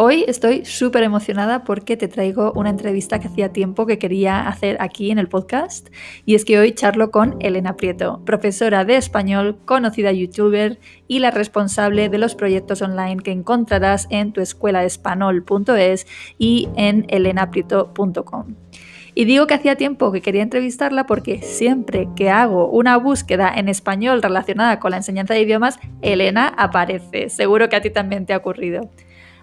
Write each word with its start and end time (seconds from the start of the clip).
Hoy 0.00 0.24
estoy 0.28 0.64
súper 0.64 1.02
emocionada 1.02 1.64
porque 1.64 1.96
te 1.96 2.06
traigo 2.06 2.52
una 2.52 2.70
entrevista 2.70 3.18
que 3.18 3.26
hacía 3.26 3.52
tiempo 3.52 3.84
que 3.84 3.98
quería 3.98 4.46
hacer 4.46 4.76
aquí 4.78 5.10
en 5.10 5.18
el 5.18 5.26
podcast 5.26 5.88
y 6.24 6.36
es 6.36 6.44
que 6.44 6.56
hoy 6.56 6.70
charlo 6.70 7.10
con 7.10 7.34
Elena 7.40 7.74
Prieto, 7.74 8.22
profesora 8.24 8.84
de 8.84 8.94
español, 8.94 9.58
conocida 9.64 10.12
youtuber 10.12 10.78
y 11.08 11.18
la 11.18 11.32
responsable 11.32 12.08
de 12.10 12.18
los 12.18 12.36
proyectos 12.36 12.80
online 12.80 13.24
que 13.24 13.32
encontrarás 13.32 14.06
en 14.10 14.32
tu 14.32 14.40
escuelaespanol.es 14.40 16.06
y 16.38 16.68
en 16.76 17.04
elenaprieto.com. 17.08 18.54
Y 19.16 19.24
digo 19.24 19.48
que 19.48 19.54
hacía 19.54 19.74
tiempo 19.74 20.12
que 20.12 20.22
quería 20.22 20.44
entrevistarla 20.44 21.06
porque 21.06 21.42
siempre 21.42 22.08
que 22.14 22.30
hago 22.30 22.70
una 22.70 22.96
búsqueda 22.98 23.52
en 23.52 23.68
español 23.68 24.22
relacionada 24.22 24.78
con 24.78 24.92
la 24.92 24.98
enseñanza 24.98 25.34
de 25.34 25.40
idiomas, 25.40 25.80
Elena 26.02 26.54
aparece. 26.56 27.30
Seguro 27.30 27.68
que 27.68 27.74
a 27.74 27.80
ti 27.80 27.90
también 27.90 28.26
te 28.26 28.32
ha 28.32 28.36
ocurrido 28.36 28.88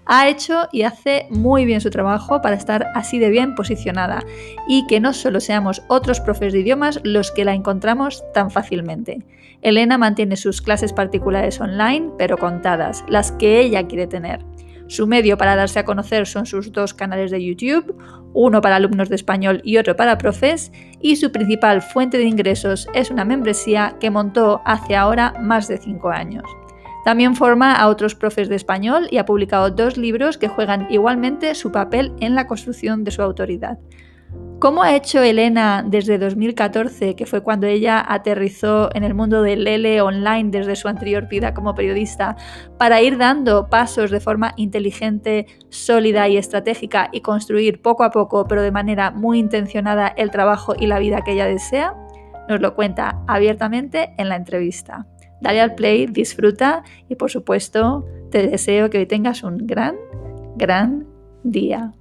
ha 0.06 0.28
hecho 0.28 0.68
y 0.72 0.84
hace 0.84 1.28
muy 1.30 1.66
bien 1.66 1.82
su 1.82 1.90
trabajo 1.90 2.42
para 2.42 2.56
estar 2.56 2.88
así 2.96 3.20
de 3.20 3.30
bien 3.30 3.56
posicionada 3.56 4.24
y 4.68 4.86
que 4.88 5.00
no 5.00 5.14
solo 5.14 5.40
seamos 5.40 5.84
otros 5.88 6.20
profes 6.20 6.54
de 6.54 6.60
idiomas 6.60 7.00
los 7.04 7.32
que 7.32 7.46
la 7.46 7.54
encontramos 7.54 8.24
tan 8.34 8.52
fácilmente. 8.52 9.26
Elena 9.62 9.98
mantiene 9.98 10.38
sus 10.38 10.62
clases 10.62 10.94
particulares 10.94 11.60
online, 11.60 12.12
pero 12.18 12.38
contadas, 12.38 13.04
las 13.08 13.32
que 13.32 13.60
ella 13.62 13.88
quiere 13.88 14.08
tener. 14.08 14.46
Su 14.88 15.08
medio 15.08 15.38
para 15.38 15.56
darse 15.56 15.80
a 15.80 15.86
conocer 15.86 16.28
son 16.28 16.46
sus 16.46 16.72
dos 16.72 16.94
canales 16.94 17.32
de 17.32 17.44
YouTube, 17.44 17.96
uno 18.34 18.62
para 18.62 18.76
alumnos 18.76 19.10
de 19.10 19.16
español 19.16 19.62
y 19.64 19.78
otro 19.78 19.96
para 19.96 20.20
profes, 20.20 20.72
y 21.02 21.16
su 21.16 21.32
principal 21.32 21.82
fuente 21.82 22.20
de 22.20 22.26
ingresos 22.26 22.88
es 22.94 23.10
una 23.10 23.26
membresía 23.26 23.96
que 24.00 24.12
montó 24.12 24.62
hace 24.66 24.96
ahora 24.96 25.34
más 25.42 25.68
de 25.68 25.78
5 25.78 26.10
años. 26.10 26.44
También 27.06 27.36
forma 27.36 27.76
a 27.76 27.88
otros 27.88 28.16
profes 28.16 28.50
de 28.50 28.56
español 28.56 29.08
y 29.12 29.20
ha 29.20 29.26
publicado 29.26 29.70
dos 29.70 29.96
libros 29.96 30.40
que 30.40 30.48
juegan 30.48 30.88
igualmente 30.90 31.54
su 31.54 31.72
papel 31.72 32.12
en 32.20 32.34
la 32.34 32.48
construcción 32.48 33.04
de 33.04 33.12
su 33.12 33.22
autoridad. 33.22 33.78
¿Cómo 34.58 34.82
ha 34.82 34.96
hecho 34.96 35.22
Elena 35.22 35.86
desde 35.86 36.18
2014, 36.18 37.16
que 37.16 37.28
fue 37.28 37.42
cuando 37.42 37.68
ella 37.68 38.04
aterrizó 38.08 38.90
en 38.96 39.04
el 39.04 39.14
mundo 39.14 39.44
del 39.44 39.68
L 39.68 40.02
online 40.02 40.50
desde 40.50 40.76
su 40.76 40.88
anterior 40.88 41.28
vida 41.28 41.54
como 41.54 41.76
periodista, 41.76 42.38
para 42.80 43.00
ir 43.04 43.20
dando 43.20 43.70
pasos 43.70 44.10
de 44.10 44.20
forma 44.20 44.54
inteligente, 44.56 45.46
sólida 45.70 46.28
y 46.28 46.38
estratégica 46.38 47.10
y 47.12 47.22
construir 47.22 47.84
poco 47.84 48.04
a 48.04 48.10
poco, 48.10 48.48
pero 48.48 48.64
de 48.64 48.72
manera 48.72 49.12
muy 49.12 49.38
intencionada, 49.38 50.08
el 50.08 50.32
trabajo 50.32 50.74
y 50.76 50.88
la 50.88 50.98
vida 50.98 51.22
que 51.22 51.34
ella 51.34 51.46
desea? 51.46 51.94
Nos 52.50 52.62
lo 52.62 52.74
cuenta 52.74 53.22
abiertamente 53.28 54.16
en 54.18 54.30
la 54.30 54.38
entrevista. 54.38 55.06
Dale 55.46 55.62
al 55.62 55.76
play, 55.76 56.08
disfruta 56.08 56.84
y 57.08 57.14
por 57.14 57.30
supuesto 57.30 58.04
te 58.32 58.48
deseo 58.48 58.90
que 58.90 58.98
hoy 58.98 59.06
tengas 59.06 59.44
un 59.44 59.68
gran, 59.68 59.96
gran 60.56 61.06
día. 61.44 61.94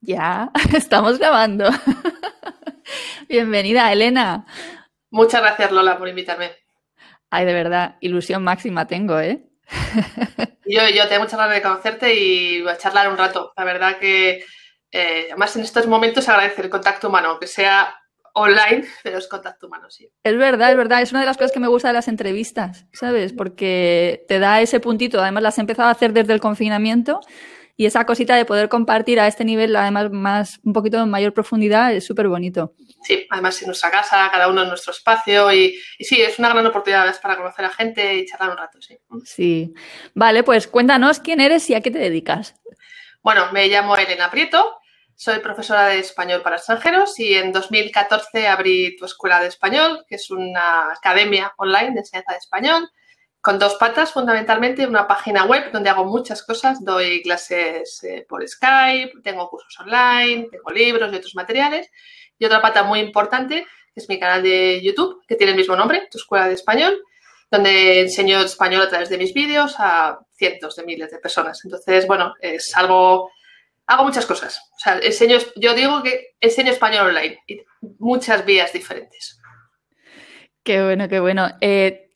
Ya, 0.00 0.52
estamos 0.76 1.18
grabando. 1.18 1.70
Bienvenida, 3.28 3.92
Elena. 3.92 4.46
Muchas 5.10 5.40
gracias, 5.40 5.72
Lola, 5.72 5.98
por 5.98 6.06
invitarme. 6.06 6.52
Ay, 7.30 7.46
de 7.46 7.52
verdad, 7.52 7.96
ilusión 7.98 8.44
máxima 8.44 8.86
tengo, 8.86 9.18
¿eh? 9.18 9.42
Yo, 10.64 10.82
yo 10.88 11.08
tengo 11.08 11.22
muchas 11.22 11.38
ganas 11.38 11.54
de 11.54 11.62
conocerte 11.62 12.14
y 12.14 12.66
a 12.66 12.76
charlar 12.76 13.08
un 13.08 13.16
rato. 13.16 13.52
La 13.56 13.64
verdad 13.64 13.98
que 13.98 14.44
eh, 14.98 15.26
además, 15.28 15.54
en 15.56 15.62
estos 15.62 15.86
momentos 15.86 16.26
agradecer 16.26 16.64
el 16.64 16.70
contacto 16.70 17.08
humano, 17.08 17.28
aunque 17.28 17.46
sea 17.46 17.94
online, 18.32 18.86
pero 19.02 19.18
es 19.18 19.28
contacto 19.28 19.66
humano, 19.66 19.90
sí. 19.90 20.10
Es 20.22 20.38
verdad, 20.38 20.70
es 20.70 20.76
verdad. 20.78 21.02
Es 21.02 21.10
una 21.10 21.20
de 21.20 21.26
las 21.26 21.36
cosas 21.36 21.52
que 21.52 21.60
me 21.60 21.68
gusta 21.68 21.88
de 21.88 21.94
las 21.94 22.08
entrevistas, 22.08 22.86
¿sabes? 22.94 23.34
Porque 23.34 24.24
te 24.26 24.38
da 24.38 24.62
ese 24.62 24.80
puntito. 24.80 25.20
Además, 25.20 25.42
las 25.42 25.58
he 25.58 25.60
empezado 25.60 25.90
a 25.90 25.92
hacer 25.92 26.14
desde 26.14 26.32
el 26.32 26.40
confinamiento 26.40 27.20
y 27.76 27.84
esa 27.84 28.06
cosita 28.06 28.36
de 28.36 28.46
poder 28.46 28.70
compartir 28.70 29.20
a 29.20 29.26
este 29.26 29.44
nivel, 29.44 29.76
además, 29.76 30.10
más, 30.10 30.60
un 30.64 30.72
poquito 30.72 31.02
en 31.02 31.10
mayor 31.10 31.34
profundidad, 31.34 31.92
es 31.92 32.06
súper 32.06 32.28
bonito. 32.28 32.72
Sí, 33.02 33.26
además 33.28 33.60
en 33.60 33.66
nuestra 33.66 33.90
casa, 33.90 34.30
cada 34.32 34.48
uno 34.48 34.62
en 34.62 34.68
nuestro 34.68 34.92
espacio 34.92 35.52
y, 35.52 35.78
y, 35.98 36.04
sí, 36.04 36.22
es 36.22 36.38
una 36.38 36.48
gran 36.48 36.66
oportunidad 36.66 37.14
para 37.20 37.36
conocer 37.36 37.66
a 37.66 37.70
gente 37.70 38.16
y 38.16 38.24
charlar 38.24 38.50
un 38.50 38.56
rato, 38.56 38.80
sí. 38.80 38.98
Sí. 39.26 39.74
Vale, 40.14 40.42
pues 40.42 40.66
cuéntanos 40.66 41.20
quién 41.20 41.40
eres 41.40 41.68
y 41.68 41.74
a 41.74 41.82
qué 41.82 41.90
te 41.90 41.98
dedicas. 41.98 42.54
Bueno, 43.26 43.50
me 43.52 43.66
llamo 43.66 43.96
Elena 43.96 44.30
Prieto, 44.30 44.78
soy 45.16 45.38
profesora 45.38 45.86
de 45.86 45.98
español 46.00 46.42
para 46.42 46.56
extranjeros 46.56 47.18
y 47.18 47.34
en 47.34 47.50
2014 47.50 48.46
abrí 48.46 48.96
tu 48.96 49.06
escuela 49.06 49.40
de 49.40 49.48
español, 49.48 50.04
que 50.06 50.16
es 50.16 50.30
una 50.30 50.92
academia 50.92 51.54
online 51.56 51.92
de 51.92 52.00
enseñanza 52.00 52.32
de 52.32 52.38
español, 52.38 52.90
con 53.40 53.58
dos 53.58 53.76
patas 53.76 54.12
fundamentalmente, 54.12 54.86
una 54.86 55.08
página 55.08 55.44
web 55.44 55.72
donde 55.72 55.88
hago 55.88 56.04
muchas 56.04 56.42
cosas, 56.42 56.84
doy 56.84 57.22
clases 57.22 58.02
eh, 58.04 58.26
por 58.28 58.46
Skype, 58.46 59.12
tengo 59.22 59.48
cursos 59.48 59.78
online, 59.80 60.48
tengo 60.50 60.70
libros 60.70 61.10
y 61.12 61.16
otros 61.16 61.34
materiales, 61.34 61.90
y 62.38 62.44
otra 62.44 62.60
pata 62.60 62.82
muy 62.82 63.00
importante, 63.00 63.66
que 63.94 64.00
es 64.00 64.08
mi 64.10 64.18
canal 64.20 64.42
de 64.42 64.82
YouTube, 64.82 65.22
que 65.26 65.36
tiene 65.36 65.52
el 65.52 65.58
mismo 65.58 65.76
nombre, 65.76 66.08
tu 66.10 66.18
escuela 66.18 66.46
de 66.46 66.54
español, 66.54 67.00
donde 67.50 68.00
enseño 68.00 68.40
español 68.40 68.82
a 68.82 68.88
través 68.88 69.08
de 69.08 69.16
mis 69.16 69.32
vídeos 69.32 69.76
a 69.78 70.18
cientos 70.34 70.76
de 70.76 70.84
miles 70.84 71.10
de 71.10 71.18
personas. 71.18 71.64
Entonces, 71.64 72.06
bueno, 72.06 72.34
es 72.40 72.76
algo 72.76 73.30
hago 73.86 74.04
muchas 74.04 74.26
cosas. 74.26 74.58
O 74.74 74.78
sea, 74.78 74.98
enseño, 74.98 75.38
yo 75.56 75.74
digo 75.74 76.02
que 76.02 76.36
enseño 76.40 76.72
español 76.72 77.08
online 77.08 77.38
y 77.46 77.60
muchas 77.98 78.44
vías 78.44 78.72
diferentes. 78.72 79.40
Qué 80.62 80.82
bueno, 80.82 81.08
qué 81.08 81.20
bueno. 81.20 81.48
Eh, 81.60 82.10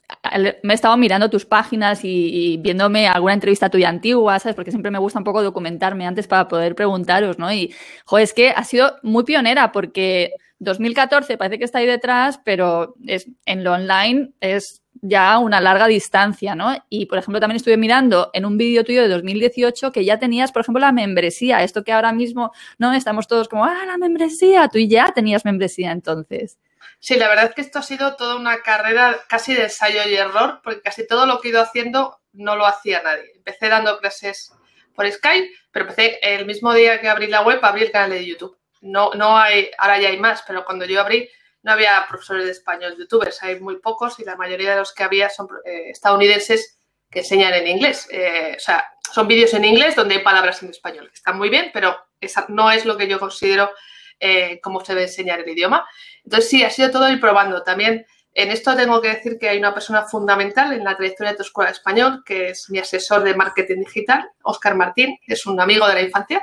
me 0.62 0.72
he 0.72 0.74
estado 0.74 0.96
mirando 0.96 1.30
tus 1.30 1.46
páginas 1.46 2.00
y, 2.02 2.58
viéndome 2.60 3.06
alguna 3.06 3.34
entrevista 3.34 3.70
tuya 3.70 3.88
antigua, 3.88 4.38
¿sabes? 4.38 4.56
Porque 4.56 4.72
siempre 4.72 4.90
me 4.90 4.98
gusta 4.98 5.18
un 5.18 5.24
poco 5.24 5.42
documentarme 5.42 6.06
antes 6.06 6.26
para 6.26 6.48
poder 6.48 6.74
preguntaros, 6.74 7.38
¿no? 7.38 7.52
Y, 7.52 7.74
joder, 8.04 8.24
es 8.24 8.34
que 8.34 8.50
ha 8.50 8.64
sido 8.64 8.96
muy 9.02 9.24
pionera 9.24 9.70
porque 9.72 10.32
2014 10.60 11.36
parece 11.38 11.58
que 11.58 11.64
está 11.64 11.78
ahí 11.78 11.86
detrás, 11.86 12.38
pero 12.44 12.94
es, 13.06 13.26
en 13.46 13.64
lo 13.64 13.72
online 13.72 14.32
es 14.40 14.82
ya 15.02 15.38
una 15.38 15.60
larga 15.60 15.86
distancia, 15.86 16.54
¿no? 16.54 16.76
Y, 16.90 17.06
por 17.06 17.18
ejemplo, 17.18 17.40
también 17.40 17.56
estuve 17.56 17.78
mirando 17.78 18.30
en 18.34 18.44
un 18.44 18.58
vídeo 18.58 18.84
tuyo 18.84 19.02
de 19.02 19.08
2018 19.08 19.90
que 19.90 20.04
ya 20.04 20.18
tenías, 20.18 20.52
por 20.52 20.60
ejemplo, 20.60 20.80
la 20.80 20.92
membresía, 20.92 21.62
esto 21.62 21.82
que 21.82 21.92
ahora 21.92 22.12
mismo, 22.12 22.52
¿no? 22.78 22.92
Estamos 22.92 23.26
todos 23.26 23.48
como, 23.48 23.64
ah, 23.64 23.84
la 23.86 23.96
membresía, 23.96 24.68
tú 24.68 24.78
ya 24.78 25.12
tenías 25.14 25.44
membresía 25.44 25.92
entonces. 25.92 26.58
Sí, 26.98 27.16
la 27.16 27.28
verdad 27.28 27.46
es 27.46 27.54
que 27.54 27.62
esto 27.62 27.78
ha 27.78 27.82
sido 27.82 28.14
toda 28.16 28.36
una 28.36 28.60
carrera 28.60 29.16
casi 29.26 29.54
de 29.54 29.64
ensayo 29.64 30.00
y 30.06 30.14
error, 30.14 30.60
porque 30.62 30.82
casi 30.82 31.06
todo 31.06 31.24
lo 31.24 31.40
que 31.40 31.48
he 31.48 31.50
ido 31.52 31.62
haciendo 31.62 32.20
no 32.34 32.56
lo 32.56 32.66
hacía 32.66 33.02
nadie. 33.02 33.32
Empecé 33.36 33.68
dando 33.68 33.98
clases 33.98 34.52
por 34.94 35.10
Skype, 35.10 35.48
pero 35.70 35.88
empecé 35.88 36.18
el 36.22 36.44
mismo 36.44 36.74
día 36.74 37.00
que 37.00 37.08
abrí 37.08 37.26
la 37.26 37.40
web, 37.40 37.58
abrí 37.62 37.84
el 37.84 37.90
canal 37.90 38.10
de 38.10 38.26
YouTube. 38.26 38.59
No, 38.80 39.10
no 39.14 39.36
hay, 39.36 39.70
ahora 39.78 40.00
ya 40.00 40.08
hay 40.08 40.18
más, 40.18 40.42
pero 40.46 40.64
cuando 40.64 40.84
yo 40.84 41.00
abrí 41.00 41.28
no 41.62 41.72
había 41.72 42.06
profesores 42.08 42.46
de 42.46 42.52
español 42.52 42.96
youtubers, 42.96 43.42
hay 43.42 43.60
muy 43.60 43.78
pocos 43.78 44.18
y 44.18 44.24
la 44.24 44.36
mayoría 44.36 44.70
de 44.70 44.76
los 44.76 44.94
que 44.94 45.02
había 45.02 45.28
son 45.28 45.48
eh, 45.64 45.90
estadounidenses 45.90 46.80
que 47.10 47.20
enseñan 47.20 47.52
en 47.54 47.66
inglés. 47.66 48.08
Eh, 48.10 48.54
o 48.56 48.60
sea, 48.60 48.88
son 49.12 49.28
vídeos 49.28 49.52
en 49.54 49.64
inglés 49.64 49.94
donde 49.94 50.16
hay 50.16 50.22
palabras 50.22 50.62
en 50.62 50.70
español, 50.70 51.08
que 51.08 51.16
están 51.16 51.36
muy 51.36 51.50
bien, 51.50 51.70
pero 51.72 51.98
esa 52.20 52.46
no 52.48 52.70
es 52.70 52.84
lo 52.86 52.96
que 52.96 53.08
yo 53.08 53.18
considero 53.18 53.70
eh, 54.18 54.60
cómo 54.62 54.84
se 54.84 54.94
debe 54.94 55.06
enseñar 55.06 55.40
el 55.40 55.48
idioma. 55.48 55.86
Entonces, 56.24 56.48
sí, 56.48 56.62
ha 56.64 56.70
sido 56.70 56.90
todo 56.90 57.10
ir 57.10 57.20
probando. 57.20 57.62
También 57.62 58.06
en 58.32 58.50
esto 58.50 58.76
tengo 58.76 59.00
que 59.00 59.08
decir 59.08 59.38
que 59.38 59.48
hay 59.48 59.58
una 59.58 59.74
persona 59.74 60.04
fundamental 60.04 60.72
en 60.72 60.84
la 60.84 60.96
trayectoria 60.96 61.32
de 61.32 61.38
tu 61.38 61.42
escuela 61.42 61.70
de 61.70 61.76
español, 61.76 62.22
que 62.24 62.50
es 62.50 62.70
mi 62.70 62.78
asesor 62.78 63.24
de 63.24 63.34
marketing 63.34 63.80
digital, 63.80 64.30
Óscar 64.42 64.76
Martín, 64.76 65.18
es 65.26 65.46
un 65.46 65.60
amigo 65.60 65.86
de 65.88 65.94
la 65.94 66.02
infancia. 66.02 66.42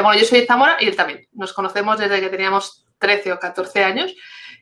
Bueno, 0.00 0.18
yo 0.18 0.26
soy 0.26 0.40
de 0.40 0.46
Zamora 0.46 0.76
y 0.80 0.86
él 0.86 0.96
también. 0.96 1.26
Nos 1.32 1.52
conocemos 1.52 1.98
desde 1.98 2.20
que 2.20 2.28
teníamos 2.28 2.86
13 2.98 3.32
o 3.32 3.38
14 3.38 3.84
años 3.84 4.14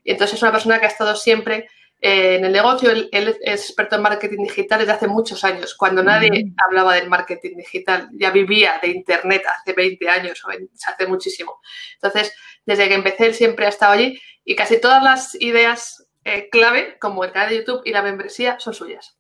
y 0.04 0.12
entonces 0.12 0.36
es 0.36 0.42
una 0.42 0.52
persona 0.52 0.78
que 0.78 0.86
ha 0.86 0.88
estado 0.88 1.14
siempre 1.16 1.68
eh, 2.04 2.34
en 2.34 2.44
el 2.44 2.50
negocio, 2.50 2.90
él, 2.90 3.08
es 3.12 3.66
experto 3.68 3.94
en 3.94 4.02
marketing 4.02 4.42
digital 4.42 4.80
desde 4.80 4.92
hace 4.92 5.06
muchos 5.06 5.44
años, 5.44 5.76
cuando 5.76 6.02
nadie 6.02 6.52
hablaba 6.66 6.94
del 6.96 7.08
marketing 7.08 7.56
digital, 7.56 8.08
ya 8.14 8.32
vivía 8.32 8.80
de 8.82 8.88
Internet 8.88 9.44
hace 9.46 9.72
20 9.72 10.08
años 10.08 10.44
o 10.44 10.48
hace 10.50 11.06
muchísimo. 11.06 11.60
Entonces, 11.94 12.34
desde 12.66 12.88
que 12.88 12.94
empecé, 12.94 13.26
él 13.26 13.34
siempre 13.34 13.66
ha 13.66 13.68
estado 13.68 13.92
allí 13.92 14.20
y 14.44 14.56
casi 14.56 14.80
todas 14.80 15.00
las 15.00 15.40
ideas 15.40 16.08
eh, 16.24 16.48
clave, 16.50 16.98
como 16.98 17.22
el 17.22 17.30
canal 17.30 17.50
de 17.50 17.58
YouTube 17.58 17.82
y 17.84 17.92
la 17.92 18.02
membresía, 18.02 18.58
son 18.58 18.74
suyas. 18.74 19.16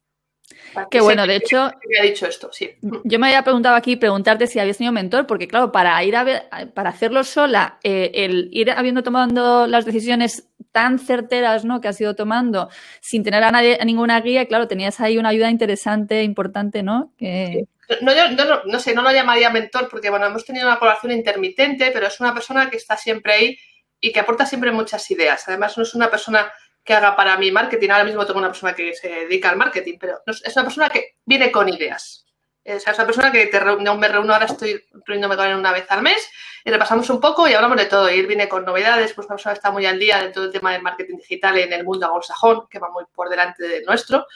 Qué 0.90 1.00
bueno, 1.00 1.26
de 1.26 1.36
hecho, 1.36 1.62
ha 1.62 2.02
dicho 2.02 2.26
esto, 2.26 2.50
sí. 2.52 2.70
Yo 3.04 3.18
me 3.18 3.28
había 3.28 3.42
preguntado 3.42 3.76
aquí, 3.76 3.96
preguntarte 3.96 4.46
si 4.46 4.58
habías 4.58 4.78
tenido 4.78 4.92
mentor, 4.92 5.26
porque 5.26 5.48
claro, 5.48 5.72
para 5.72 6.02
ir 6.04 6.16
a 6.16 6.24
ver, 6.24 6.48
para 6.74 6.90
hacerlo 6.90 7.24
sola, 7.24 7.78
eh, 7.82 8.10
el 8.14 8.48
ir 8.52 8.70
habiendo 8.70 9.02
tomando 9.02 9.66
las 9.66 9.84
decisiones 9.84 10.48
tan 10.72 10.98
certeras, 10.98 11.64
¿no? 11.64 11.80
Que 11.80 11.88
has 11.88 12.00
ido 12.00 12.16
tomando 12.16 12.68
sin 13.00 13.22
tener 13.22 13.44
a 13.44 13.50
nadie, 13.50 13.78
a 13.80 13.84
ninguna 13.84 14.20
guía, 14.20 14.46
claro, 14.46 14.68
tenías 14.68 15.00
ahí 15.00 15.18
una 15.18 15.28
ayuda 15.28 15.50
interesante, 15.50 16.22
importante, 16.22 16.82
¿no? 16.82 17.12
Que... 17.18 17.66
No, 18.00 18.14
yo 18.14 18.30
no, 18.30 18.62
no, 18.64 18.80
sé, 18.80 18.94
no 18.94 19.02
lo 19.02 19.12
llamaría 19.12 19.50
mentor, 19.50 19.88
porque 19.90 20.08
bueno, 20.08 20.26
hemos 20.26 20.44
tenido 20.44 20.66
una 20.66 20.78
colaboración 20.78 21.12
intermitente, 21.12 21.90
pero 21.92 22.06
es 22.06 22.20
una 22.20 22.32
persona 22.32 22.70
que 22.70 22.78
está 22.78 22.96
siempre 22.96 23.32
ahí 23.34 23.58
y 24.00 24.12
que 24.12 24.20
aporta 24.20 24.46
siempre 24.46 24.72
muchas 24.72 25.08
ideas. 25.10 25.44
Además, 25.46 25.76
no 25.76 25.82
es 25.82 25.94
una 25.94 26.10
persona 26.10 26.50
que 26.84 26.94
haga 26.94 27.14
para 27.16 27.36
mi 27.36 27.50
marketing. 27.50 27.90
Ahora 27.90 28.04
mismo 28.04 28.26
tengo 28.26 28.38
una 28.38 28.48
persona 28.48 28.74
que 28.74 28.94
se 28.94 29.08
dedica 29.08 29.50
al 29.50 29.56
marketing, 29.56 29.98
pero 30.00 30.20
es 30.26 30.56
una 30.56 30.64
persona 30.64 30.90
que 30.90 31.16
viene 31.24 31.50
con 31.50 31.68
ideas. 31.68 32.26
Es 32.64 32.86
una 32.86 33.06
persona 33.06 33.32
que 33.32 33.46
te 33.46 33.60
no 33.60 33.96
me 33.96 34.08
reúno, 34.08 34.32
ahora 34.32 34.46
estoy 34.46 34.84
reuniéndome 35.04 35.36
con 35.36 35.46
él 35.46 35.56
una 35.56 35.72
vez 35.72 35.84
al 35.90 36.02
mes 36.02 36.30
y 36.64 36.70
repasamos 36.70 37.10
un 37.10 37.20
poco 37.20 37.48
y 37.48 37.54
hablamos 37.54 37.76
de 37.76 37.86
todo. 37.86 38.08
Y 38.08 38.20
él 38.20 38.26
viene 38.26 38.48
con 38.48 38.64
novedades, 38.64 39.12
pues 39.14 39.26
una 39.26 39.36
persona 39.36 39.54
está 39.54 39.70
muy 39.70 39.84
al 39.86 39.98
día 39.98 40.22
de 40.22 40.30
todo 40.30 40.44
el 40.44 40.52
tema 40.52 40.72
del 40.72 40.82
marketing 40.82 41.16
digital 41.16 41.58
en 41.58 41.72
el 41.72 41.84
mundo 41.84 42.06
anglosajón, 42.06 42.68
que 42.68 42.78
va 42.78 42.90
muy 42.90 43.04
por 43.12 43.28
delante 43.28 43.66
de 43.66 43.82
nuestro. 43.82 44.26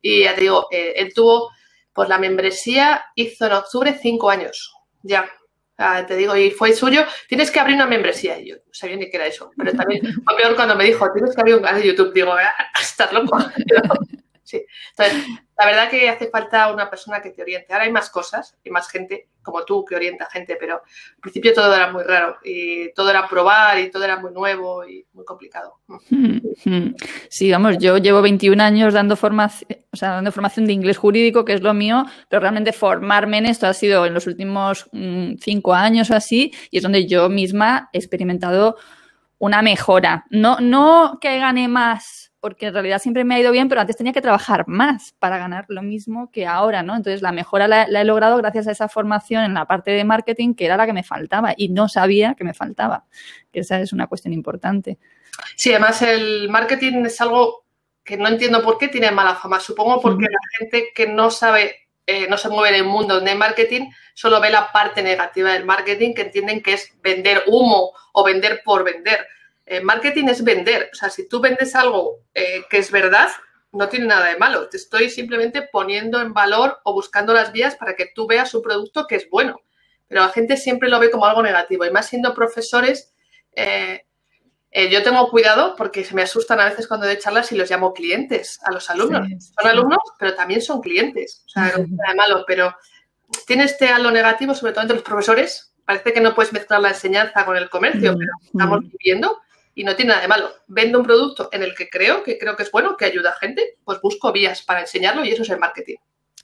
Y 0.00 0.24
ya 0.24 0.34
te 0.34 0.42
digo, 0.42 0.66
eh, 0.70 0.94
él 0.96 1.12
tuvo, 1.12 1.50
pues 1.92 2.08
la 2.08 2.18
membresía 2.18 3.04
hizo 3.14 3.46
en 3.46 3.52
octubre 3.52 3.98
cinco 4.00 4.30
años 4.30 4.74
ya. 5.04 5.30
Te 5.76 6.16
digo, 6.16 6.36
y 6.36 6.50
fue 6.50 6.72
suyo, 6.72 7.04
tienes 7.28 7.50
que 7.50 7.60
abrir 7.60 7.76
una 7.76 7.86
membresía. 7.86 8.38
Yo 8.40 8.56
no 8.56 8.72
sabía 8.72 8.96
ni 8.96 9.10
qué 9.10 9.16
era 9.16 9.26
eso. 9.26 9.50
Pero 9.56 9.72
también 9.72 10.02
fue 10.24 10.36
peor 10.36 10.54
cuando 10.54 10.76
me 10.76 10.84
dijo, 10.84 11.10
tienes 11.12 11.34
que 11.34 11.40
abrir 11.40 11.56
un 11.56 11.62
canal 11.62 11.80
de 11.80 11.88
YouTube. 11.88 12.12
Digo, 12.12 12.32
ah, 12.32 13.12
loco. 13.12 13.38
sí. 14.58 14.66
Entonces, 14.90 15.28
la 15.58 15.66
verdad 15.66 15.90
que 15.90 16.08
hace 16.08 16.28
falta 16.28 16.72
una 16.72 16.90
persona 16.90 17.20
que 17.20 17.30
te 17.30 17.42
oriente. 17.42 17.72
Ahora 17.72 17.84
hay 17.84 17.92
más 17.92 18.10
cosas 18.10 18.56
y 18.64 18.70
más 18.70 18.88
gente 18.88 19.28
como 19.42 19.62
tú 19.64 19.84
que 19.84 19.94
orienta 19.94 20.26
gente, 20.30 20.56
pero 20.58 20.76
al 20.76 21.20
principio 21.20 21.52
todo 21.52 21.72
era 21.74 21.92
muy 21.92 22.02
raro 22.02 22.38
y 22.42 22.92
todo 22.94 23.10
era 23.10 23.28
probar 23.28 23.78
y 23.78 23.90
todo 23.90 24.02
era 24.02 24.16
muy 24.18 24.32
nuevo 24.32 24.84
y 24.86 25.06
muy 25.12 25.24
complicado. 25.24 25.78
Sí, 27.28 27.50
vamos, 27.50 27.78
yo 27.78 27.98
llevo 27.98 28.22
21 28.22 28.62
años 28.62 28.94
dando 28.94 29.16
formación, 29.16 29.68
o 29.92 29.96
sea, 29.96 30.10
dando 30.10 30.30
formación 30.30 30.66
de 30.66 30.72
inglés 30.72 30.96
jurídico, 30.96 31.44
que 31.44 31.52
es 31.52 31.62
lo 31.62 31.74
mío, 31.74 32.06
pero 32.28 32.40
realmente 32.40 32.72
formarme 32.72 33.38
en 33.38 33.46
esto 33.46 33.66
ha 33.66 33.74
sido 33.74 34.06
en 34.06 34.14
los 34.14 34.26
últimos 34.26 34.86
mm, 34.92 35.34
cinco 35.40 35.74
años 35.74 36.10
o 36.10 36.14
así 36.14 36.52
y 36.70 36.78
es 36.78 36.82
donde 36.82 37.06
yo 37.06 37.28
misma 37.28 37.90
he 37.92 37.98
experimentado 37.98 38.76
una 39.38 39.62
mejora. 39.62 40.24
No, 40.30 40.58
no 40.60 41.18
que 41.20 41.38
gane 41.38 41.68
más 41.68 42.23
porque 42.44 42.66
en 42.66 42.74
realidad 42.74 42.98
siempre 42.98 43.24
me 43.24 43.34
ha 43.34 43.40
ido 43.40 43.52
bien, 43.52 43.70
pero 43.70 43.80
antes 43.80 43.96
tenía 43.96 44.12
que 44.12 44.20
trabajar 44.20 44.68
más 44.68 45.14
para 45.18 45.38
ganar 45.38 45.64
lo 45.68 45.80
mismo 45.80 46.30
que 46.30 46.46
ahora, 46.46 46.82
¿no? 46.82 46.94
Entonces 46.94 47.22
la 47.22 47.32
mejora 47.32 47.66
la, 47.66 47.84
he 47.84 48.04
logrado 48.04 48.36
gracias 48.36 48.66
a 48.66 48.72
esa 48.72 48.86
formación 48.86 49.44
en 49.44 49.54
la 49.54 49.64
parte 49.64 49.92
de 49.92 50.04
marketing 50.04 50.52
que 50.52 50.66
era 50.66 50.76
la 50.76 50.84
que 50.84 50.92
me 50.92 51.04
faltaba 51.04 51.54
y 51.56 51.70
no 51.70 51.88
sabía 51.88 52.34
que 52.34 52.44
me 52.44 52.52
faltaba, 52.52 53.06
que 53.50 53.60
esa 53.60 53.80
es 53.80 53.94
una 53.94 54.08
cuestión 54.08 54.34
importante. 54.34 54.98
Sí, 55.56 55.70
además 55.70 56.02
el 56.02 56.50
marketing 56.50 57.06
es 57.06 57.18
algo 57.22 57.64
que 58.04 58.18
no 58.18 58.28
entiendo 58.28 58.62
por 58.62 58.76
qué 58.76 58.88
tiene 58.88 59.10
mala 59.10 59.36
fama. 59.36 59.58
Supongo 59.58 60.02
porque 60.02 60.26
la 60.26 60.58
gente 60.58 60.88
que 60.94 61.06
no 61.06 61.30
sabe, 61.30 61.88
eh, 62.06 62.26
no 62.28 62.36
se 62.36 62.50
mueve 62.50 62.76
en 62.76 62.84
el 62.84 62.90
mundo 62.90 63.14
donde 63.14 63.30
hay 63.30 63.38
marketing, 63.38 63.88
solo 64.12 64.38
ve 64.42 64.50
la 64.50 64.70
parte 64.70 65.02
negativa 65.02 65.50
del 65.54 65.64
marketing, 65.64 66.12
que 66.12 66.20
entienden 66.20 66.62
que 66.62 66.74
es 66.74 66.92
vender 67.02 67.44
humo 67.46 67.92
o 68.12 68.22
vender 68.22 68.60
por 68.62 68.84
vender 68.84 69.28
eh, 69.66 69.80
marketing 69.80 70.28
es 70.28 70.44
vender. 70.44 70.90
O 70.92 70.96
sea, 70.96 71.10
si 71.10 71.28
tú 71.28 71.40
vendes 71.40 71.74
algo 71.74 72.20
eh, 72.34 72.62
que 72.68 72.78
es 72.78 72.90
verdad, 72.90 73.28
no 73.72 73.88
tiene 73.88 74.06
nada 74.06 74.26
de 74.26 74.36
malo. 74.36 74.68
Te 74.68 74.76
estoy 74.76 75.10
simplemente 75.10 75.62
poniendo 75.62 76.20
en 76.20 76.32
valor 76.32 76.78
o 76.84 76.92
buscando 76.92 77.32
las 77.32 77.52
vías 77.52 77.76
para 77.76 77.96
que 77.96 78.10
tú 78.14 78.26
veas 78.26 78.54
un 78.54 78.62
producto 78.62 79.06
que 79.06 79.16
es 79.16 79.28
bueno. 79.30 79.60
Pero 80.06 80.22
la 80.22 80.28
gente 80.28 80.56
siempre 80.56 80.88
lo 80.88 81.00
ve 81.00 81.10
como 81.10 81.26
algo 81.26 81.42
negativo. 81.42 81.84
Y 81.84 81.90
más 81.90 82.08
siendo 82.08 82.34
profesores, 82.34 83.14
eh, 83.52 84.04
yo 84.90 85.02
tengo 85.02 85.28
cuidado 85.30 85.74
porque 85.76 86.04
se 86.04 86.14
me 86.14 86.22
asustan 86.22 86.60
a 86.60 86.66
veces 86.66 86.86
cuando 86.86 87.06
doy 87.06 87.18
charlas 87.18 87.50
y 87.52 87.56
los 87.56 87.70
llamo 87.70 87.94
clientes 87.94 88.60
a 88.64 88.70
los 88.70 88.90
alumnos. 88.90 89.26
Son 89.58 89.70
alumnos, 89.70 90.00
pero 90.18 90.34
también 90.34 90.60
son 90.60 90.82
clientes. 90.82 91.42
O 91.46 91.48
sea, 91.48 91.64
no 91.68 91.84
tiene 91.84 91.96
nada 91.96 92.10
de 92.10 92.16
malo. 92.16 92.44
Pero 92.46 92.74
tiene 93.46 93.64
este 93.64 93.88
halo 93.88 94.10
negativo, 94.10 94.54
sobre 94.54 94.72
todo 94.72 94.82
entre 94.82 94.96
los 94.96 95.04
profesores. 95.04 95.74
Parece 95.84 96.12
que 96.12 96.20
no 96.20 96.34
puedes 96.34 96.52
mezclar 96.52 96.80
la 96.80 96.90
enseñanza 96.90 97.44
con 97.44 97.56
el 97.56 97.68
comercio, 97.70 98.12
mm, 98.12 98.18
pero 98.18 98.30
estamos 98.42 98.80
mm. 98.80 98.88
viviendo 98.98 99.38
y 99.74 99.84
no 99.84 99.96
tiene 99.96 100.10
nada 100.10 100.22
de 100.22 100.28
malo. 100.28 100.50
Vendo 100.66 100.98
un 100.98 101.04
producto 101.04 101.48
en 101.52 101.62
el 101.62 101.74
que 101.74 101.88
creo, 101.88 102.22
que 102.22 102.38
creo 102.38 102.56
que 102.56 102.62
es 102.62 102.70
bueno, 102.70 102.96
que 102.96 103.04
ayuda 103.04 103.30
a 103.30 103.34
gente, 103.34 103.76
pues 103.84 104.00
busco 104.00 104.32
vías 104.32 104.62
para 104.62 104.80
enseñarlo 104.80 105.24
y 105.24 105.30
eso 105.30 105.42
es 105.42 105.50
el 105.50 105.58
marketing. 105.58 105.96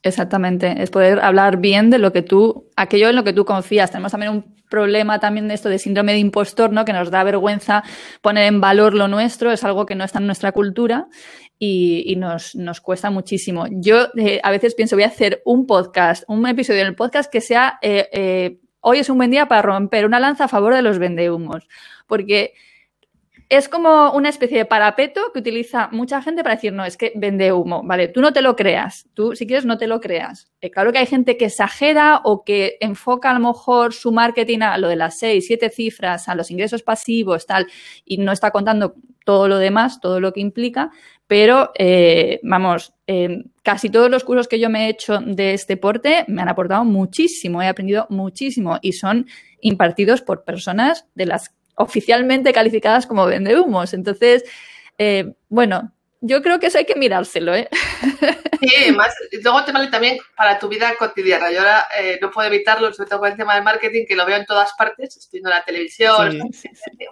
Exactamente, 0.03 0.77
es 0.79 0.91
poder 0.91 1.21
hablar 1.21 1.59
bien 1.59 1.91
de 1.91 1.99
lo 1.99 2.11
que 2.11 2.23
tú, 2.23 2.71
aquello 2.75 3.11
en 3.11 3.17
lo 3.17 3.25
que 3.25 3.35
tú 3.35 3.45
confías. 3.45 3.91
Tenemos 3.91 4.13
también 4.13 4.33
un 4.33 4.55
problema 4.71 5.19
también 5.19 5.47
de 5.49 5.55
esto 5.55 5.69
de 5.69 5.79
síndrome 5.79 6.13
de 6.13 6.19
impostor, 6.19 6.73
¿no? 6.73 6.87
Que 6.87 6.95
nos 6.95 7.11
da 7.11 7.23
vergüenza 7.23 7.83
poner 8.23 8.45
en 8.47 8.63
valor 8.63 8.95
lo 8.95 9.09
nuestro, 9.09 9.53
es 9.53 9.63
algo 9.63 9.85
que 9.85 9.95
no 9.95 10.05
está 10.05 10.19
en 10.19 10.27
nuestra 10.27 10.53
cultura 10.53 11.09
y, 11.59 12.15
nos, 12.17 12.55
nos, 12.55 12.81
cuesta 12.81 13.11
muchísimo. 13.11 13.67
Yo 13.71 14.07
eh, 14.17 14.41
a 14.43 14.51
veces 14.51 14.75
pienso, 14.75 14.97
voy 14.97 15.03
a 15.03 15.09
hacer 15.09 15.43
un 15.45 15.67
podcast, 15.67 16.25
un 16.29 16.47
episodio 16.47 16.81
en 16.81 16.87
el 16.87 16.95
podcast 16.95 17.31
que 17.31 17.43
sea, 17.43 17.79
eh, 17.83 18.09
eh, 18.13 18.61
hoy 18.81 19.01
es 19.01 19.11
un 19.11 19.19
buen 19.19 19.31
día 19.31 19.47
para 19.47 19.61
romper 19.61 20.07
una 20.07 20.19
lanza 20.19 20.45
a 20.45 20.49
favor 20.49 20.75
de 20.75 20.81
los 20.81 20.99
vendehumos, 20.99 21.69
porque 22.07 22.55
es 23.51 23.69
como 23.69 24.13
una 24.13 24.29
especie 24.29 24.59
de 24.59 24.65
parapeto 24.65 25.33
que 25.33 25.41
utiliza 25.41 25.89
mucha 25.91 26.23
gente 26.23 26.45
para 26.45 26.55
decir, 26.55 26.73
no, 26.73 26.85
es 26.85 26.97
que 26.97 27.13
vende 27.17 27.53
humo, 27.53 27.83
¿vale? 27.85 28.07
Tú 28.07 28.21
no 28.21 28.33
te 28.33 28.43
lo 28.43 28.55
creas, 28.55 29.09
tú 29.13 29.35
si 29.35 29.45
quieres 29.45 29.65
no 29.65 29.77
te 29.77 29.89
lo 29.89 30.01
creas. 30.01 30.53
Eh, 30.61 30.71
claro 30.71 30.93
que 30.93 30.99
hay 30.99 31.07
gente 31.07 31.37
que 31.37 31.47
exagera 31.47 32.21
o 32.23 32.45
que 32.45 32.77
enfoca 32.81 33.29
a 33.29 33.35
lo 33.35 33.41
mejor 33.49 33.93
su 33.93 34.13
marketing 34.13 34.61
a 34.61 34.79
lo 34.79 34.89
de 34.89 34.95
las 34.95 35.19
seis, 35.19 35.47
siete 35.49 35.69
cifras, 35.69 36.29
a 36.29 36.37
los 36.37 36.53
ingresos 36.53 36.85
pasivos, 36.85 37.45
tal, 37.45 37.67
y 38.05 38.19
no 38.19 38.31
está 38.31 38.53
contando 38.53 38.95
todo 39.25 39.49
lo 39.49 39.59
demás, 39.59 40.01
todo 40.01 40.21
lo 40.21 40.33
que 40.33 40.41
implica, 40.41 40.93
pero 41.27 41.73
eh, 41.77 42.39
vamos, 42.45 42.95
eh, 43.09 43.45
casi 43.65 43.91
todos 43.91 44.11
los 44.11 44.23
cursos 44.23 44.47
que 44.47 44.61
yo 44.61 44.71
me 44.71 44.87
he 44.87 44.91
hecho 44.91 45.19
de 45.19 45.55
este 45.55 45.77
porte 45.77 46.25
me 46.29 46.41
han 46.41 46.49
aportado 46.49 46.85
muchísimo, 46.85 47.61
he 47.61 47.67
aprendido 47.67 48.07
muchísimo 48.11 48.79
y 48.81 48.93
son 48.93 49.27
impartidos 49.61 50.23
por 50.23 50.45
personas 50.45 51.07
de 51.17 51.27
las 51.27 51.53
oficialmente 51.81 52.53
calificadas 52.53 53.07
como 53.07 53.27
vendehumos. 53.27 53.95
Entonces, 53.95 54.45
eh, 54.99 55.33
bueno, 55.49 55.93
yo 56.21 56.43
creo 56.43 56.61
que 56.61 56.67
eso 56.67 56.79
hay 56.79 56.85
que 56.85 56.95
mirárselo, 56.95 57.55
¿eh? 57.55 57.69
Sí, 58.61 58.93
más, 58.93 59.15
luego 59.43 59.65
te 59.65 59.73
vale 59.73 59.89
también 59.89 60.19
para 60.37 60.59
tu 60.59 60.69
vida 60.69 60.95
cotidiana. 60.99 61.51
Yo 61.51 61.61
ahora 61.61 61.87
eh, 61.99 62.19
no 62.21 62.31
puedo 62.31 62.47
evitarlo, 62.47 62.93
sobre 62.93 63.09
todo 63.09 63.21
con 63.21 63.31
el 63.31 63.37
tema 63.37 63.55
del 63.55 63.65
marketing, 63.65 64.05
que 64.07 64.15
lo 64.15 64.27
veo 64.27 64.37
en 64.37 64.45
todas 64.45 64.75
partes, 64.75 65.17
estoy 65.17 65.39
viendo 65.39 65.49
la 65.49 65.65
televisión, 65.65 66.51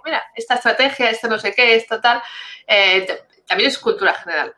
mira, 0.05 0.23
esta 0.35 0.55
estrategia, 0.55 1.09
esto 1.09 1.27
no 1.27 1.39
sé 1.39 1.53
qué, 1.53 1.75
esto 1.75 1.99
tal, 1.99 2.21
eh, 2.67 3.07
también 3.47 3.69
es 3.69 3.79
cultura 3.79 4.13
general. 4.13 4.53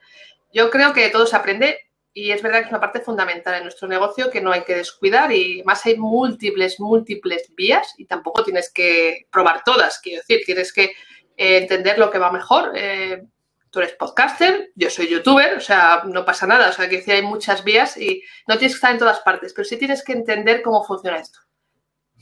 Yo 0.51 0.69
creo 0.69 0.91
que 0.91 1.07
todo 1.07 1.25
se 1.25 1.37
aprende 1.37 1.79
y 2.13 2.31
es 2.31 2.41
verdad 2.41 2.59
que 2.59 2.65
es 2.65 2.71
una 2.71 2.81
parte 2.81 2.99
fundamental 2.99 3.55
en 3.55 3.63
nuestro 3.63 3.87
negocio 3.87 4.29
que 4.29 4.41
no 4.41 4.51
hay 4.51 4.63
que 4.63 4.75
descuidar 4.75 5.31
y 5.31 5.63
más 5.63 5.85
hay 5.85 5.97
múltiples, 5.97 6.79
múltiples 6.79 7.53
vías 7.55 7.93
y 7.97 8.05
tampoco 8.05 8.43
tienes 8.43 8.71
que 8.71 9.27
probar 9.31 9.63
todas, 9.63 9.99
quiero 9.99 10.19
decir, 10.19 10.41
tienes 10.45 10.73
que 10.73 10.91
eh, 11.37 11.57
entender 11.57 11.97
lo 11.97 12.11
que 12.11 12.19
va 12.19 12.31
mejor. 12.31 12.73
Eh, 12.75 13.23
tú 13.69 13.79
eres 13.79 13.93
podcaster, 13.93 14.71
yo 14.75 14.89
soy 14.89 15.07
youtuber, 15.07 15.55
o 15.55 15.61
sea, 15.61 16.03
no 16.05 16.25
pasa 16.25 16.45
nada, 16.45 16.69
o 16.69 16.73
sea, 16.73 16.89
que 16.89 17.03
hay 17.09 17.21
muchas 17.21 17.63
vías 17.63 17.95
y 17.95 18.21
no 18.45 18.57
tienes 18.57 18.73
que 18.73 18.77
estar 18.77 18.91
en 18.91 18.99
todas 18.99 19.21
partes, 19.21 19.53
pero 19.53 19.65
sí 19.65 19.77
tienes 19.77 20.03
que 20.03 20.11
entender 20.11 20.61
cómo 20.61 20.83
funciona 20.83 21.17
esto. 21.17 21.39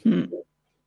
Hmm. 0.03 0.25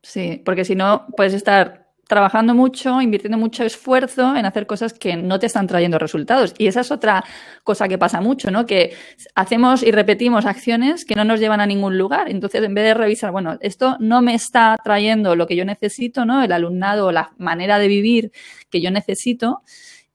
Sí, 0.02 0.40
porque 0.44 0.64
si 0.64 0.76
no, 0.76 1.06
puedes 1.16 1.34
estar 1.34 1.81
trabajando 2.12 2.54
mucho, 2.54 3.00
invirtiendo 3.00 3.38
mucho 3.38 3.64
esfuerzo 3.64 4.36
en 4.36 4.44
hacer 4.44 4.66
cosas 4.66 4.92
que 4.92 5.16
no 5.16 5.38
te 5.38 5.46
están 5.46 5.66
trayendo 5.66 5.98
resultados. 5.98 6.52
Y 6.58 6.66
esa 6.66 6.82
es 6.82 6.90
otra 6.90 7.24
cosa 7.64 7.88
que 7.88 7.96
pasa 7.96 8.20
mucho, 8.20 8.50
¿no? 8.50 8.66
Que 8.66 8.94
hacemos 9.34 9.82
y 9.82 9.92
repetimos 9.92 10.44
acciones 10.44 11.06
que 11.06 11.14
no 11.14 11.24
nos 11.24 11.40
llevan 11.40 11.62
a 11.62 11.66
ningún 11.66 11.96
lugar. 11.96 12.28
Entonces, 12.28 12.62
en 12.64 12.74
vez 12.74 12.84
de 12.84 12.92
revisar, 12.92 13.32
bueno, 13.32 13.56
esto 13.62 13.96
no 13.98 14.20
me 14.20 14.34
está 14.34 14.76
trayendo 14.84 15.36
lo 15.36 15.46
que 15.46 15.56
yo 15.56 15.64
necesito, 15.64 16.26
¿no? 16.26 16.44
El 16.44 16.52
alumnado, 16.52 17.12
la 17.12 17.32
manera 17.38 17.78
de 17.78 17.88
vivir 17.88 18.30
que 18.68 18.82
yo 18.82 18.90
necesito, 18.90 19.62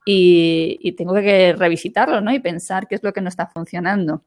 y, 0.06 0.92
tengo 0.92 1.16
que 1.16 1.54
revisitarlo, 1.54 2.22
¿no? 2.22 2.32
Y 2.32 2.40
pensar 2.40 2.88
qué 2.88 2.94
es 2.94 3.04
lo 3.04 3.12
que 3.12 3.22
no 3.22 3.30
está 3.30 3.48
funcionando. 3.48 4.22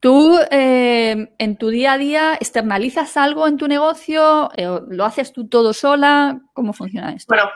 ¿Tú 0.00 0.38
eh, 0.50 1.34
en 1.38 1.56
tu 1.56 1.68
día 1.70 1.92
a 1.94 1.98
día 1.98 2.34
externalizas 2.34 3.16
algo 3.16 3.48
en 3.48 3.56
tu 3.56 3.68
negocio? 3.68 4.50
Eh, 4.56 4.80
¿Lo 4.88 5.04
haces 5.04 5.32
tú 5.32 5.48
todo 5.48 5.72
sola? 5.72 6.40
¿Cómo 6.52 6.72
funciona 6.72 7.12
esto? 7.12 7.34
Bueno, 7.34 7.50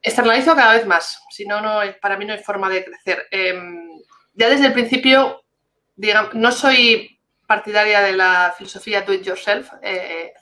externalizo 0.00 0.54
cada 0.54 0.74
vez 0.74 0.86
más. 0.86 1.22
Si 1.30 1.46
no, 1.46 1.60
no 1.60 1.80
para 2.00 2.16
mí 2.16 2.24
no 2.24 2.32
hay 2.32 2.42
forma 2.42 2.68
de 2.68 2.84
crecer. 2.84 3.26
Em, 3.30 3.88
ya 4.34 4.48
desde 4.48 4.66
el 4.66 4.72
principio, 4.72 5.44
digamos, 5.94 6.34
no 6.34 6.50
soy 6.50 7.20
partidaria 7.46 8.00
de 8.00 8.12
la 8.14 8.54
filosofía 8.56 9.02
do 9.02 9.12
it 9.12 9.22
yourself, 9.22 9.70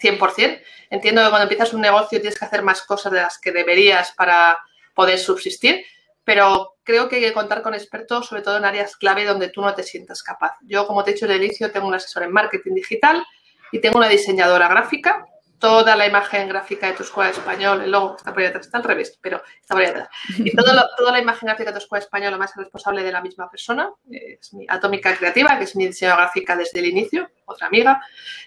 100%. 0.01 0.39
Eh, 0.39 0.63
Entiendo 0.91 1.23
que 1.23 1.29
cuando 1.29 1.43
empiezas 1.43 1.73
un 1.75 1.81
negocio 1.81 2.21
tienes 2.21 2.39
que 2.39 2.45
hacer 2.45 2.63
más 2.63 2.83
cosas 2.83 3.13
de 3.13 3.21
las 3.21 3.39
que 3.39 3.53
deberías 3.53 4.13
para 4.13 4.59
poder 4.95 5.19
subsistir, 5.19 5.85
pero 6.31 6.77
creo 6.85 7.09
que 7.09 7.17
hay 7.17 7.23
que 7.23 7.33
contar 7.33 7.61
con 7.61 7.75
expertos, 7.75 8.29
sobre 8.29 8.43
todo 8.43 8.57
en 8.57 8.65
áreas 8.65 8.97
clave 8.97 9.25
donde 9.25 9.49
tú 9.49 9.63
no 9.63 9.75
te 9.75 9.83
sientas 9.83 10.23
capaz. 10.23 10.53
Yo, 10.63 10.87
como 10.87 11.03
te 11.03 11.11
he 11.11 11.15
dicho 11.15 11.27
en 11.27 11.33
el 11.33 11.43
inicio, 11.43 11.73
tengo 11.73 11.89
un 11.89 11.95
asesor 11.95 12.23
en 12.23 12.31
marketing 12.31 12.75
digital 12.75 13.27
y 13.73 13.81
tengo 13.81 13.99
una 13.99 14.09
diseñadora 14.09 14.69
gráfica 14.69 15.27
toda 15.59 15.97
la 15.97 16.07
imagen 16.07 16.49
gráfica 16.49 16.87
de 16.87 16.93
tu 16.93 17.03
escuela 17.03 17.33
de 17.33 17.37
español, 17.37 17.83
el 17.83 17.91
logo 17.91 18.17
está 18.17 18.33
por 18.33 18.43
ahí 18.43 18.49
atrás, 18.49 18.65
está 18.65 18.79
al 18.79 18.85
revés, 18.85 19.19
pero 19.21 19.43
está 19.61 19.75
por 19.75 19.83
ahí 19.83 19.91
atrás. 19.91 20.09
Y 20.39 20.55
toda 20.57 21.13
la 21.13 21.19
imagen 21.19 21.49
gráfica 21.49 21.71
de 21.71 21.79
tu 21.79 21.83
escuela 21.83 22.01
de 22.01 22.05
español, 22.05 22.31
lo 22.31 22.39
más 22.39 22.55
responsable 22.55 23.03
de 23.03 23.11
la 23.11 23.21
misma 23.21 23.51
persona, 23.51 23.91
es 24.09 24.55
mi 24.55 24.65
Atómica 24.69 25.15
Creativa, 25.17 25.59
que 25.59 25.65
es 25.65 25.75
mi 25.75 25.89
diseñadora 25.89 26.23
gráfica 26.23 26.57
desde 26.57 26.79
el 26.79 26.87
inicio, 26.87 27.29
otra 27.45 27.67
amiga. 27.67 28.01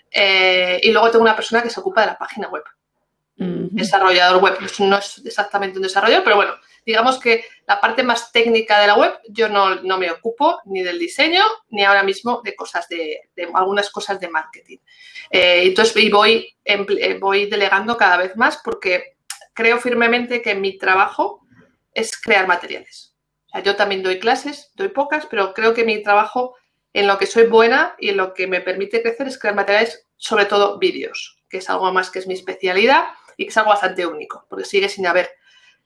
Eh, 0.09 0.79
y 0.81 0.91
luego 0.91 1.11
tengo 1.11 1.23
una 1.23 1.35
persona 1.35 1.61
que 1.61 1.69
se 1.69 1.81
ocupa 1.81 2.01
de 2.01 2.07
la 2.07 2.17
página 2.17 2.47
web. 2.47 2.63
Desarrollador 3.35 4.41
web, 4.41 4.57
no 4.79 4.97
es 4.97 5.21
exactamente 5.25 5.77
un 5.77 5.83
desarrollador, 5.83 6.23
pero 6.23 6.37
bueno, 6.37 6.53
digamos 6.85 7.19
que 7.19 7.45
la 7.67 7.79
parte 7.79 8.03
más 8.03 8.31
técnica 8.31 8.79
de 8.79 8.87
la 8.87 8.95
web 8.95 9.13
yo 9.29 9.49
no, 9.49 9.97
me 9.97 10.11
ocupo 10.11 10.59
ni 10.65 10.81
del 10.81 10.99
diseño 10.99 11.43
ni 11.69 11.83
ahora 11.83 12.03
mismo 12.03 12.41
de 12.43 12.55
cosas 12.55 12.87
de, 12.89 13.21
algunas 13.53 13.89
cosas 13.89 14.19
de 14.19 14.29
marketing. 14.29 14.77
Eh, 15.29 15.63
entonces 15.63 15.95
y 15.97 16.09
voy, 16.09 16.55
eh, 16.65 17.17
voy 17.19 17.45
delegando 17.47 17.97
cada 17.97 18.17
vez 18.17 18.35
más 18.35 18.59
porque 18.63 19.15
creo 19.53 19.79
firmemente 19.79 20.41
que 20.41 20.55
mi 20.55 20.77
trabajo 20.77 21.45
es 21.93 22.19
crear 22.19 22.47
materiales. 22.47 23.15
yo 23.63 23.75
también 23.75 24.03
doy 24.03 24.19
clases, 24.19 24.71
doy 24.75 24.89
pocas, 24.89 25.27
pero 25.27 25.53
creo 25.53 25.73
que 25.73 25.85
mi 25.85 26.01
trabajo 26.01 26.55
en 26.93 27.07
lo 27.07 27.17
que 27.17 27.25
soy 27.25 27.45
buena 27.45 27.95
y 27.99 28.09
en 28.09 28.17
lo 28.17 28.33
que 28.33 28.47
me 28.47 28.61
permite 28.61 29.01
crecer 29.01 29.27
es 29.27 29.39
crear 29.39 29.55
materiales, 29.55 30.07
sobre 30.17 30.45
todo 30.45 30.77
vídeos, 30.79 31.39
que 31.49 31.57
es 31.57 31.69
algo 31.69 31.91
más 31.91 32.09
que 32.09 32.19
es 32.19 32.27
mi 32.27 32.33
especialidad 32.33 33.05
y 33.37 33.45
que 33.45 33.49
es 33.49 33.57
algo 33.57 33.71
bastante 33.71 34.05
único, 34.05 34.45
porque 34.49 34.65
sigue 34.65 34.89
sin 34.89 35.07
haber 35.07 35.29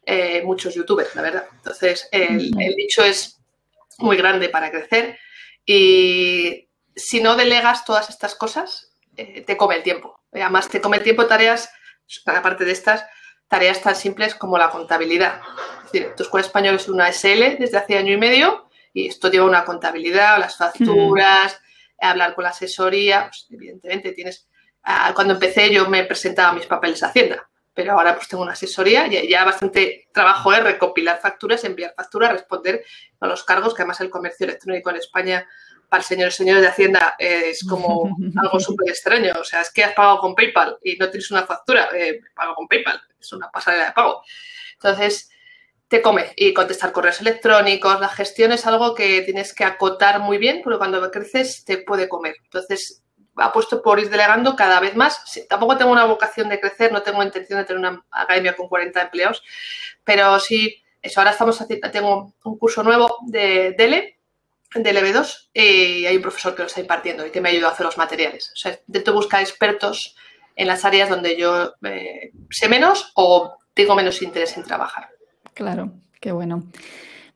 eh, 0.09 0.41
muchos 0.41 0.73
youtubers, 0.73 1.13
la 1.15 1.21
verdad. 1.21 1.47
Entonces, 1.57 2.07
el, 2.13 2.49
dicho 2.77 3.03
es 3.03 3.41
muy 3.97 4.15
grande 4.15 4.47
para 4.47 4.71
crecer 4.71 5.19
y 5.65 6.69
si 6.95 7.19
no 7.19 7.35
delegas 7.35 7.83
todas 7.83 8.09
estas 8.09 8.33
cosas, 8.33 8.95
eh, 9.17 9.41
te 9.41 9.57
come 9.57 9.75
el 9.75 9.83
tiempo. 9.83 10.21
Además, 10.31 10.69
te 10.69 10.79
come 10.79 10.95
el 10.95 11.03
tiempo 11.03 11.27
tareas, 11.27 11.69
aparte 12.25 12.63
de 12.63 12.71
estas, 12.71 13.05
tareas 13.49 13.81
tan 13.81 13.97
simples 13.97 14.33
como 14.33 14.57
la 14.57 14.69
contabilidad. 14.69 15.41
Es 15.83 15.91
decir, 15.91 16.13
tu 16.15 16.23
escuela 16.23 16.47
española 16.47 16.77
es 16.77 16.87
una 16.87 17.11
SL 17.11 17.57
desde 17.59 17.77
hace 17.77 17.97
año 17.97 18.13
y 18.13 18.17
medio 18.17 18.69
y 18.93 19.07
esto 19.07 19.29
lleva 19.29 19.45
una 19.45 19.65
contabilidad, 19.65 20.39
las 20.39 20.55
facturas, 20.55 21.59
hablar 21.99 22.33
con 22.33 22.45
la 22.45 22.51
asesoría. 22.51 23.27
Pues, 23.27 23.47
evidentemente, 23.49 24.13
tienes. 24.13 24.47
Ah, 24.83 25.11
cuando 25.13 25.33
empecé, 25.33 25.69
yo 25.69 25.89
me 25.89 26.05
presentaba 26.05 26.53
mis 26.53 26.65
papeles 26.65 27.03
a 27.03 27.07
Hacienda 27.07 27.45
pero 27.77 27.93
ahora 27.93 28.15
pues 28.15 28.27
tengo 28.27 28.41
una 28.41 28.53
asesoría 28.53 29.05
y 29.05 29.29
ya 29.29 29.46
bastante 29.46 30.07
trabajo 30.12 30.51
es 30.51 30.63
recopilar 30.63 31.19
facturas, 31.22 31.63
enviar 31.63 31.93
facturas, 31.96 32.31
responder 32.31 32.84
a 33.19 33.27
los 33.27 33.43
cargos, 33.43 33.75
que 33.75 33.84
además 33.84 34.01
el 34.01 34.10
comercio 34.10 34.46
electrónico 34.48 34.89
en 34.89 34.96
España 34.96 35.48
para 35.88 36.01
señores 36.01 36.34
señores 36.34 36.63
de 36.63 36.69
Hacienda 36.69 37.15
es 37.19 37.63
como 37.63 38.17
algo 38.36 38.60
súper 38.60 38.89
extraño. 38.89 39.31
O 39.39 39.43
sea, 39.43 39.62
es 39.62 39.69
que 39.69 39.84
has 39.84 39.93
pagado 39.93 40.17
con 40.17 40.34
PayPal 40.34 40.79
y 40.84 40.96
no 40.96 41.07
tienes 41.12 41.29
una 41.29 41.46
factura, 41.46 41.89
eh, 41.96 42.19
pago 42.34 42.55
con 42.55 42.67
PayPal, 42.67 43.00
es 43.19 43.31
una 43.31 43.51
pasarela 43.51 43.86
de 43.86 43.91
pago. 43.91 44.24
Entonces, 44.74 45.29
te 45.88 46.01
come 46.01 46.34
y 46.36 46.55
contestar 46.55 46.91
correos 46.91 47.22
electrónicos, 47.22 48.01
la 48.01 48.10
gestión 48.10 48.53
es 48.53 48.65
algo 48.65 48.96
que 48.96 49.22
tienes 49.22 49.53
que 49.53 49.65
acotar 49.65 50.19
muy 50.19 50.39
bien, 50.39 50.62
porque 50.63 50.79
cuando 50.79 51.12
creces 51.12 51.63
te 51.63 51.77
puede 51.77 52.10
comer. 52.10 52.38
Entonces, 52.43 53.03
apuesto 53.38 53.82
por 53.82 54.00
ir 54.00 54.10
delegando 54.10 54.56
cada 54.56 54.79
vez 54.79 54.96
más. 54.96 55.22
tampoco 55.50 55.77
tengo 55.77 55.91
una 55.91 56.06
vocación 56.06 56.50
de 56.50 56.60
crecer, 56.60 56.91
no 56.91 57.01
tengo 57.01 57.24
intención 57.24 57.60
de 57.60 57.65
tener 57.65 57.79
una 57.79 58.03
academia 58.12 58.56
con 58.56 58.67
40 58.67 59.01
empleados, 59.01 59.44
pero 60.03 60.39
sí, 60.39 60.84
eso, 61.01 61.20
ahora 61.20 61.32
estamos 61.32 61.60
haciendo, 61.62 61.91
tengo 61.91 62.34
un 62.44 62.58
curso 62.58 62.84
nuevo 62.84 63.17
de 63.27 63.75
DELE, 63.77 64.17
de 64.74 65.13
2 65.13 65.50
y 65.53 66.06
hay 66.06 66.15
un 66.15 66.22
profesor 66.22 66.56
que 66.56 66.62
lo 66.62 66.67
está 66.67 66.82
impartiendo 66.82 67.25
y 67.25 67.32
que 67.32 67.41
me 67.41 67.50
ayuda 67.50 67.70
a 67.70 67.72
hacer 67.72 67.86
los 67.86 67.98
materiales. 67.98 68.51
O 68.53 68.56
sea, 68.56 68.79
intento 68.88 69.13
buscar 69.13 69.41
expertos 69.41 70.15
en 70.56 70.67
las 70.67 70.86
áreas 70.86 71.10
donde 71.10 71.38
yo 71.38 71.74
eh, 71.84 72.32
sé 72.50 72.67
menos 72.67 73.12
o 73.15 73.58
tengo 73.74 73.96
menos 73.96 74.22
interés 74.22 74.58
en 74.58 74.63
trabajar. 74.63 75.10
Claro, 75.53 75.91
qué 76.20 76.32
bueno. 76.32 76.63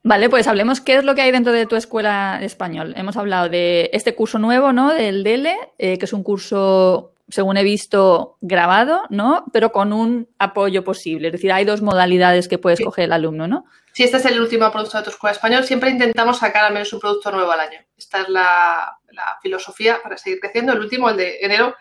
Vale, 0.04 0.30
pues 0.30 0.48
hablemos 0.48 0.82
qué 0.82 0.96
es 0.96 1.04
lo 1.04 1.14
que 1.14 1.22
hay 1.22 1.32
dentro 1.32 1.54
de 1.54 1.68
tu 1.68 1.76
escuela 1.76 2.38
de 2.40 2.48
español. 2.48 2.94
Hemos 2.98 3.18
hablado 3.18 3.50
de 3.50 3.92
este 3.94 4.16
curso 4.16 4.40
nuevo, 4.40 4.74
¿no? 4.74 4.92
Del 4.92 5.24
DELE, 5.24 5.56
eh, 5.78 6.00
que 6.00 6.06
es 6.06 6.14
un 6.14 6.24
curso, 6.24 7.14
según 7.30 7.58
he 7.58 7.64
visto, 7.64 8.38
grabado, 8.42 9.04
¿no? 9.12 9.46
Pero 9.54 9.72
con 9.72 9.94
un 9.94 10.28
apoyo 10.40 10.84
posible. 10.84 11.28
Es 11.28 11.34
decir, 11.34 11.52
hay 11.52 11.66
dos 11.66 11.84
modalidades 11.84 12.48
que 12.48 12.58
puede 12.58 12.76
escoger 12.76 13.06
el 13.06 13.14
alumno, 13.14 13.48
¿no? 13.48 13.66
Si 13.94 14.04
este 14.04 14.18
es 14.18 14.26
el 14.26 14.42
último 14.42 14.72
producto 14.72 14.98
de 14.98 15.04
tu 15.04 15.10
escuela 15.12 15.34
de 15.34 15.38
español, 15.38 15.64
siempre 15.66 15.92
intentamos 15.92 16.40
sacar 16.40 16.66
al 16.66 16.74
menos 16.74 16.92
un 16.94 17.00
producto 17.00 17.32
nuevo 17.32 17.52
al 17.52 17.60
año. 17.60 17.80
Esta 17.96 18.22
es 18.22 18.30
la, 18.30 18.98
filosofía 19.44 20.02
para 20.02 20.18
seguir 20.18 20.40
creciendo. 20.40 20.74
El 20.74 20.80
último, 20.80 21.10
el 21.10 21.18
de 21.18 21.40
enero, 21.42 21.76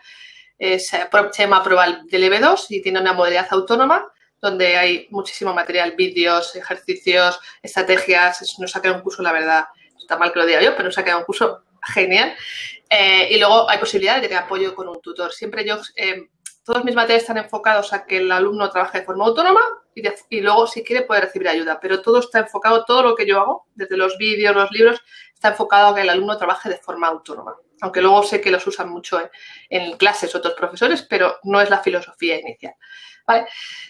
se, 0.59 0.77
se 0.77 1.07
llama 1.43 1.63
Prueba 1.63 1.87
del 2.03 2.23
EB2 2.23 2.65
y 2.69 2.81
tiene 2.83 2.99
una 2.99 3.13
modalidad 3.13 3.47
autónoma 3.49 4.05
donde 4.41 4.75
hay 4.75 5.07
muchísimo 5.11 5.53
material, 5.53 5.93
vídeos, 5.95 6.55
ejercicios, 6.55 7.39
estrategias. 7.61 8.57
Nos 8.59 8.75
ha 8.75 8.81
quedado 8.81 8.97
un 8.97 9.03
curso, 9.03 9.21
la 9.21 9.31
verdad, 9.31 9.65
está 9.97 10.17
mal 10.17 10.33
que 10.33 10.39
lo 10.39 10.45
diga 10.45 10.61
yo, 10.61 10.75
pero 10.75 10.85
nos 10.85 10.97
ha 10.97 11.03
quedado 11.03 11.19
un 11.19 11.25
curso 11.25 11.63
genial. 11.93 12.33
Eh, 12.89 13.29
y 13.31 13.39
luego 13.39 13.69
hay 13.69 13.77
posibilidad 13.77 14.21
de 14.21 14.35
apoyo 14.35 14.73
con 14.75 14.89
un 14.89 14.99
tutor. 14.99 15.31
Siempre 15.31 15.63
yo, 15.63 15.79
eh, 15.95 16.27
todos 16.63 16.83
mis 16.83 16.95
materiales 16.95 17.23
están 17.23 17.37
enfocados 17.37 17.93
a 17.93 18.05
que 18.05 18.17
el 18.17 18.31
alumno 18.31 18.69
trabaje 18.69 18.99
de 18.99 19.05
forma 19.05 19.25
autónoma 19.25 19.61
y, 20.29 20.41
luego, 20.41 20.67
si 20.67 20.83
quiere, 20.83 21.05
puede 21.05 21.21
recibir 21.21 21.47
ayuda. 21.47 21.79
Pero 21.79 22.01
todo 22.01 22.19
está 22.19 22.39
enfocado, 22.39 22.85
todo 22.85 23.03
lo 23.03 23.15
que 23.15 23.25
yo 23.25 23.39
hago, 23.39 23.67
desde 23.75 23.97
los 23.97 24.17
vídeos, 24.17 24.55
los 24.55 24.71
libros, 24.71 25.01
está 25.33 25.49
enfocado 25.49 25.87
a 25.87 25.95
que 25.95 26.01
el 26.01 26.09
alumno 26.09 26.37
trabaje 26.37 26.69
de 26.69 26.77
forma 26.77 27.07
autónoma. 27.07 27.55
Aunque 27.81 28.01
luego 28.01 28.23
sé 28.23 28.39
que 28.39 28.51
los 28.51 28.65
usan 28.65 28.89
mucho 28.89 29.19
en, 29.19 29.29
en 29.69 29.97
clases 29.97 30.33
otros 30.33 30.53
profesores, 30.53 31.01
pero 31.03 31.37
no 31.43 31.59
es 31.59 31.69
la 31.69 31.79
filosofía 31.79 32.39
inicial. 32.39 32.73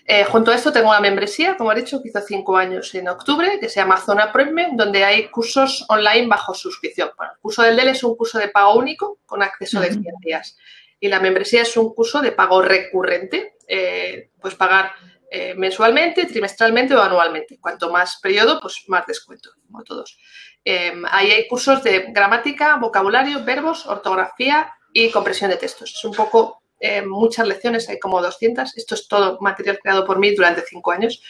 Eh, 0.05 0.24
junto 0.25 0.51
a 0.51 0.55
esto 0.55 0.71
tengo 0.71 0.89
una 0.89 1.00
membresía, 1.00 1.55
como 1.55 1.71
he 1.71 1.75
dicho, 1.75 2.01
que 2.01 2.10
hizo 2.10 2.19
cinco 2.21 2.57
años 2.57 2.93
en 2.95 3.07
octubre, 3.07 3.60
que 3.60 3.69
se 3.69 3.79
llama 3.79 3.98
Zona 3.98 4.31
Premium, 4.31 4.75
donde 4.75 5.03
hay 5.03 5.29
cursos 5.29 5.86
online 5.89 6.27
bajo 6.27 6.53
suscripción. 6.53 7.12
Bueno, 7.15 7.33
el 7.33 7.39
curso 7.39 7.62
del 7.62 7.75
DEL 7.75 7.89
es 7.89 8.03
un 8.03 8.15
curso 8.15 8.39
de 8.39 8.50
pago 8.50 8.75
único 8.75 9.19
con 9.25 9.41
acceso 9.41 9.79
de 9.79 9.91
100 9.91 10.03
días. 10.21 10.57
Y 11.00 11.07
la 11.07 11.19
membresía 11.19 11.62
es 11.62 11.77
un 11.77 11.93
curso 11.93 12.21
de 12.21 12.31
pago 12.31 12.62
recurrente, 12.62 13.55
eh, 13.67 14.31
pues 14.39 14.55
pagar 14.55 14.91
eh, 15.34 15.56
mensualmente, 15.56 16.26
trimestralmente 16.26 16.94
o 16.94 17.02
anualmente. 17.02 17.58
Cuanto 17.60 17.90
más 17.90 18.20
periodo, 18.22 18.60
pues 18.60 18.84
más 18.88 19.06
descuento, 19.08 19.50
como 19.66 19.84
todos. 19.84 20.20
ahí 20.66 21.32
hay 21.32 21.48
cursos 21.48 21.82
de 21.84 22.08
gramática, 22.10 22.76
vocabulario, 22.76 23.44
verbos, 23.44 23.88
ortografía 23.88 24.74
y 24.94 25.10
compresión 25.10 25.50
de 25.50 25.58
textos. 25.58 25.96
Es 25.96 26.04
un 26.04 26.14
poco 26.14 26.62
eh, 26.82 27.04
muchas 27.04 27.48
lecciones, 27.48 27.88
hay 27.90 28.00
como 28.00 28.22
200. 28.22 28.76
Esto 28.76 28.96
es 28.96 29.08
todo 29.08 29.38
material 29.40 29.80
creado 29.80 30.06
por 30.06 30.20
mí 30.20 30.34
durante 30.34 30.64
cinco 30.68 30.92
años 30.92 31.22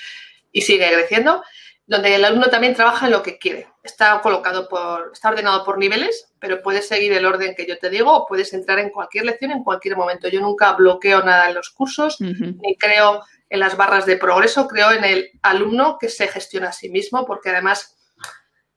y 0.51 0.61
sigue 0.61 0.91
creciendo, 0.91 1.43
donde 1.85 2.15
el 2.15 2.23
alumno 2.23 2.47
también 2.49 2.73
trabaja 2.73 3.05
en 3.05 3.11
lo 3.11 3.21
que 3.21 3.37
quiere. 3.37 3.67
Está 3.83 4.21
colocado 4.21 4.69
por, 4.69 5.11
está 5.13 5.29
ordenado 5.29 5.65
por 5.65 5.77
niveles, 5.77 6.31
pero 6.39 6.61
puedes 6.61 6.87
seguir 6.87 7.11
el 7.11 7.25
orden 7.25 7.53
que 7.53 7.67
yo 7.67 7.77
te 7.77 7.89
digo 7.89 8.13
o 8.13 8.25
puedes 8.25 8.53
entrar 8.53 8.79
en 8.79 8.89
cualquier 8.89 9.25
lección 9.25 9.51
en 9.51 9.63
cualquier 9.63 9.97
momento. 9.97 10.29
Yo 10.29 10.39
nunca 10.39 10.71
bloqueo 10.71 11.21
nada 11.21 11.49
en 11.49 11.55
los 11.55 11.69
cursos, 11.69 12.17
ni 12.19 12.77
creo 12.77 13.21
en 13.51 13.59
las 13.59 13.75
barras 13.75 14.05
de 14.05 14.15
progreso, 14.15 14.65
creo 14.65 14.91
en 14.91 15.03
el 15.03 15.29
alumno 15.41 15.97
que 15.99 16.07
se 16.07 16.27
gestiona 16.29 16.69
a 16.69 16.71
sí 16.71 16.89
mismo, 16.89 17.25
porque 17.25 17.49
además 17.49 17.97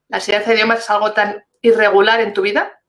la 0.09 0.19
enseñanza 0.19 0.51
de 0.51 0.57
idiomas 0.57 0.81
es 0.81 0.91
algo 0.91 1.13
tan 1.13 1.45
irregular 1.63 2.21
en 2.21 2.35
tu 2.35 2.43
vida 2.43 2.81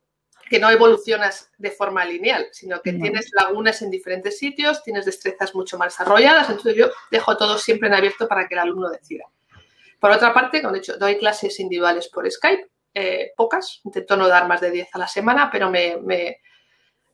que 0.49 0.59
no 0.59 0.71
evolucionas 0.71 1.51
de 1.59 1.69
forma 1.69 2.03
lineal, 2.03 2.47
sino 2.51 2.81
que 2.81 2.93
tienes 2.93 3.29
lagunas 3.33 3.83
en 3.83 3.91
diferentes 3.91 4.39
sitios, 4.39 4.83
tienes 4.83 5.05
destrezas 5.05 5.53
mucho 5.53 5.77
más 5.77 5.93
desarrolladas, 5.93 6.49
entonces 6.49 6.75
yo 6.75 6.89
dejo 7.11 7.37
todo 7.37 7.57
siempre 7.59 7.87
en 7.87 7.93
abierto 7.93 8.27
para 8.27 8.47
que 8.47 8.55
el 8.55 8.61
alumno 8.61 8.89
decida. 8.89 9.25
Por 9.99 10.09
otra 10.09 10.33
parte, 10.33 10.63
como 10.63 10.75
he 10.75 10.79
dicho, 10.79 10.97
doy 10.97 11.19
clases 11.19 11.59
individuales 11.59 12.09
por 12.09 12.29
Skype, 12.29 12.67
eh, 12.95 13.31
pocas, 13.37 13.81
intento 13.83 14.17
no 14.17 14.27
dar 14.27 14.47
más 14.47 14.61
de 14.61 14.71
10 14.71 14.89
a 14.93 14.97
la 14.97 15.07
semana, 15.07 15.49
pero 15.51 15.69
me, 15.69 16.41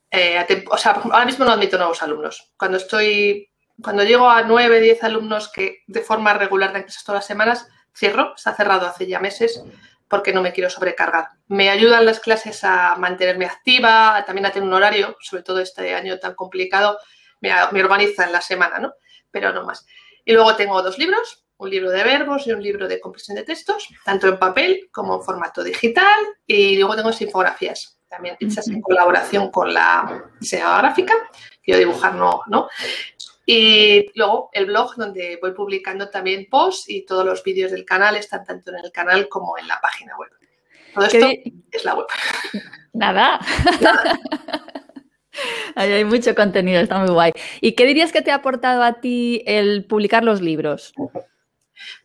eh, 0.09 0.65
o 0.69 0.77
sea, 0.77 0.91
ahora 0.91 1.25
mismo 1.25 1.43
no 1.43 1.51
admito 1.51 1.77
nuevos 1.77 2.01
alumnos. 2.01 2.53
Cuando 2.57 2.77
estoy, 2.77 3.50
cuando 3.83 4.03
llego 4.03 4.29
a 4.29 4.43
9, 4.43 4.79
10 4.79 5.03
alumnos 5.03 5.51
que 5.51 5.83
de 5.87 6.01
forma 6.01 6.33
regular 6.33 6.73
dan 6.73 6.83
clases 6.83 7.03
todas 7.03 7.19
las 7.19 7.25
semanas, 7.25 7.67
cierro, 7.95 8.33
está 8.35 8.55
cerrado 8.55 8.87
hace 8.87 9.07
ya 9.07 9.19
meses 9.19 9.63
porque 10.11 10.33
no 10.33 10.41
me 10.41 10.51
quiero 10.51 10.69
sobrecargar. 10.69 11.29
Me 11.47 11.69
ayudan 11.69 12.05
las 12.05 12.19
clases 12.19 12.65
a 12.65 12.95
mantenerme 12.97 13.45
activa, 13.45 14.23
también 14.25 14.45
a 14.45 14.51
tener 14.51 14.67
un 14.67 14.73
horario, 14.73 15.15
sobre 15.21 15.41
todo 15.41 15.61
este 15.61 15.95
año 15.95 16.19
tan 16.19 16.35
complicado, 16.35 16.99
me, 17.39 17.53
organiza 17.81 18.25
en 18.25 18.33
la 18.33 18.41
semana, 18.41 18.77
¿no? 18.77 18.93
Pero 19.31 19.53
no 19.53 19.63
más. 19.63 19.85
Y 20.25 20.33
luego 20.33 20.55
tengo 20.57 20.81
dos 20.81 20.97
libros, 20.97 21.45
un 21.55 21.69
libro 21.69 21.89
de 21.91 22.03
verbos 22.03 22.45
y 22.45 22.51
un 22.51 22.61
libro 22.61 22.89
de 22.89 22.99
compresión 22.99 23.37
de 23.37 23.43
textos, 23.43 23.87
tanto 24.03 24.27
en 24.27 24.37
papel 24.37 24.89
como 24.91 25.15
en 25.15 25.23
formato 25.23 25.63
digital. 25.63 26.19
Y 26.45 26.75
luego 26.75 26.97
tengo 26.97 27.11
infografías, 27.17 27.97
también 28.09 28.35
hechas 28.41 28.67
en 28.67 28.81
colaboración 28.81 29.49
con 29.49 29.73
la 29.73 30.25
diseñadora 30.41 30.79
gráfica, 30.79 31.13
que 31.63 31.71
yo 31.71 31.77
dibujar 31.77 32.15
no, 32.15 32.41
¿no? 32.47 32.67
Y 33.53 34.09
luego 34.15 34.49
el 34.53 34.67
blog 34.67 34.95
donde 34.95 35.37
voy 35.41 35.51
publicando 35.51 36.09
también 36.09 36.47
posts 36.49 36.87
y 36.87 37.05
todos 37.05 37.25
los 37.25 37.43
vídeos 37.43 37.71
del 37.71 37.83
canal 37.83 38.15
están 38.15 38.45
tanto 38.45 38.71
en 38.71 38.85
el 38.85 38.93
canal 38.93 39.27
como 39.27 39.57
en 39.57 39.67
la 39.67 39.77
página 39.81 40.15
web. 40.17 40.29
Todo 40.93 41.05
esto 41.05 41.27
es 41.69 41.83
la 41.83 41.95
web. 41.95 42.05
Nada. 42.93 43.41
hay 45.75 46.05
mucho 46.05 46.33
contenido, 46.33 46.79
está 46.79 46.99
muy 46.99 47.09
guay. 47.09 47.33
¿Y 47.59 47.73
qué 47.73 47.85
dirías 47.85 48.13
que 48.13 48.21
te 48.21 48.31
ha 48.31 48.35
aportado 48.35 48.83
a 48.83 49.01
ti 49.01 49.43
el 49.45 49.83
publicar 49.83 50.23
los 50.23 50.39
libros? 50.39 50.93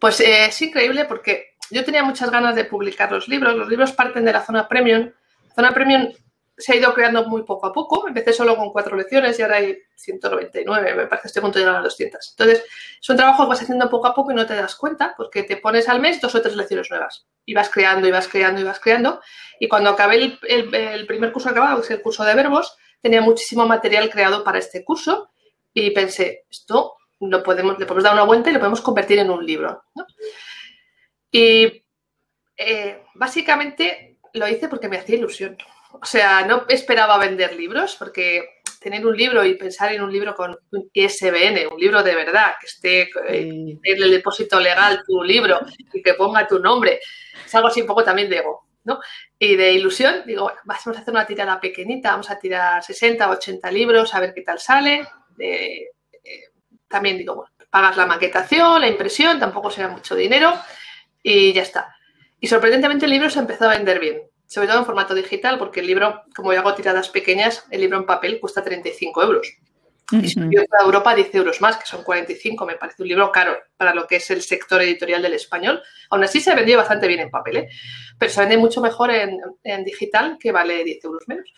Pues 0.00 0.18
eh, 0.18 0.46
es 0.46 0.62
increíble 0.62 1.04
porque 1.04 1.54
yo 1.70 1.84
tenía 1.84 2.02
muchas 2.02 2.32
ganas 2.32 2.56
de 2.56 2.64
publicar 2.64 3.12
los 3.12 3.28
libros. 3.28 3.54
Los 3.54 3.68
libros 3.68 3.92
parten 3.92 4.24
de 4.24 4.32
la 4.32 4.44
zona 4.44 4.66
premium. 4.66 5.12
La 5.50 5.54
zona 5.54 5.72
premium 5.72 6.08
se 6.56 6.72
ha 6.72 6.76
ido 6.76 6.94
creando 6.94 7.24
muy 7.26 7.42
poco 7.42 7.66
a 7.66 7.72
poco. 7.72 8.08
Empecé 8.08 8.32
solo 8.32 8.56
con 8.56 8.72
cuatro 8.72 8.96
lecciones 8.96 9.38
y 9.38 9.42
ahora 9.42 9.56
hay 9.56 9.78
199, 9.94 10.94
me 10.94 11.06
parece, 11.06 11.28
estoy 11.28 11.40
a 11.40 11.42
punto 11.42 11.58
de 11.58 11.64
llegar 11.64 11.80
a 11.80 11.84
200. 11.84 12.30
Entonces, 12.30 12.64
es 13.00 13.10
un 13.10 13.16
trabajo 13.16 13.44
que 13.44 13.48
vas 13.48 13.62
haciendo 13.62 13.90
poco 13.90 14.06
a 14.06 14.14
poco 14.14 14.32
y 14.32 14.34
no 14.34 14.46
te 14.46 14.54
das 14.54 14.74
cuenta 14.74 15.14
porque 15.16 15.42
te 15.42 15.58
pones 15.58 15.88
al 15.88 16.00
mes 16.00 16.20
dos 16.20 16.34
o 16.34 16.40
tres 16.40 16.56
lecciones 16.56 16.90
nuevas. 16.90 17.26
Y 17.44 17.54
vas 17.54 17.68
creando, 17.68 18.08
y 18.08 18.10
vas 18.10 18.28
creando, 18.28 18.60
y 18.60 18.64
vas 18.64 18.80
creando. 18.80 19.20
Y 19.60 19.68
cuando 19.68 19.90
acabé 19.90 20.38
el, 20.48 21.06
primer 21.06 21.32
curso 21.32 21.50
acabado, 21.50 21.76
que 21.78 21.84
es 21.84 21.90
el 21.90 22.02
curso 22.02 22.24
de 22.24 22.34
verbos, 22.34 22.76
tenía 23.00 23.20
muchísimo 23.20 23.66
material 23.66 24.10
creado 24.10 24.42
para 24.42 24.58
este 24.58 24.84
curso 24.84 25.30
y 25.72 25.90
pensé, 25.90 26.44
esto 26.50 26.94
lo 27.20 27.42
podemos, 27.42 27.78
le 27.78 27.86
podemos 27.86 28.04
dar 28.04 28.14
una 28.14 28.24
vuelta 28.24 28.50
y 28.50 28.54
lo 28.54 28.58
podemos 28.58 28.80
convertir 28.80 29.18
en 29.18 29.30
un 29.30 29.44
libro. 29.44 29.84
Y 31.30 31.84
eh, 32.56 33.02
básicamente 33.14 34.18
lo 34.32 34.48
hice 34.48 34.68
porque 34.68 34.88
me 34.88 34.96
hacía 34.96 35.16
ilusión. 35.16 35.56
O 35.92 36.04
sea, 36.04 36.44
no 36.44 36.64
esperaba 36.68 37.18
vender 37.18 37.54
libros 37.54 37.96
porque 37.96 38.56
tener 38.80 39.04
un 39.04 39.16
libro 39.16 39.44
y 39.44 39.54
pensar 39.54 39.92
en 39.92 40.02
un 40.02 40.12
libro 40.12 40.34
con 40.34 40.56
un 40.70 40.90
ISBN, 40.92 41.72
un 41.72 41.80
libro 41.80 42.02
de 42.02 42.14
verdad, 42.14 42.54
que 42.60 42.66
esté 42.66 43.02
eh, 43.28 43.78
en 43.82 44.02
el 44.02 44.10
depósito 44.10 44.60
legal 44.60 45.02
tu 45.04 45.22
libro 45.22 45.60
y 45.92 46.02
que 46.02 46.14
ponga 46.14 46.46
tu 46.46 46.60
nombre, 46.60 47.00
es 47.44 47.54
algo 47.54 47.68
así 47.68 47.80
un 47.80 47.86
poco 47.88 48.04
también 48.04 48.30
de 48.30 48.38
ego, 48.38 48.68
¿no? 48.84 49.00
Y 49.38 49.56
de 49.56 49.72
ilusión, 49.72 50.22
digo, 50.24 50.44
bueno, 50.44 50.60
vamos 50.64 50.86
a 50.86 51.00
hacer 51.00 51.12
una 51.12 51.26
tirada 51.26 51.60
pequeñita, 51.60 52.12
vamos 52.12 52.30
a 52.30 52.38
tirar 52.38 52.82
60, 52.82 53.28
80 53.28 53.70
libros, 53.72 54.14
a 54.14 54.20
ver 54.20 54.32
qué 54.32 54.42
tal 54.42 54.60
sale. 54.60 55.06
Eh, 55.38 55.86
también 56.86 57.18
digo, 57.18 57.34
bueno, 57.34 57.50
pagas 57.68 57.96
la 57.96 58.06
maquetación, 58.06 58.80
la 58.80 58.88
impresión, 58.88 59.40
tampoco 59.40 59.70
será 59.70 59.88
mucho 59.88 60.14
dinero 60.14 60.54
y 61.22 61.52
ya 61.52 61.62
está. 61.62 61.96
Y 62.38 62.46
sorprendentemente 62.46 63.06
el 63.06 63.10
libro 63.10 63.30
se 63.30 63.40
empezó 63.40 63.64
a 63.64 63.76
vender 63.76 63.98
bien 63.98 64.22
sobre 64.46 64.68
todo 64.68 64.78
en 64.78 64.86
formato 64.86 65.14
digital, 65.14 65.58
porque 65.58 65.80
el 65.80 65.86
libro, 65.86 66.22
como 66.34 66.52
yo 66.52 66.60
hago 66.60 66.74
tiradas 66.74 67.08
pequeñas, 67.08 67.64
el 67.70 67.80
libro 67.80 67.98
en 67.98 68.06
papel 68.06 68.40
cuesta 68.40 68.62
35 68.62 69.22
euros. 69.22 69.56
Y 70.12 70.28
si 70.28 70.40
yo 70.50 70.60
a 70.60 70.84
Europa 70.84 71.16
10 71.16 71.34
euros 71.34 71.60
más, 71.60 71.76
que 71.78 71.86
son 71.86 72.04
45, 72.04 72.64
me 72.64 72.76
parece 72.76 73.02
un 73.02 73.08
libro 73.08 73.32
caro 73.32 73.58
para 73.76 73.92
lo 73.92 74.06
que 74.06 74.16
es 74.16 74.30
el 74.30 74.40
sector 74.40 74.80
editorial 74.80 75.20
del 75.20 75.32
español. 75.32 75.82
Aún 76.10 76.22
así 76.22 76.40
se 76.40 76.54
vendió 76.54 76.76
bastante 76.76 77.08
bien 77.08 77.20
en 77.20 77.30
papel, 77.30 77.56
¿eh? 77.56 77.68
pero 78.16 78.30
se 78.30 78.40
vende 78.40 78.56
mucho 78.56 78.80
mejor 78.80 79.10
en, 79.10 79.84
digital, 79.84 80.36
que 80.38 80.52
vale 80.52 80.84
10 80.84 81.04
euros 81.04 81.24
menos. 81.26 81.52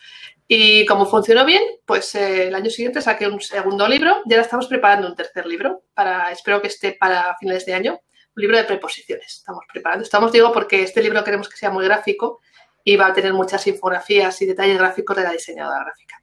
Y 0.47 0.83
como 0.87 1.05
funcionó 1.05 1.45
bien, 1.45 1.61
pues 1.85 2.15
eh, 2.15 2.47
el 2.47 2.55
año 2.55 2.71
siguiente 2.71 3.01
saqué 3.01 3.27
un 3.27 3.39
segundo 3.39 3.87
libro 3.87 4.23
y 4.25 4.33
ahora 4.33 4.43
estamos 4.43 4.65
preparando 4.65 5.07
un 5.07 5.15
tercer 5.15 5.45
libro, 5.45 5.83
para 5.93 6.31
espero 6.31 6.59
que 6.59 6.69
esté 6.69 6.93
para 6.93 7.35
finales 7.39 7.67
de 7.67 7.75
año, 7.75 8.01
un 8.35 8.41
libro 8.41 8.57
de 8.57 8.63
preposiciones. 8.63 9.27
Estamos 9.27 9.63
preparando. 9.71 10.03
Estamos, 10.03 10.31
digo, 10.31 10.51
porque 10.51 10.81
este 10.81 11.03
libro 11.03 11.23
queremos 11.23 11.47
que 11.47 11.57
sea 11.57 11.69
muy 11.69 11.85
gráfico 11.85 12.39
y 12.83 12.95
va 12.95 13.07
a 13.07 13.13
tener 13.13 13.33
muchas 13.33 13.65
infografías 13.67 14.41
y 14.41 14.45
detalles 14.45 14.77
gráficos 14.77 15.15
de 15.15 15.23
la 15.23 15.31
diseñadora 15.31 15.83
gráfica. 15.83 16.21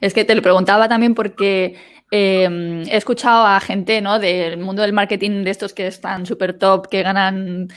Es 0.00 0.14
que 0.14 0.24
te 0.24 0.34
lo 0.34 0.42
preguntaba 0.42 0.88
también 0.88 1.14
porque 1.14 1.76
em, 2.10 2.82
he 2.82 2.96
escuchado 2.96 3.46
a 3.46 3.60
gente 3.60 4.00
¿no? 4.00 4.18
del 4.18 4.58
mundo 4.58 4.82
del 4.82 4.92
marketing 4.92 5.44
de 5.44 5.50
estos 5.50 5.72
que 5.72 5.86
están 5.86 6.26
súper 6.26 6.58
top, 6.58 6.88
que 6.88 7.02
ganan 7.02 7.68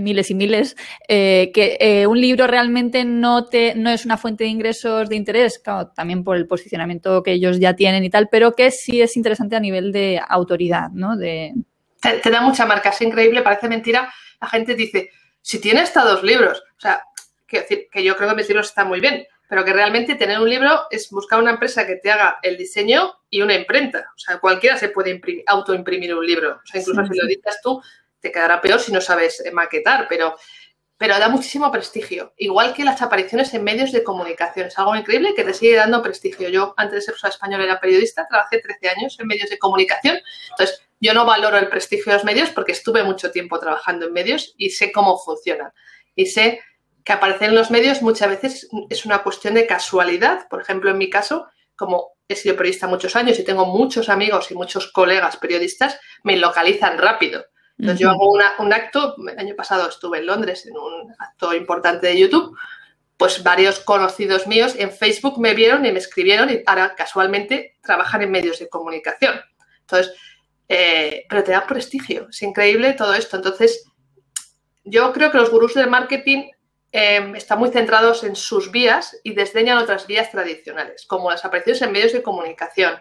miles 0.00 0.30
y 0.30 0.34
miles, 0.34 0.76
eh, 1.08 1.50
que 1.54 1.76
eh, 1.80 2.06
un 2.06 2.20
libro 2.20 2.46
realmente 2.46 3.04
no, 3.04 3.44
te, 3.44 3.74
no 3.74 3.90
es 3.90 4.04
una 4.04 4.16
fuente 4.16 4.44
de 4.44 4.50
ingresos 4.50 5.08
de 5.08 5.16
interés, 5.16 5.62
también 5.94 6.24
por 6.24 6.36
el 6.36 6.46
posicionamiento 6.46 7.22
que 7.22 7.32
ellos 7.32 7.60
ya 7.60 7.74
tienen 7.74 8.04
y 8.04 8.10
tal, 8.10 8.28
pero 8.28 8.54
que 8.54 8.70
sí 8.70 9.00
es 9.00 9.16
interesante 9.16 9.56
a 9.56 9.60
nivel 9.60 9.92
de 9.92 10.20
autoridad, 10.26 10.90
¿no? 10.90 11.16
De... 11.16 11.52
Te, 12.00 12.18
te 12.18 12.30
da 12.30 12.40
mucha 12.40 12.66
marca, 12.66 12.90
es 12.90 13.00
increíble, 13.02 13.42
parece 13.42 13.68
mentira. 13.68 14.12
La 14.40 14.48
gente 14.48 14.74
dice, 14.74 15.10
si 15.40 15.60
tiene 15.60 15.80
hasta 15.80 16.02
dos 16.02 16.22
libros, 16.22 16.62
o 16.76 16.80
sea, 16.80 17.02
que, 17.62 17.88
que 17.90 18.04
yo 18.04 18.16
creo 18.16 18.30
que 18.30 18.36
mis 18.36 18.48
libros 18.48 18.68
están 18.68 18.88
muy 18.88 19.00
bien, 19.00 19.26
pero 19.48 19.64
que 19.64 19.72
realmente 19.72 20.14
tener 20.14 20.40
un 20.40 20.48
libro 20.48 20.86
es 20.90 21.10
buscar 21.10 21.38
una 21.38 21.52
empresa 21.52 21.86
que 21.86 21.96
te 21.96 22.10
haga 22.10 22.38
el 22.42 22.56
diseño 22.56 23.14
y 23.28 23.42
una 23.42 23.54
imprenta. 23.54 24.10
O 24.16 24.18
sea, 24.18 24.38
cualquiera 24.38 24.76
se 24.76 24.88
puede 24.88 25.20
autoimprimir 25.46 26.14
un 26.14 26.26
libro. 26.26 26.60
O 26.62 26.66
sea, 26.66 26.80
incluso 26.80 27.04
si 27.06 27.18
lo 27.18 27.26
editas 27.26 27.60
tú, 27.62 27.80
te 28.20 28.32
quedará 28.32 28.60
peor 28.60 28.80
si 28.80 28.90
no 28.90 29.00
sabes 29.00 29.44
eh, 29.44 29.50
maquetar, 29.50 30.06
pero, 30.08 30.36
pero 30.96 31.18
da 31.18 31.28
muchísimo 31.28 31.70
prestigio. 31.70 32.32
Igual 32.38 32.72
que 32.72 32.84
las 32.84 33.02
apariciones 33.02 33.52
en 33.52 33.62
medios 33.62 33.92
de 33.92 34.02
comunicación. 34.02 34.68
Es 34.68 34.78
algo 34.78 34.96
increíble 34.96 35.34
que 35.34 35.44
te 35.44 35.52
sigue 35.52 35.76
dando 35.76 36.02
prestigio. 36.02 36.48
Yo, 36.48 36.74
antes 36.78 36.94
de 36.94 37.00
ser 37.02 37.12
profesora 37.12 37.34
español, 37.34 37.60
era 37.60 37.80
periodista, 37.80 38.26
trabajé 38.26 38.60
13 38.60 38.88
años 38.88 39.20
en 39.20 39.26
medios 39.26 39.50
de 39.50 39.58
comunicación. 39.58 40.18
Entonces, 40.50 40.82
yo 41.00 41.12
no 41.12 41.26
valoro 41.26 41.58
el 41.58 41.68
prestigio 41.68 42.06
de 42.06 42.14
los 42.14 42.24
medios 42.24 42.48
porque 42.50 42.72
estuve 42.72 43.04
mucho 43.04 43.30
tiempo 43.30 43.58
trabajando 43.60 44.06
en 44.06 44.14
medios 44.14 44.54
y 44.56 44.70
sé 44.70 44.90
cómo 44.90 45.18
funcionan. 45.18 45.70
Y 46.16 46.26
sé 46.26 46.62
que 47.04 47.12
aparecer 47.12 47.50
en 47.50 47.54
los 47.54 47.70
medios 47.70 48.02
muchas 48.02 48.30
veces 48.30 48.68
es 48.88 49.04
una 49.04 49.22
cuestión 49.22 49.54
de 49.54 49.66
casualidad. 49.66 50.48
Por 50.48 50.62
ejemplo, 50.62 50.90
en 50.90 50.98
mi 50.98 51.10
caso, 51.10 51.46
como 51.76 52.14
he 52.26 52.34
sido 52.34 52.56
periodista 52.56 52.86
muchos 52.86 53.14
años 53.14 53.38
y 53.38 53.44
tengo 53.44 53.66
muchos 53.66 54.08
amigos 54.08 54.50
y 54.50 54.54
muchos 54.54 54.90
colegas 54.90 55.36
periodistas, 55.36 56.00
me 56.22 56.36
localizan 56.38 56.98
rápido. 56.98 57.44
Entonces, 57.78 58.00
yo 58.00 58.10
hago 58.10 58.30
un 58.30 58.72
acto, 58.72 59.16
el 59.28 59.38
año 59.38 59.54
pasado 59.56 59.88
estuve 59.88 60.18
en 60.18 60.26
Londres 60.26 60.64
en 60.64 60.76
un 60.76 61.12
acto 61.18 61.52
importante 61.54 62.06
de 62.06 62.18
YouTube, 62.18 62.56
pues 63.16 63.42
varios 63.42 63.80
conocidos 63.80 64.46
míos 64.46 64.74
en 64.78 64.90
Facebook 64.90 65.38
me 65.40 65.54
vieron 65.54 65.84
y 65.84 65.92
me 65.92 65.98
escribieron 65.98 66.50
y 66.50 66.62
ahora 66.66 66.94
casualmente 66.94 67.76
trabajan 67.82 68.22
en 68.22 68.30
medios 68.30 68.60
de 68.60 68.68
comunicación. 68.68 69.40
Entonces, 69.80 70.14
eh, 70.68 71.26
pero 71.28 71.44
te 71.44 71.52
da 71.52 71.66
prestigio, 71.66 72.28
es 72.30 72.42
increíble 72.42 72.94
todo 72.94 73.12
esto. 73.12 73.36
Entonces, 73.36 73.84
yo 74.84 75.12
creo 75.12 75.30
que 75.30 75.38
los 75.38 75.50
gurús 75.50 75.74
del 75.74 75.90
marketing 75.90 76.50
Em, 76.96 77.34
están 77.34 77.58
muy 77.58 77.70
centrados 77.70 78.22
en 78.22 78.36
sus 78.36 78.70
vías 78.70 79.18
y 79.24 79.34
desdeñan 79.34 79.78
otras 79.78 80.06
vías 80.06 80.30
tradicionales, 80.30 81.06
como 81.08 81.28
las 81.28 81.44
apariciones 81.44 81.82
en 81.82 81.90
medios 81.90 82.12
de 82.12 82.22
comunicación, 82.22 83.00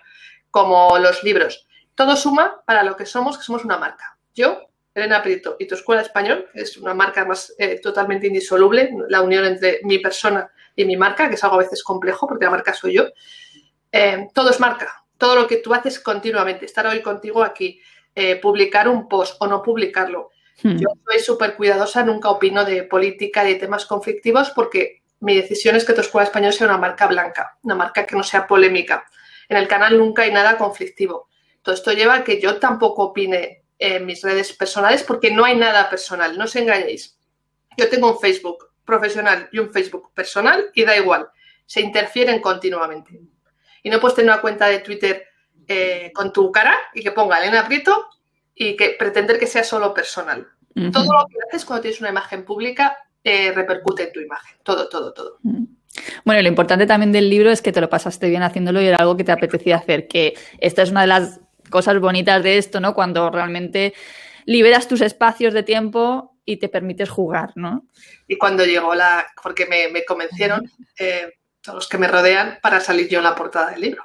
como 0.50 0.98
los 0.98 1.24
libros. 1.24 1.68
Todo 1.94 2.16
suma 2.16 2.64
para 2.66 2.82
lo 2.82 2.98
que 2.98 3.06
somos, 3.06 3.38
que 3.38 3.44
somos 3.44 3.64
una 3.64 3.78
marca. 3.78 4.18
Yo, 4.34 4.64
Elena 4.96 5.22
Prieto, 5.22 5.58
y 5.60 5.68
tu 5.68 5.76
escuela 5.76 6.02
español, 6.02 6.50
es 6.56 6.76
una 6.78 6.96
marca 6.96 7.24
más 7.24 7.54
eh, 7.60 7.80
totalmente 7.82 8.26
indisoluble, 8.26 8.90
la 9.10 9.22
unión 9.22 9.46
entre 9.46 9.80
mi 9.84 10.00
persona 10.00 10.50
y 10.76 10.86
mi 10.86 10.98
marca, 10.98 11.30
que 11.30 11.36
es 11.36 11.44
algo 11.44 11.58
a 11.58 11.60
veces 11.60 11.84
complejo 11.84 12.28
porque 12.28 12.46
la 12.46 12.52
marca 12.52 12.74
soy 12.74 12.94
yo. 12.96 13.06
Em, 13.92 14.28
todo 14.34 14.50
es 14.50 14.60
marca, 14.60 15.06
todo 15.20 15.36
lo 15.36 15.46
que 15.46 15.58
tú 15.58 15.72
haces 15.72 16.00
continuamente, 16.00 16.66
estar 16.66 16.88
hoy 16.88 17.04
contigo 17.04 17.44
aquí, 17.44 17.80
eh, 18.16 18.38
publicar 18.38 18.88
un 18.88 19.08
post 19.08 19.36
o 19.40 19.46
no 19.46 19.62
publicarlo, 19.62 20.32
Hmm. 20.62 20.78
Yo 20.78 20.90
soy 21.06 21.20
súper 21.20 21.56
cuidadosa, 21.56 22.04
nunca 22.04 22.30
opino 22.30 22.66
de 22.66 22.84
política, 22.84 23.44
de 23.44 23.56
temas 23.56 23.86
conflictivos, 23.86 24.52
porque 24.52 25.04
mi 25.20 25.36
decisión 25.36 25.76
es 25.76 25.86
que 25.86 25.94
tu 25.94 26.02
escuela 26.02 26.26
española 26.26 26.52
sea 26.52 26.68
una 26.68 26.78
marca 26.78 27.08
blanca, 27.08 27.58
una 27.64 27.76
marca 27.76 28.06
que 28.06 28.16
no 28.16 28.24
sea 28.24 28.46
polémica. 28.46 29.06
En 29.50 29.58
el 29.58 29.68
canal 29.68 29.98
nunca 29.98 30.24
hay 30.24 30.32
nada 30.32 30.58
conflictivo. 30.58 31.30
Todo 31.62 31.76
esto 31.76 31.94
lleva 31.94 32.16
a 32.16 32.24
que 32.24 32.42
yo 32.42 32.60
tampoco 32.60 33.04
opine 33.04 33.64
en 33.80 34.06
mis 34.06 34.22
redes 34.22 34.54
personales 34.54 35.04
porque 35.04 35.32
no 35.32 35.46
hay 35.46 35.56
nada 35.56 35.90
personal, 35.90 36.38
no 36.38 36.44
os 36.44 36.56
engañéis. 36.56 37.18
Yo 37.78 37.90
tengo 37.90 38.12
un 38.12 38.20
Facebook 38.20 38.70
profesional 38.86 39.50
y 39.52 39.60
un 39.60 39.72
Facebook 39.72 40.12
personal 40.14 40.72
y 40.74 40.84
da 40.84 40.98
igual, 40.98 41.30
se 41.66 41.82
interfieren 41.82 42.42
continuamente. 42.42 43.20
Y 43.82 43.90
no 43.90 44.00
puedes 44.00 44.16
tener 44.16 44.32
una 44.32 44.42
cuenta 44.42 44.68
de 44.68 44.80
Twitter 44.80 45.28
eh, 45.68 46.12
con 46.14 46.34
tu 46.34 46.52
cara 46.52 46.78
y 46.94 47.02
que 47.02 47.12
ponga 47.12 47.38
Elena 47.38 47.66
Prieto 47.66 48.10
y 48.56 48.76
que 48.76 48.96
pretender 48.98 49.40
que 49.40 49.48
sea 49.48 49.64
solo 49.64 49.94
personal. 49.94 50.48
Todo 50.92 51.06
lo 51.06 51.28
que 51.28 51.38
haces 51.48 51.66
cuando 51.66 51.84
tienes 51.84 52.00
una 52.00 52.10
imagen 52.10 52.46
pública 52.46 52.98
eh, 53.24 53.52
repercute 53.52 54.04
en 54.04 54.12
tu 54.12 54.20
imagen. 54.20 54.58
Todo, 54.64 54.90
todo, 54.90 55.14
todo. 55.14 55.38
Bueno, 56.26 56.42
lo 56.42 56.48
importante 56.48 56.88
también 56.88 57.12
del 57.12 57.30
libro 57.30 57.52
es 57.52 57.62
que 57.62 57.72
te 57.72 57.82
lo 57.82 57.90
pasaste 57.90 58.28
bien 58.30 58.42
haciéndolo 58.42 58.82
y 58.82 58.88
era 58.88 58.98
algo 58.98 59.16
que 59.16 59.24
te 59.24 59.32
apetecía 59.32 59.78
hacer, 59.78 60.08
que 60.08 60.34
esta 60.60 60.82
es 60.82 60.92
una 60.92 61.02
de 61.02 61.08
las 61.08 61.40
cosas 61.70 62.00
bonitas 62.00 62.44
de 62.44 62.58
esto, 62.58 62.80
¿no? 62.80 62.94
Cuando 62.94 63.30
realmente 63.30 63.94
liberas 64.46 64.88
tus 64.88 65.02
espacios 65.02 65.54
de 65.54 65.64
tiempo 65.64 66.38
y 66.46 66.58
te 66.58 66.70
permites 66.70 67.10
jugar, 67.10 67.52
¿no? 67.56 67.86
Y 68.28 68.38
cuando 68.38 68.66
llegó 68.66 68.96
la, 68.96 69.26
porque 69.42 69.66
me, 69.66 70.04
convencieron 70.06 70.70
eh, 70.98 71.34
todos 71.62 71.76
los 71.76 71.88
que 71.88 71.98
me 71.98 72.08
rodean 72.08 72.60
para 72.62 72.80
salir 72.80 73.08
yo 73.08 73.20
en 73.20 73.24
la 73.26 73.36
portada 73.36 73.72
del 73.72 73.82
libro. 73.82 74.04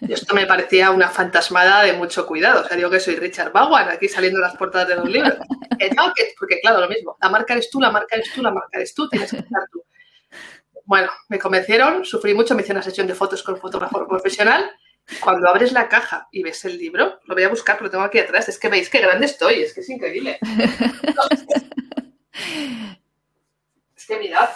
Y 0.00 0.12
esto 0.12 0.34
me 0.34 0.46
parecía 0.46 0.90
una 0.90 1.08
fantasmada 1.08 1.82
de 1.82 1.92
mucho 1.92 2.26
cuidado. 2.26 2.62
O 2.62 2.64
sea, 2.64 2.76
digo 2.76 2.90
que 2.90 3.00
soy 3.00 3.16
Richard 3.16 3.52
Bowen 3.52 3.88
aquí 3.88 4.08
saliendo 4.08 4.40
las 4.40 4.56
portadas 4.56 4.88
de 4.88 4.96
los 4.96 5.08
libros. 5.08 5.34
porque 6.38 6.60
claro, 6.60 6.80
lo 6.80 6.88
mismo. 6.88 7.16
La 7.20 7.28
marca 7.28 7.52
eres 7.54 7.70
tú, 7.70 7.80
la 7.80 7.90
marca 7.90 8.16
eres 8.16 8.32
tú, 8.32 8.42
la 8.42 8.50
marca 8.50 8.78
eres 8.78 8.94
tú, 8.94 9.08
tienes 9.08 9.30
que 9.30 9.38
estar 9.38 9.62
tú. 9.70 9.84
Bueno, 10.84 11.10
me 11.28 11.38
convencieron, 11.38 12.04
sufrí 12.04 12.34
mucho, 12.34 12.54
me 12.54 12.62
hice 12.62 12.72
una 12.72 12.82
sesión 12.82 13.06
de 13.06 13.14
fotos 13.14 13.42
con 13.42 13.54
un 13.54 13.60
fotógrafo 13.60 14.06
profesional. 14.08 14.70
Cuando 15.20 15.48
abres 15.48 15.72
la 15.72 15.88
caja 15.88 16.28
y 16.30 16.42
ves 16.42 16.64
el 16.64 16.78
libro, 16.78 17.20
lo 17.24 17.34
voy 17.34 17.44
a 17.44 17.48
buscar, 17.48 17.80
lo 17.82 17.90
tengo 17.90 18.04
aquí 18.04 18.18
atrás. 18.18 18.48
Es 18.48 18.58
que 18.58 18.68
veis 18.68 18.88
qué 18.88 19.00
grande 19.00 19.26
estoy, 19.26 19.62
es 19.62 19.74
que 19.74 19.80
es 19.80 19.88
increíble. 19.88 20.38
es 23.96 24.06
que 24.06 24.18
mirad, 24.18 24.48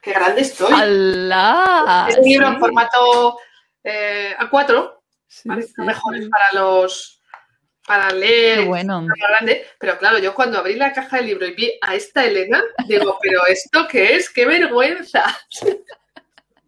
qué 0.00 0.12
grande 0.12 0.42
estoy. 0.42 0.72
Es 0.72 2.18
un 2.18 2.24
libro 2.24 2.48
en 2.48 2.58
formato 2.58 3.38
eh, 3.84 4.34
A4, 4.38 4.98
mejor 5.78 6.14
para 6.30 6.52
los 6.52 7.22
para 7.86 8.10
leer, 8.12 8.64
bueno. 8.66 9.04
grande, 9.28 9.66
pero 9.78 9.98
claro, 9.98 10.18
yo 10.18 10.34
cuando 10.34 10.58
abrí 10.58 10.76
la 10.76 10.92
caja 10.92 11.16
del 11.16 11.26
libro 11.26 11.46
y 11.46 11.54
vi 11.54 11.72
a 11.80 11.96
esta 11.96 12.24
Elena, 12.24 12.62
digo, 12.86 13.18
pero 13.22 13.44
¿esto 13.46 13.88
qué 13.88 14.14
es? 14.14 14.30
¡Qué 14.30 14.46
vergüenza! 14.46 15.24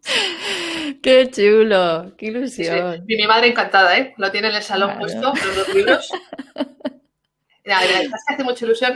¡Qué 1.01 1.29
chulo! 1.31 2.13
¡Qué 2.17 2.27
ilusión! 2.27 3.05
Y 3.07 3.15
mi 3.15 3.25
madre 3.25 3.47
encantada, 3.47 3.97
¿eh? 3.97 4.13
Lo 4.17 4.29
tiene 4.29 4.49
en 4.49 4.55
el 4.55 4.63
salón 4.63 4.99
puesto, 4.99 5.33
los 5.33 5.55
dos 5.55 5.73
libros. 5.73 6.11
La 7.63 7.79
verdad 7.79 8.01
es 8.03 8.09
que 8.09 8.33
hace 8.33 8.43
mucha 8.43 8.65
ilusión 8.65 8.93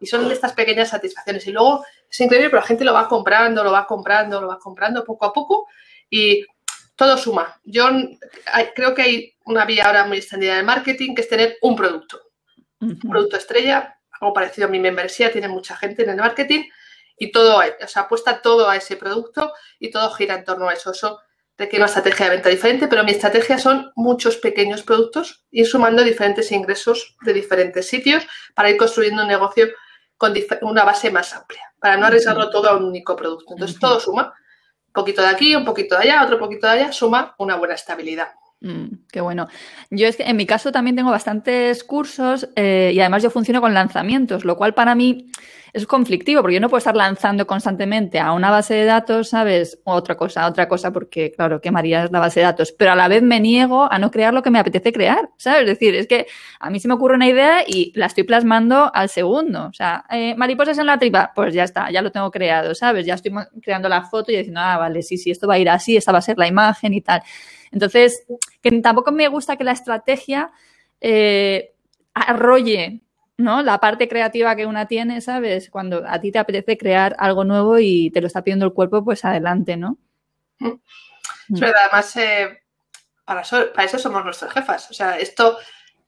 y 0.00 0.06
son 0.06 0.26
de 0.28 0.34
estas 0.34 0.54
pequeñas 0.54 0.88
satisfacciones. 0.88 1.46
Y 1.46 1.52
luego 1.52 1.84
es 2.08 2.20
increíble, 2.20 2.48
pero 2.48 2.62
la 2.62 2.66
gente 2.66 2.84
lo 2.84 2.94
va 2.94 3.08
comprando, 3.08 3.62
lo 3.62 3.72
va 3.72 3.86
comprando, 3.86 4.40
lo 4.40 4.48
va 4.48 4.58
comprando 4.58 5.04
poco 5.04 5.26
a 5.26 5.32
poco 5.32 5.66
y 6.08 6.46
todo 6.96 7.16
suma. 7.18 7.60
Yo 7.64 7.88
creo 8.74 8.94
que 8.94 9.02
hay 9.02 9.34
una 9.44 9.64
vía 9.64 9.84
ahora 9.84 10.04
muy 10.06 10.18
extendida 10.18 10.56
de 10.56 10.62
marketing 10.62 11.14
que 11.14 11.22
es 11.22 11.28
tener 11.28 11.56
un 11.62 11.76
producto. 11.76 12.20
Un 12.80 12.98
producto 12.98 13.36
estrella, 13.36 13.98
algo 14.20 14.34
parecido 14.34 14.66
a 14.66 14.70
mi 14.70 14.80
membresía, 14.80 15.30
tiene 15.30 15.48
mucha 15.48 15.76
gente 15.76 16.02
en 16.02 16.10
el 16.10 16.16
marketing 16.16 16.64
y 17.18 17.32
todo, 17.32 17.58
o 17.58 17.88
sea, 17.88 18.02
apuesta 18.02 18.42
todo 18.42 18.68
a 18.68 18.76
ese 18.76 18.96
producto 18.96 19.52
y 19.78 19.90
todo 19.90 20.10
gira 20.10 20.34
en 20.34 20.44
torno 20.44 20.68
a 20.68 20.74
eso. 20.74 20.90
Eso 20.90 21.20
requiere 21.56 21.82
una 21.82 21.86
estrategia 21.86 22.26
de 22.26 22.32
venta 22.32 22.48
diferente, 22.48 22.88
pero 22.88 23.04
mi 23.04 23.12
estrategia 23.12 23.58
son 23.58 23.92
muchos 23.94 24.36
pequeños 24.36 24.82
productos, 24.82 25.44
ir 25.50 25.66
sumando 25.66 26.02
diferentes 26.02 26.52
ingresos 26.52 27.16
de 27.22 27.32
diferentes 27.32 27.88
sitios 27.88 28.26
para 28.54 28.70
ir 28.70 28.76
construyendo 28.76 29.22
un 29.22 29.28
negocio 29.28 29.68
con 30.18 30.34
una 30.62 30.84
base 30.84 31.10
más 31.10 31.34
amplia, 31.34 31.62
para 31.78 31.96
no 31.96 32.06
arriesgarlo 32.06 32.50
todo 32.50 32.68
a 32.68 32.76
un 32.76 32.84
único 32.84 33.16
producto. 33.16 33.52
Entonces, 33.52 33.78
todo 33.78 34.00
suma 34.00 34.34
poquito 34.96 35.20
de 35.20 35.28
aquí, 35.28 35.54
un 35.54 35.64
poquito 35.64 35.94
de 35.96 36.04
allá, 36.04 36.24
otro 36.24 36.38
poquito 36.38 36.66
de 36.66 36.72
allá, 36.72 36.92
suma 36.92 37.34
una 37.38 37.56
buena 37.56 37.74
estabilidad. 37.74 38.32
Mm, 38.60 39.04
qué 39.12 39.20
bueno. 39.20 39.48
Yo 39.90 40.06
es 40.06 40.16
que 40.16 40.22
en 40.22 40.36
mi 40.36 40.46
caso 40.46 40.72
también 40.72 40.96
tengo 40.96 41.10
bastantes 41.10 41.84
cursos 41.84 42.48
eh, 42.56 42.90
y 42.94 43.00
además 43.00 43.22
yo 43.22 43.30
funciono 43.30 43.60
con 43.60 43.74
lanzamientos, 43.74 44.46
lo 44.46 44.56
cual 44.56 44.72
para 44.72 44.94
mí 44.94 45.30
es 45.74 45.86
conflictivo 45.86 46.40
porque 46.40 46.54
yo 46.54 46.60
no 46.60 46.70
puedo 46.70 46.78
estar 46.78 46.96
lanzando 46.96 47.46
constantemente 47.46 48.18
a 48.18 48.32
una 48.32 48.50
base 48.50 48.72
de 48.72 48.86
datos, 48.86 49.28
¿sabes? 49.28 49.78
Otra 49.84 50.16
cosa, 50.16 50.46
otra 50.46 50.68
cosa, 50.68 50.90
porque 50.90 51.32
claro, 51.32 51.60
quemarías 51.60 52.10
la 52.10 52.18
base 52.18 52.40
de 52.40 52.44
datos, 52.44 52.72
pero 52.72 52.92
a 52.92 52.94
la 52.96 53.08
vez 53.08 53.22
me 53.22 53.40
niego 53.40 53.92
a 53.92 53.98
no 53.98 54.10
crear 54.10 54.32
lo 54.32 54.42
que 54.42 54.50
me 54.50 54.58
apetece 54.58 54.90
crear, 54.90 55.28
¿sabes? 55.36 55.62
Es 55.62 55.66
decir, 55.66 55.94
es 55.94 56.06
que 56.06 56.26
a 56.58 56.70
mí 56.70 56.80
se 56.80 56.88
me 56.88 56.94
ocurre 56.94 57.16
una 57.16 57.28
idea 57.28 57.58
y 57.66 57.92
la 57.94 58.06
estoy 58.06 58.24
plasmando 58.24 58.90
al 58.94 59.10
segundo. 59.10 59.66
O 59.66 59.72
sea, 59.74 60.06
eh, 60.10 60.34
mariposas 60.34 60.78
en 60.78 60.86
la 60.86 60.98
tripa, 60.98 61.30
pues 61.34 61.52
ya 61.52 61.64
está, 61.64 61.90
ya 61.90 62.00
lo 62.00 62.10
tengo 62.10 62.30
creado, 62.30 62.74
¿sabes? 62.74 63.04
Ya 63.04 63.14
estoy 63.14 63.32
creando 63.62 63.90
la 63.90 64.02
foto 64.04 64.32
y 64.32 64.36
diciendo, 64.36 64.60
ah, 64.62 64.78
vale, 64.78 65.02
sí, 65.02 65.18
sí, 65.18 65.30
esto 65.30 65.46
va 65.46 65.54
a 65.54 65.58
ir 65.58 65.68
así, 65.68 65.94
esta 65.98 66.10
va 66.10 66.18
a 66.18 66.22
ser 66.22 66.38
la 66.38 66.48
imagen 66.48 66.94
y 66.94 67.02
tal. 67.02 67.22
Entonces, 67.72 68.24
que 68.62 68.80
tampoco 68.80 69.12
me 69.12 69.28
gusta 69.28 69.56
que 69.56 69.64
la 69.64 69.72
estrategia 69.72 70.50
eh, 71.00 71.72
arrolle 72.14 73.02
¿no? 73.38 73.62
La 73.62 73.78
parte 73.78 74.08
creativa 74.08 74.56
que 74.56 74.66
una 74.66 74.86
tiene, 74.86 75.20
¿sabes? 75.20 75.70
Cuando 75.70 76.04
a 76.06 76.20
ti 76.20 76.32
te 76.32 76.38
apetece 76.38 76.78
crear 76.78 77.14
algo 77.18 77.44
nuevo 77.44 77.78
y 77.78 78.10
te 78.10 78.20
lo 78.20 78.26
está 78.26 78.42
pidiendo 78.42 78.64
el 78.64 78.72
cuerpo, 78.72 79.04
pues 79.04 79.24
adelante, 79.24 79.76
¿no? 79.76 79.98
Mm. 80.58 80.72
Es 81.52 81.60
verdad, 81.60 81.82
además, 81.84 82.16
eh, 82.16 82.62
para, 83.24 83.42
eso, 83.42 83.98
somos 83.98 84.24
nuestras 84.24 84.52
jefas. 84.52 84.90
O 84.90 84.94
sea, 84.94 85.18
esto, 85.18 85.58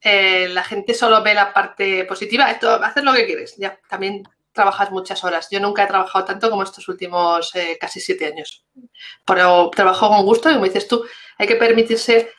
eh, 0.01 0.49
la 0.49 0.65
gente 0.65 0.95
solo 0.95 1.23
ve 1.23 1.35
la 1.35 1.53
parte 1.53 2.05
positiva, 2.05 2.51
esto, 2.51 2.71
haces 2.83 3.05
lo 3.05 3.13
que 3.13 3.27
quieres, 3.27 3.57
ya, 3.57 3.79
también 3.89 4.27
trabajas 4.59 4.91
muchas 4.91 5.23
horas. 5.23 5.49
Yo 5.51 5.61
nunca 5.61 5.85
he 5.85 5.87
trabajado 5.87 6.25
tanto 6.25 6.51
como 6.51 6.65
estos 6.65 6.89
últimos 6.89 7.53
casi 7.81 8.01
siete 8.01 8.27
años. 8.27 8.67
Pero 9.25 9.71
trabajo 9.71 10.09
con 10.09 10.25
gusto 10.25 10.51
y 10.51 10.55
como 10.55 10.65
dices 10.65 10.89
tú, 10.89 11.05
hay 11.39 11.47
que 11.47 11.55
permitirse 11.55 12.31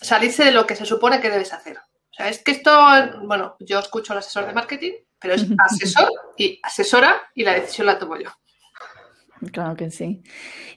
salirse 0.00 0.44
de 0.44 0.50
lo 0.50 0.66
que 0.66 0.74
se 0.74 0.84
supone 0.84 1.20
que 1.20 1.30
debes 1.30 1.52
hacer. 1.52 1.78
O 1.78 2.14
sea, 2.16 2.28
es 2.28 2.42
que 2.42 2.50
esto, 2.50 2.72
bueno, 3.22 3.56
yo 3.60 3.78
escucho 3.78 4.12
al 4.12 4.18
asesor 4.18 4.46
de 4.46 4.54
marketing, 4.54 4.92
pero 5.20 5.34
es 5.34 5.46
asesor 5.70 6.10
y 6.36 6.58
asesora 6.64 7.22
y 7.34 7.44
la 7.44 7.54
decisión 7.54 7.86
la 7.86 7.98
tomo 7.98 8.18
yo. 8.18 8.30
Claro 9.52 9.76
que 9.76 9.90
sí. 9.90 10.22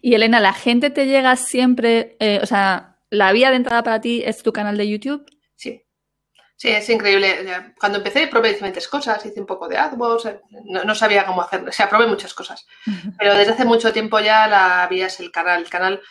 Y 0.02 0.14
Elena, 0.14 0.40
¿la 0.40 0.54
gente 0.54 0.92
te 0.92 1.08
llega 1.08 1.36
siempre, 1.36 2.16
eh, 2.20 2.40
o 2.44 2.46
sea, 2.46 3.00
la 3.10 3.32
vía 3.32 3.50
de 3.50 3.56
entrada 3.56 3.82
para 3.82 4.02
ti 4.02 4.22
es 4.24 4.44
tu 4.44 4.54
canal 4.54 4.78
de 4.78 4.88
YouTube? 4.88 5.26
Sí. 5.56 5.82
Sí, 6.60 6.68
es 6.68 6.90
increíble. 6.90 7.38
Cuando 7.80 8.00
empecé 8.00 8.28
probé 8.28 8.50
diferentes 8.50 8.86
cosas, 8.90 9.26
hice 9.26 9.40
un 9.40 9.46
poco 9.46 9.70
de 9.70 9.78
AdWords, 9.78 10.26
eh, 10.26 10.42
no, 10.66 10.94
sabía 10.94 11.26
cómo 11.26 11.42
hacerlo, 11.42 11.70
o 11.70 11.72
sea, 11.72 11.90
probé 11.90 12.06
muchas 12.06 12.34
cosas. 12.34 12.68
Pero 13.18 13.34
desde 13.34 13.54
hace 13.54 13.64
mucho 13.64 13.94
tiempo 13.94 14.20
ya 14.20 14.46
la 14.46 14.86
vía 14.92 15.08
es 15.08 15.22
el 15.22 15.32
canal. 15.32 15.62
El 15.62 15.70
canal 15.70 16.02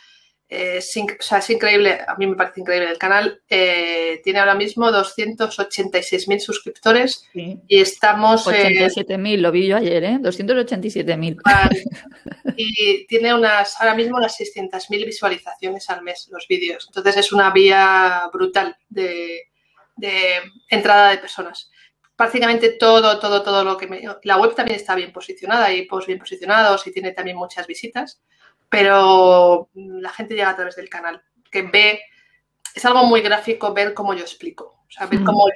es, 0.49 0.97
o 0.97 1.23
sea, 1.23 1.41
es 1.41 1.51
increíble, 1.51 2.01
a 2.09 2.17
mí 2.17 2.27
me 2.27 2.35
parece 2.35 2.63
increíble. 2.63 2.91
El 2.91 2.97
canal 2.97 3.43
eh, 3.51 4.23
tiene 4.25 4.39
ahora 4.39 4.55
mismo 4.55 4.89
286.000 4.91 6.39
suscriptores 6.39 7.29
y 7.35 7.59
estamos... 7.69 8.47
87.000, 8.47 9.37
lo 9.41 9.53
vi 9.53 9.67
yo 9.67 9.77
ayer, 9.77 10.03
¿eh? 10.03 10.19
287.000. 10.19 11.43
y 12.57 13.07
tiene 13.07 13.35
unas, 13.35 13.79
ahora 13.79 13.95
mismo 13.95 14.17
unas 14.17 14.41
600.000 14.41 15.05
visualizaciones 15.05 15.91
al 15.91 16.03
mes 16.03 16.27
los 16.33 16.47
vídeos. 16.49 16.87
Entonces 16.89 17.19
es 17.19 17.33
una 17.33 17.51
vía 17.51 18.31
brutal 18.33 18.75
de, 18.89 19.49
entrada 20.69 21.11
de 21.11 21.19
personas. 21.19 21.71
Prácticamente 22.17 22.71
todo, 22.71 23.19
todo, 23.21 23.43
todo 23.43 23.65
lo 23.65 23.77
que 23.77 23.87
me... 23.87 24.03
La 24.25 24.37
web 24.37 24.55
también 24.55 24.77
está 24.77 24.95
bien 24.95 25.13
posicionada, 25.13 25.67
hay 25.67 25.87
posts 25.87 26.07
bien 26.07 26.19
posicionados 26.19 26.87
y 26.87 26.93
tiene 26.93 27.13
también 27.13 27.37
muchas 27.37 27.67
visitas 27.67 28.21
pero 28.69 29.71
la 29.75 30.11
gente 30.11 30.35
llega 30.35 30.51
a 30.51 30.57
través 30.57 30.77
del 30.77 30.89
canal, 30.89 31.23
que 31.51 31.63
ve, 31.63 32.01
es 32.75 32.85
algo 32.85 33.05
muy 33.05 33.23
gráfico 33.23 33.73
ver 33.73 33.95
cómo 33.95 34.15
yo 34.15 34.23
explico, 34.23 34.83
o 34.87 34.91
sea, 34.91 35.07
ver 35.07 35.25
cómo, 35.25 35.47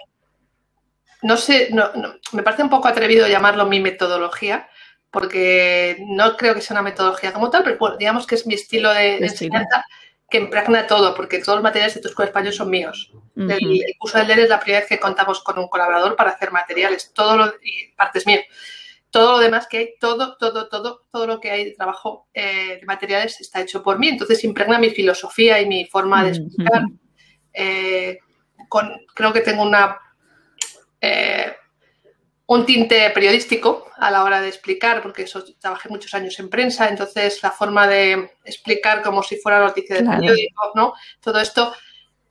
no 1.23 1.37
sé, 1.37 1.69
no, 1.73 1.91
me 2.33 2.43
parece 2.43 2.63
un 2.63 2.71
poco 2.71 2.89
atrevido 2.89 3.29
llamarlo 3.29 3.67
mi 3.67 3.81
metodología, 3.81 4.69
porque 5.11 5.99
no 6.07 6.37
creo 6.37 6.55
que 6.55 6.63
sea 6.63 6.75
una 6.75 6.83
metodología 6.83 7.33
como 7.33 7.51
tal, 7.51 7.65
pero 7.65 7.97
digamos 7.99 8.27
que 8.27 8.35
es 8.35 8.47
mi 8.47 8.55
estilo 8.55 8.93
de, 8.95 9.19
enseñanza 9.19 9.85
que 10.33 10.39
impregna 10.39 10.87
todo, 10.87 11.15
porque 11.15 11.39
todos 11.39 11.57
los 11.57 11.63
materiales 11.63 11.95
de 11.95 12.01
tu 12.01 12.09
escuela 12.09 12.31
español 12.31 12.53
son 12.53 12.71
míos. 12.71 13.13
el, 13.37 13.85
curso 13.99 14.19
del 14.19 14.27
DER 14.27 14.41
es 14.41 14.49
la 14.49 14.59
primera 14.59 14.81
vez 14.81 14.89
que 14.89 14.99
contamos 14.99 15.43
con 15.45 15.59
un 15.59 15.69
colaborador 15.69 16.17
para 16.17 16.31
hacer 16.31 16.51
materiales, 16.51 17.13
todo 17.13 17.37
lo, 17.37 17.47
y 17.63 17.93
partes 17.95 18.27
mío 18.27 18.41
todo 19.13 19.33
lo 19.33 19.39
demás 19.41 19.67
que 19.69 19.77
hay, 19.77 19.95
todo, 20.01 20.39
todo, 20.39 20.71
todo, 20.71 21.05
todo 21.13 21.27
lo 21.27 21.39
que 21.39 21.51
hay 21.51 21.67
de 21.67 21.73
trabajo 21.73 22.29
eh, 22.33 22.79
de 22.81 22.87
materiales 22.87 23.39
está 23.43 23.61
hecho 23.61 23.83
por 23.83 23.99
mí. 23.99 24.09
Entonces 24.09 24.43
impregna 24.43 24.79
mi 24.79 24.89
filosofía 24.89 25.61
y 25.61 25.67
mi 25.67 25.85
forma 25.85 26.25
de 26.25 26.31
explicar. 26.31 26.85
Eh, 27.53 28.19
creo 29.15 29.33
que 29.35 29.43
tengo 29.43 29.65
una 29.65 29.99
eh, 30.99 31.55
un 32.47 32.67
tinte 32.67 33.09
periodístico 33.11 33.91
a 33.97 34.11
la 34.11 34.25
hora 34.25 34.41
de 34.41 34.49
explicar, 34.49 35.01
porque 35.03 35.23
eso, 35.23 35.45
trabajé 35.61 35.89
muchos 35.89 36.13
años 36.15 36.39
en 36.39 36.51
prensa, 36.51 36.89
entonces 36.89 37.43
la 37.43 37.51
forma 37.51 37.87
de 37.87 38.33
explicar 38.45 39.03
como 39.03 39.23
si 39.23 39.37
fuera 39.37 39.61
noticia 39.61 39.97
de 39.97 40.05
periódico, 40.05 40.73
¿no? 40.75 40.95
Todo 41.21 41.41
esto 41.41 41.73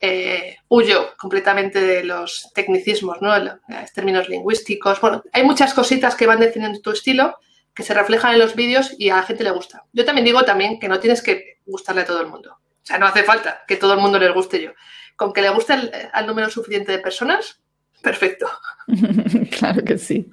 eh, 0.04 0.58
huyo 0.68 1.16
completamente 1.16 1.80
de 1.80 2.04
los 2.04 2.50
tecnicismos, 2.56 3.22
¿no? 3.22 3.38
los 3.38 3.94
términos 3.94 4.28
lingüísticos. 4.30 5.00
Bueno, 5.00 5.24
hay 5.32 5.44
muchas 5.44 5.76
cositas 5.76 6.16
que 6.16 6.26
van 6.26 6.40
definiendo 6.40 6.82
tu 6.82 6.92
estilo 6.92 7.38
que 7.74 7.84
se 7.84 7.94
reflejan 7.94 8.34
en 8.34 8.40
los 8.40 8.56
vídeos 8.56 8.96
y 8.98 9.10
a 9.10 9.18
la 9.18 9.24
gente 9.24 9.44
le 9.44 9.52
gusta. 9.52 9.86
Yo 9.94 10.04
también 10.04 10.26
digo 10.26 10.44
también 10.44 10.80
que 10.80 10.90
no 10.90 11.00
tienes 11.00 11.22
que 11.22 11.60
gustarle 11.68 12.02
a 12.02 12.06
todo 12.06 12.20
el 12.20 12.28
mundo. 12.28 12.54
O 12.54 12.86
sea, 12.86 12.98
no 12.98 13.06
hace 13.06 13.24
falta 13.24 13.64
que 13.68 13.78
todo 13.78 13.94
el 13.94 14.00
mundo 14.00 14.18
les 14.18 14.34
guste 14.34 14.62
yo. 14.62 14.72
Con 15.16 15.34
que 15.34 15.42
le 15.44 15.50
guste 15.52 15.74
al 16.12 16.26
número 16.26 16.50
suficiente 16.50 16.92
de 16.92 17.00
personas, 17.00 17.62
perfecto. 18.02 18.48
claro 19.58 19.84
que 19.84 19.98
sí. 19.98 20.30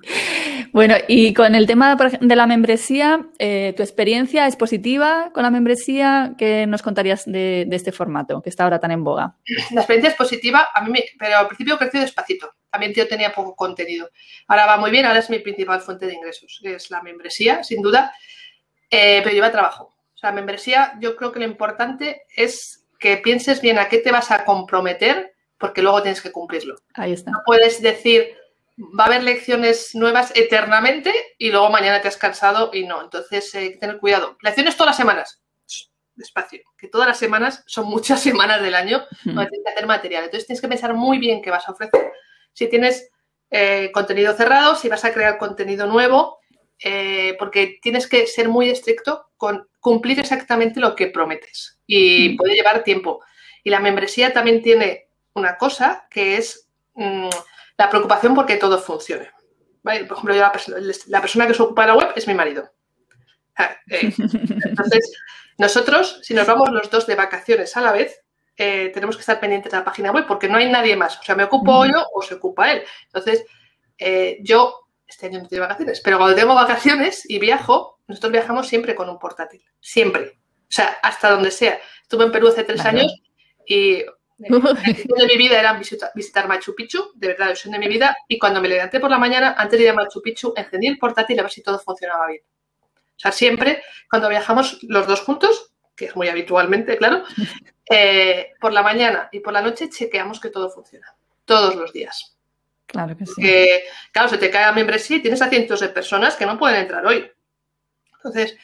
Bueno, 0.72 0.94
y 1.06 1.32
con 1.34 1.54
el 1.54 1.66
tema 1.66 1.96
de 2.20 2.36
la 2.36 2.46
membresía, 2.46 3.26
eh, 3.38 3.72
¿tu 3.76 3.82
experiencia 3.82 4.46
es 4.46 4.56
positiva 4.56 5.30
con 5.32 5.42
la 5.42 5.50
membresía? 5.50 6.34
¿Qué 6.36 6.66
nos 6.66 6.82
contarías 6.82 7.24
de, 7.26 7.66
este 7.70 7.92
formato 7.92 8.42
que 8.42 8.50
está 8.50 8.64
ahora 8.64 8.80
tan 8.80 8.90
en 8.90 9.04
boga? 9.04 9.36
La 9.72 9.82
experiencia 9.82 10.10
es 10.10 10.16
positiva, 10.16 10.68
a 10.74 10.82
mí 10.82 11.00
pero 11.18 11.38
al 11.38 11.46
principio 11.46 11.78
creció 11.78 12.00
despacito. 12.00 12.54
También 12.70 12.92
yo 12.92 13.08
tenía 13.08 13.32
poco 13.32 13.54
contenido. 13.54 14.10
Ahora 14.46 14.66
va 14.66 14.76
muy 14.76 14.90
bien, 14.90 15.06
ahora 15.06 15.20
es 15.20 15.30
mi 15.30 15.38
principal 15.38 15.80
fuente 15.80 16.06
de 16.06 16.14
ingresos, 16.14 16.60
es 16.62 16.90
la 16.90 17.02
membresía, 17.02 17.62
sin 17.62 17.80
duda, 17.80 18.12
eh, 18.90 19.20
pero 19.22 19.34
lleva 19.34 19.52
trabajo. 19.52 19.94
O 20.14 20.18
sea, 20.18 20.32
membresía, 20.32 20.94
yo 21.00 21.16
creo 21.16 21.32
que 21.32 21.38
lo 21.38 21.44
importante 21.46 22.22
es 22.34 22.86
que 22.98 23.16
pienses 23.18 23.60
bien 23.60 23.78
a 23.78 23.88
qué 23.88 23.98
te 23.98 24.10
vas 24.10 24.30
a 24.30 24.44
comprometer, 24.44 25.34
porque 25.58 25.82
luego 25.82 26.02
tienes 26.02 26.20
que 26.20 26.32
cumplirlo. 26.32 26.76
Ahí 26.94 27.12
está. 27.12 27.30
No 27.30 27.38
puedes 27.44 27.82
decir, 27.82 28.36
va 28.78 29.04
a 29.04 29.06
haber 29.08 29.22
lecciones 29.22 29.94
nuevas 29.94 30.32
eternamente 30.34 31.12
y 31.36 31.50
luego 31.50 31.70
mañana 31.70 32.00
te 32.00 32.08
has 32.08 32.16
cansado 32.16 32.70
y 32.72 32.84
no. 32.84 33.02
Entonces, 33.02 33.54
eh, 33.54 33.58
hay 33.58 33.72
que 33.72 33.78
tener 33.78 33.98
cuidado. 33.98 34.36
Lecciones 34.42 34.76
todas 34.76 34.90
las 34.90 34.96
semanas. 34.96 35.42
Despacio. 36.14 36.60
Que 36.76 36.88
todas 36.88 37.06
las 37.06 37.18
semanas 37.18 37.64
son 37.66 37.86
muchas 37.86 38.20
semanas 38.22 38.62
del 38.62 38.74
año 38.74 39.04
donde 39.24 39.46
tienes 39.46 39.64
que 39.64 39.72
hacer 39.72 39.86
material. 39.86 40.24
Entonces, 40.24 40.46
tienes 40.46 40.60
que 40.60 40.68
pensar 40.68 40.94
muy 40.94 41.18
bien 41.18 41.42
qué 41.42 41.50
vas 41.50 41.68
a 41.68 41.72
ofrecer. 41.72 42.12
Si 42.52 42.68
tienes 42.68 43.10
eh, 43.50 43.90
contenido 43.92 44.34
cerrado, 44.34 44.74
si 44.74 44.88
vas 44.88 45.04
a 45.04 45.12
crear 45.12 45.38
contenido 45.38 45.86
nuevo, 45.86 46.38
eh, 46.80 47.34
porque 47.38 47.78
tienes 47.82 48.06
que 48.06 48.26
ser 48.26 48.48
muy 48.48 48.70
estricto 48.70 49.30
con 49.36 49.68
cumplir 49.80 50.20
exactamente 50.20 50.78
lo 50.80 50.94
que 50.94 51.08
prometes 51.08 51.80
y 51.86 52.36
puede 52.36 52.54
llevar 52.54 52.84
tiempo. 52.84 53.24
Y 53.64 53.70
la 53.70 53.80
membresía 53.80 54.32
también 54.32 54.62
tiene 54.62 55.07
una 55.34 55.56
cosa 55.56 56.06
que 56.10 56.36
es 56.36 56.68
mm, 56.94 57.28
la 57.76 57.90
preocupación 57.90 58.34
porque 58.34 58.56
todo 58.56 58.78
funcione. 58.78 59.30
Por 59.82 59.94
ejemplo, 59.94 60.34
yo 60.34 60.40
la, 60.40 61.20
persona 61.20 61.46
que 61.46 61.54
se 61.54 61.62
ocupa 61.62 61.82
de 61.82 61.88
la 61.88 61.94
web 61.94 62.12
es 62.14 62.26
mi 62.26 62.34
marido. 62.34 62.70
Ah, 63.56 63.76
eh, 63.88 64.12
entonces, 64.18 65.12
nosotros, 65.56 66.20
si 66.22 66.34
nos 66.34 66.46
vamos 66.46 66.70
los 66.70 66.90
dos 66.90 67.06
de 67.06 67.14
vacaciones 67.14 67.76
a 67.76 67.80
la 67.80 67.92
vez, 67.92 68.22
eh, 68.56 68.90
tenemos 68.92 69.16
que 69.16 69.20
estar 69.20 69.40
pendientes 69.40 69.70
de 69.70 69.78
la 69.78 69.84
página 69.84 70.10
web 70.10 70.26
porque 70.26 70.48
no 70.48 70.58
hay 70.58 70.70
nadie 70.70 70.96
más. 70.96 71.18
O 71.18 71.22
sea, 71.22 71.34
me 71.36 71.44
ocupo 71.44 71.86
yo 71.86 72.04
o 72.12 72.22
se 72.22 72.34
ocupa 72.34 72.72
él. 72.72 72.82
Entonces, 73.06 73.44
eh, 73.96 74.38
yo 74.42 74.88
este 75.06 75.26
año 75.26 75.40
no 75.40 75.48
tengo 75.48 75.62
vacaciones, 75.62 76.00
pero 76.00 76.18
cuando 76.18 76.36
tengo 76.36 76.54
vacaciones 76.54 77.28
y 77.28 77.38
viajo, 77.38 78.00
nosotros 78.06 78.32
viajamos 78.32 78.68
siempre 78.68 78.94
con 78.94 79.08
un 79.08 79.18
portátil. 79.18 79.64
Siempre. 79.80 80.38
O 80.62 80.70
sea, 80.70 80.98
hasta 81.02 81.30
donde 81.30 81.50
sea. 81.50 81.80
Estuve 82.02 82.24
en 82.24 82.32
Perú 82.32 82.48
hace 82.48 82.64
tres 82.64 82.84
años 82.84 83.14
y 83.66 84.04
la 84.38 85.24
de 85.24 85.26
mi 85.26 85.36
vida 85.36 85.58
era 85.58 85.80
visitar, 86.14 86.46
Machu 86.46 86.74
Picchu, 86.74 87.10
de 87.14 87.28
verdad, 87.28 87.54
la 87.64 87.70
de 87.72 87.78
mi 87.78 87.88
vida. 87.88 88.16
Y 88.28 88.38
cuando 88.38 88.60
me 88.60 88.68
levanté 88.68 89.00
por 89.00 89.10
la 89.10 89.18
mañana, 89.18 89.54
antes 89.58 89.78
de 89.78 89.84
ir 89.84 89.90
a 89.90 89.94
Machu 89.94 90.22
Picchu, 90.22 90.52
encendí 90.56 90.86
el 90.86 90.98
portátil 90.98 91.38
a 91.40 91.42
ver 91.42 91.50
si 91.50 91.62
todo 91.62 91.78
funcionaba 91.78 92.28
bien. 92.28 92.42
O 92.42 93.20
sea, 93.20 93.32
siempre, 93.32 93.82
cuando 94.08 94.28
viajamos 94.28 94.78
los 94.82 95.06
dos 95.08 95.22
juntos, 95.22 95.72
que 95.96 96.06
es 96.06 96.16
muy 96.16 96.28
habitualmente, 96.28 96.96
claro, 96.96 97.24
eh, 97.90 98.52
por 98.60 98.72
la 98.72 98.82
mañana 98.82 99.28
y 99.32 99.40
por 99.40 99.52
la 99.52 99.60
noche 99.60 99.90
chequeamos 99.90 100.38
que 100.38 100.50
todo 100.50 100.70
funciona. 100.70 101.14
Todos 101.44 101.74
los 101.74 101.92
días. 101.92 102.36
Claro 102.86 103.16
que 103.16 103.26
sí. 103.26 103.32
Porque, 103.34 103.84
claro, 104.12 104.28
se 104.28 104.38
te 104.38 104.50
cae 104.50 104.66
la 104.66 104.72
membresía 104.72 105.16
y 105.16 105.22
tienes 105.22 105.42
a 105.42 105.48
cientos 105.48 105.80
de 105.80 105.88
personas 105.88 106.36
que 106.36 106.46
no 106.46 106.58
pueden 106.58 106.82
entrar 106.82 107.04
hoy. 107.04 107.28
Entonces, 108.14 108.56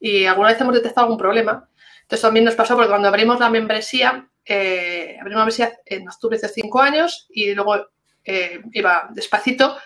y 0.00 0.24
alguna 0.24 0.48
vez 0.48 0.60
hemos 0.60 0.74
detectado 0.74 1.04
algún 1.04 1.18
problema. 1.18 1.68
Entonces, 2.02 2.22
también 2.22 2.44
nos 2.44 2.54
pasó 2.54 2.74
porque 2.74 2.88
cuando 2.88 3.08
abrimos 3.08 3.38
la 3.38 3.50
membresía, 3.50 4.28
eh, 4.48 5.16
abrimos 5.20 5.38
la 5.38 5.44
membresía 5.44 5.78
en 5.84 6.08
octubre 6.08 6.36
hace 6.36 6.48
cinco 6.48 6.80
años 6.80 7.26
y 7.28 7.54
luego 7.54 7.76
eh, 8.24 8.62
iba 8.72 9.08
despacito. 9.12 9.76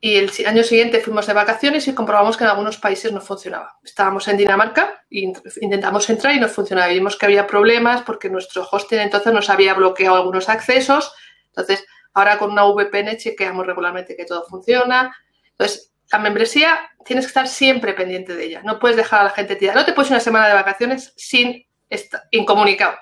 Y 0.00 0.16
el 0.16 0.30
año 0.46 0.62
siguiente 0.62 1.00
fuimos 1.00 1.26
de 1.26 1.32
vacaciones 1.32 1.86
y 1.86 1.94
comprobamos 1.94 2.36
que 2.36 2.44
en 2.44 2.50
algunos 2.50 2.78
países 2.78 3.12
no 3.12 3.20
funcionaba. 3.20 3.78
Estábamos 3.82 4.26
en 4.28 4.36
Dinamarca 4.36 5.04
e 5.10 5.32
intentamos 5.60 6.08
entrar 6.10 6.34
y 6.34 6.40
no 6.40 6.48
funcionaba. 6.48 6.88
vimos 6.88 7.16
que 7.16 7.26
había 7.26 7.46
problemas 7.46 8.02
porque 8.02 8.28
nuestro 8.28 8.66
hosting 8.70 9.00
entonces 9.00 9.32
nos 9.32 9.50
había 9.50 9.74
bloqueado 9.74 10.16
algunos 10.16 10.48
accesos. 10.48 11.12
Entonces, 11.46 11.84
ahora 12.14 12.38
con 12.38 12.50
una 12.50 12.64
VPN 12.64 13.16
chequeamos 13.16 13.66
regularmente 13.66 14.16
que 14.16 14.24
todo 14.24 14.44
funciona. 14.44 15.14
Entonces, 15.50 15.92
la 16.10 16.18
membresía 16.18 16.90
tienes 17.04 17.26
que 17.26 17.30
estar 17.30 17.48
siempre 17.48 17.94
pendiente 17.94 18.34
de 18.34 18.44
ella. 18.44 18.62
No 18.64 18.78
puedes 18.78 18.96
dejar 18.96 19.20
a 19.20 19.24
la 19.24 19.30
gente 19.30 19.56
tirada. 19.56 19.80
No 19.80 19.86
te 19.86 19.92
puedes 19.92 20.10
una 20.10 20.20
semana 20.20 20.48
de 20.48 20.54
vacaciones 20.54 21.12
sin 21.16 21.66
estar 21.88 22.22
incomunicado. 22.30 22.96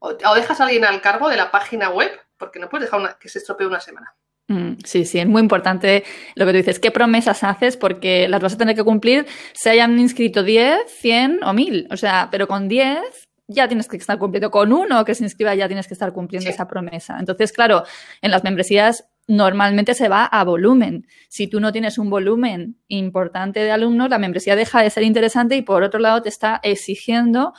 O, 0.00 0.12
dejas 0.12 0.60
a 0.60 0.64
alguien 0.64 0.84
al 0.84 1.00
cargo 1.00 1.28
de 1.28 1.36
la 1.36 1.50
página 1.50 1.90
web, 1.90 2.10
porque 2.36 2.58
no 2.58 2.68
puedes 2.68 2.90
dejar 2.90 3.18
que 3.18 3.28
se 3.28 3.38
estropee 3.38 3.66
una 3.66 3.80
semana. 3.80 4.14
Mm, 4.48 4.78
sí, 4.84 5.04
sí, 5.04 5.18
es 5.18 5.26
muy 5.26 5.42
importante 5.42 6.04
lo 6.34 6.46
que 6.46 6.52
tú 6.52 6.56
dices. 6.58 6.78
¿Qué 6.78 6.90
promesas 6.90 7.44
haces? 7.44 7.76
Porque 7.76 8.28
las 8.28 8.40
vas 8.40 8.54
a 8.54 8.58
tener 8.58 8.74
que 8.74 8.84
cumplir, 8.84 9.26
se 9.52 9.70
hayan 9.70 9.98
inscrito 9.98 10.42
10, 10.42 10.78
100 10.88 11.44
o 11.44 11.52
1000. 11.52 11.88
O 11.90 11.96
sea, 11.96 12.28
pero 12.30 12.46
con 12.46 12.68
10 12.68 13.00
ya 13.48 13.66
tienes 13.66 13.88
que 13.88 13.96
estar 13.96 14.18
cumpliendo. 14.18 14.50
Con 14.50 14.72
uno 14.72 15.04
que 15.04 15.14
se 15.14 15.24
inscriba 15.24 15.54
ya 15.54 15.66
tienes 15.66 15.86
que 15.86 15.94
estar 15.94 16.12
cumpliendo 16.12 16.48
esa 16.48 16.66
promesa. 16.66 17.16
Entonces, 17.18 17.52
claro, 17.52 17.84
en 18.22 18.30
las 18.30 18.44
membresías 18.44 19.08
normalmente 19.26 19.94
se 19.94 20.08
va 20.08 20.24
a 20.24 20.44
volumen. 20.44 21.06
Si 21.28 21.46
tú 21.48 21.60
no 21.60 21.70
tienes 21.70 21.98
un 21.98 22.08
volumen 22.08 22.76
importante 22.88 23.60
de 23.60 23.70
alumnos, 23.70 24.08
la 24.08 24.18
membresía 24.18 24.56
deja 24.56 24.82
de 24.82 24.90
ser 24.90 25.02
interesante 25.02 25.56
y 25.56 25.62
por 25.62 25.82
otro 25.82 26.00
lado 26.00 26.22
te 26.22 26.30
está 26.30 26.60
exigiendo 26.62 27.52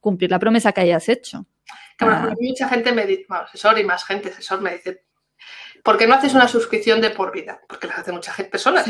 cumplir 0.00 0.30
la 0.30 0.40
promesa 0.40 0.72
que 0.72 0.80
hayas 0.80 1.08
hecho. 1.08 1.46
Claro, 1.96 2.30
ah. 2.30 2.34
mucha 2.38 2.68
gente 2.68 2.92
me 2.92 3.06
dice, 3.06 3.26
asesor 3.28 3.78
y 3.78 3.84
más 3.84 4.04
gente, 4.04 4.28
asesor 4.28 4.60
me 4.60 4.74
dice, 4.74 5.04
¿por 5.82 5.96
qué 5.96 6.06
no 6.06 6.14
haces 6.14 6.34
una 6.34 6.48
suscripción 6.48 7.00
de 7.00 7.10
por 7.10 7.32
vida? 7.32 7.60
Porque 7.68 7.86
las 7.86 8.00
hace 8.00 8.12
mucha 8.12 8.32
gente, 8.32 8.50
personas. 8.50 8.86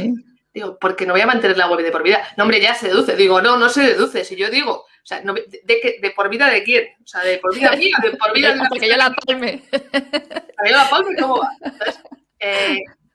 Digo, 0.53 0.79
porque 0.81 1.05
no 1.05 1.13
voy 1.13 1.21
a 1.21 1.27
mantener 1.27 1.59
la 1.59 1.69
web 1.69 1.83
de 1.83 1.93
por 1.93 2.03
vida. 2.03 2.27
No, 2.37 2.45
hombre, 2.45 2.61
ya 2.61 2.75
se 2.75 2.89
deduce. 2.89 3.15
Digo, 3.15 3.43
no, 3.43 3.59
no 3.59 3.69
se 3.69 3.83
deduce. 3.83 4.25
Si 4.25 4.37
yo 4.37 4.49
digo, 4.49 4.73
o 4.73 5.07
sea, 5.09 5.21
de, 5.21 5.99
de, 6.01 6.11
por 6.13 6.31
vida 6.31 6.49
de 6.49 6.63
quién? 6.63 6.89
O 7.05 7.07
sea, 7.07 7.21
de 7.21 7.39
por 7.39 7.55
vida 7.55 7.77
mía, 7.77 7.97
de 8.03 8.17
por 8.17 8.33
vida 8.35 8.55
de 8.55 8.69
Porque 8.69 8.89
yo 8.89 8.97
la 8.97 9.11
palme. 9.11 9.63
Yo 9.71 10.73
la 10.73 10.89
palme, 10.89 11.15
¿cómo 11.21 11.41
va? 11.41 11.51
Entonces, 11.61 12.01
eh, 12.41 12.79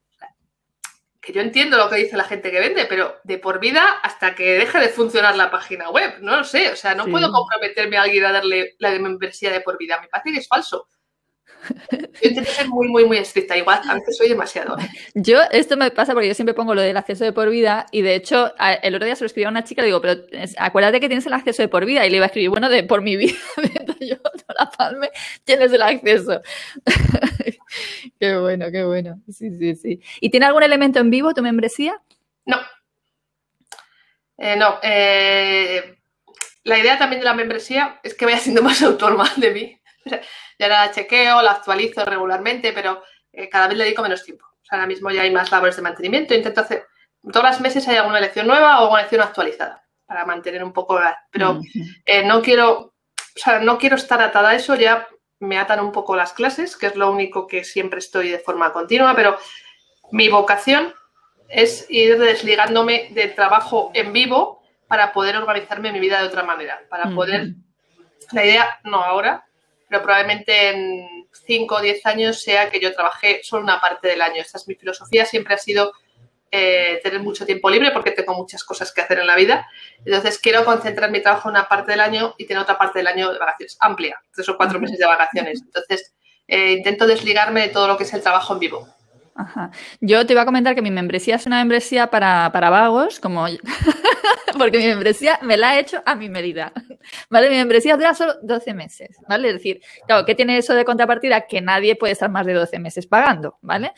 que 1.21 1.33
yo 1.33 1.41
entiendo 1.41 1.77
lo 1.77 1.87
que 1.87 1.97
dice 1.97 2.17
la 2.17 2.23
gente 2.23 2.49
que 2.49 2.59
vende, 2.59 2.85
pero 2.87 3.19
de 3.23 3.37
por 3.37 3.59
vida 3.59 3.99
hasta 4.01 4.33
que 4.33 4.57
deje 4.57 4.79
de 4.79 4.89
funcionar 4.89 5.37
la 5.37 5.51
página 5.51 5.89
web. 5.91 6.15
No 6.21 6.37
lo 6.37 6.43
sé. 6.43 6.71
O 6.71 6.75
sea, 6.75 6.95
no 6.95 7.05
puedo 7.05 7.31
comprometerme 7.31 7.97
a 7.97 8.01
alguien 8.01 8.25
a 8.25 8.31
darle 8.31 8.75
la 8.79 8.89
de 8.89 8.99
membresía 8.99 9.51
de 9.51 9.61
por 9.61 9.77
vida. 9.77 10.01
Me 10.01 10.07
parece 10.07 10.31
que 10.31 10.39
es 10.39 10.47
falso. 10.47 10.87
Yo 11.91 12.29
intento 12.29 12.51
ser 12.51 12.67
muy, 12.67 12.87
muy, 12.87 13.05
muy 13.05 13.17
estricta. 13.17 13.57
Igual 13.57 13.81
a 13.87 13.95
veces 13.95 14.17
soy 14.17 14.29
demasiado. 14.29 14.77
¿eh? 14.79 14.89
Yo, 15.13 15.39
esto 15.51 15.77
me 15.77 15.91
pasa 15.91 16.13
porque 16.13 16.27
yo 16.27 16.33
siempre 16.33 16.53
pongo 16.53 16.75
lo 16.75 16.81
del 16.81 16.97
acceso 16.97 17.23
de 17.23 17.33
por 17.33 17.49
vida 17.49 17.85
y 17.91 18.01
de 18.01 18.15
hecho, 18.15 18.53
el 18.81 18.95
otro 18.95 19.05
día 19.05 19.15
se 19.15 19.23
lo 19.23 19.27
escribí 19.27 19.45
a 19.45 19.49
una 19.49 19.63
chica 19.63 19.81
y 19.81 19.83
le 19.83 19.87
digo, 19.87 20.01
pero 20.01 20.21
acuérdate 20.57 20.99
que 20.99 21.07
tienes 21.07 21.25
el 21.25 21.33
acceso 21.33 21.61
de 21.61 21.67
por 21.67 21.85
vida 21.85 22.05
y 22.05 22.09
le 22.09 22.17
iba 22.17 22.25
a 22.25 22.27
escribir, 22.27 22.49
bueno, 22.49 22.69
de 22.69 22.83
por 22.83 23.01
mi 23.01 23.15
vida, 23.15 23.37
yo 23.99 24.15
no 24.15 24.55
la 24.57 24.69
palme, 24.69 25.09
tienes 25.43 25.71
el 25.71 25.81
acceso. 25.81 26.41
qué 28.19 28.37
bueno, 28.37 28.71
qué 28.71 28.83
bueno. 28.83 29.21
Sí, 29.31 29.49
sí, 29.57 29.75
sí. 29.75 30.01
¿Y 30.19 30.29
tiene 30.29 30.45
algún 30.45 30.63
elemento 30.63 30.99
en 30.99 31.09
vivo 31.09 31.33
tu 31.33 31.41
membresía? 31.41 32.01
No. 32.45 32.57
Eh, 34.37 34.55
no. 34.55 34.79
Eh, 34.81 35.97
la 36.63 36.77
idea 36.77 36.97
también 36.97 37.21
de 37.21 37.25
la 37.25 37.33
membresía 37.33 37.99
es 38.03 38.13
que 38.13 38.25
vaya 38.25 38.37
siendo 38.37 38.61
más 38.61 38.81
autónoma 38.81 39.31
de 39.37 39.51
mí. 39.51 39.80
ya 40.59 40.67
la 40.67 40.91
chequeo, 40.91 41.41
la 41.41 41.51
actualizo 41.51 42.05
regularmente, 42.05 42.73
pero 42.73 43.03
eh, 43.31 43.49
cada 43.49 43.67
vez 43.67 43.77
le 43.77 43.83
dedico 43.85 44.01
menos 44.01 44.23
tiempo. 44.23 44.45
O 44.45 44.65
sea, 44.65 44.77
ahora 44.77 44.87
mismo 44.87 45.09
ya 45.11 45.23
hay 45.23 45.31
más 45.31 45.51
labores 45.51 45.75
de 45.75 45.81
mantenimiento. 45.81 46.33
Intento 46.33 46.61
hacer, 46.61 46.87
todos 47.31 47.45
los 47.45 47.61
meses 47.61 47.87
hay 47.87 47.97
alguna 47.97 48.19
lección 48.19 48.47
nueva 48.47 48.81
o 48.81 48.91
una 48.91 49.01
lección 49.01 49.21
actualizada 49.21 49.83
para 50.05 50.25
mantener 50.25 50.63
un 50.63 50.73
poco, 50.73 50.99
pero 51.31 51.61
eh, 52.05 52.25
no 52.25 52.41
quiero, 52.41 52.79
o 52.79 52.93
sea, 53.33 53.59
no 53.59 53.77
quiero 53.77 53.95
estar 53.95 54.21
atada 54.21 54.49
a 54.49 54.55
eso, 54.55 54.75
ya 54.75 55.07
me 55.39 55.57
atan 55.57 55.79
un 55.79 55.93
poco 55.93 56.17
las 56.17 56.33
clases, 56.33 56.75
que 56.75 56.87
es 56.87 56.97
lo 56.97 57.09
único 57.09 57.47
que 57.47 57.63
siempre 57.63 57.99
estoy 57.99 58.29
de 58.29 58.39
forma 58.39 58.73
continua, 58.73 59.15
pero 59.15 59.37
mi 60.11 60.27
vocación 60.27 60.93
es 61.47 61.85
ir 61.89 62.19
desligándome 62.19 63.09
del 63.11 63.33
trabajo 63.35 63.91
en 63.93 64.11
vivo 64.11 64.61
para 64.87 65.13
poder 65.13 65.37
organizarme 65.37 65.93
mi 65.93 65.99
vida 65.99 66.19
de 66.19 66.27
otra 66.27 66.43
manera, 66.43 66.81
para 66.89 67.09
poder, 67.11 67.53
la 68.33 68.45
idea, 68.45 68.79
no 68.83 69.01
ahora, 69.01 69.45
pero 69.91 70.03
probablemente 70.03 70.69
en 70.69 71.27
5 71.33 71.75
o 71.75 71.81
10 71.81 72.05
años 72.05 72.41
sea 72.41 72.69
que 72.69 72.79
yo 72.79 72.93
trabajé 72.93 73.41
solo 73.43 73.63
una 73.63 73.81
parte 73.81 74.07
del 74.07 74.21
año. 74.21 74.41
Esta 74.41 74.57
es 74.57 74.65
mi 74.65 74.75
filosofía, 74.75 75.25
siempre 75.25 75.53
ha 75.53 75.57
sido 75.57 75.91
eh, 76.49 77.01
tener 77.03 77.19
mucho 77.19 77.45
tiempo 77.45 77.69
libre 77.69 77.91
porque 77.91 78.11
tengo 78.11 78.33
muchas 78.33 78.63
cosas 78.63 78.93
que 78.93 79.01
hacer 79.01 79.19
en 79.19 79.27
la 79.27 79.35
vida. 79.35 79.67
Entonces 80.05 80.39
quiero 80.39 80.63
concentrar 80.63 81.11
mi 81.11 81.21
trabajo 81.21 81.49
en 81.49 81.55
una 81.55 81.67
parte 81.67 81.91
del 81.91 81.99
año 81.99 82.35
y 82.37 82.45
tener 82.45 82.63
otra 82.63 82.77
parte 82.77 82.99
del 82.99 83.07
año 83.07 83.33
de 83.33 83.39
vacaciones, 83.39 83.75
amplia, 83.81 84.17
tres 84.33 84.47
o 84.47 84.55
cuatro 84.55 84.79
meses 84.79 84.97
de 84.97 85.05
vacaciones. 85.05 85.61
Entonces 85.61 86.13
eh, 86.47 86.71
intento 86.71 87.05
desligarme 87.05 87.59
de 87.63 87.67
todo 87.67 87.89
lo 87.89 87.97
que 87.97 88.05
es 88.05 88.13
el 88.13 88.21
trabajo 88.21 88.53
en 88.53 88.59
vivo. 88.59 88.87
Yo 89.99 90.25
te 90.25 90.33
iba 90.33 90.41
a 90.41 90.45
comentar 90.45 90.75
que 90.75 90.81
mi 90.81 90.91
membresía 90.91 91.35
es 91.35 91.45
una 91.45 91.59
membresía 91.59 92.07
para, 92.07 92.51
para 92.51 92.69
vagos, 92.69 93.19
como 93.19 93.45
porque 94.57 94.77
mi 94.77 94.85
membresía 94.85 95.39
me 95.41 95.57
la 95.57 95.75
he 95.75 95.81
hecho 95.81 96.01
a 96.05 96.15
mi 96.15 96.29
medida. 96.29 96.73
¿Vale? 97.29 97.49
Mi 97.49 97.55
membresía 97.55 97.95
dura 97.95 98.13
solo 98.13 98.35
12 98.43 98.73
meses, 98.73 99.17
¿vale? 99.27 99.49
Es 99.49 99.53
decir, 99.55 99.81
claro, 100.05 100.25
¿qué 100.25 100.35
tiene 100.35 100.57
eso 100.57 100.73
de 100.73 100.85
contrapartida? 100.85 101.41
Que 101.47 101.61
nadie 101.61 101.95
puede 101.95 102.13
estar 102.13 102.29
más 102.29 102.45
de 102.45 102.53
12 102.53 102.79
meses 102.79 103.07
pagando, 103.07 103.57
¿vale? 103.61 103.91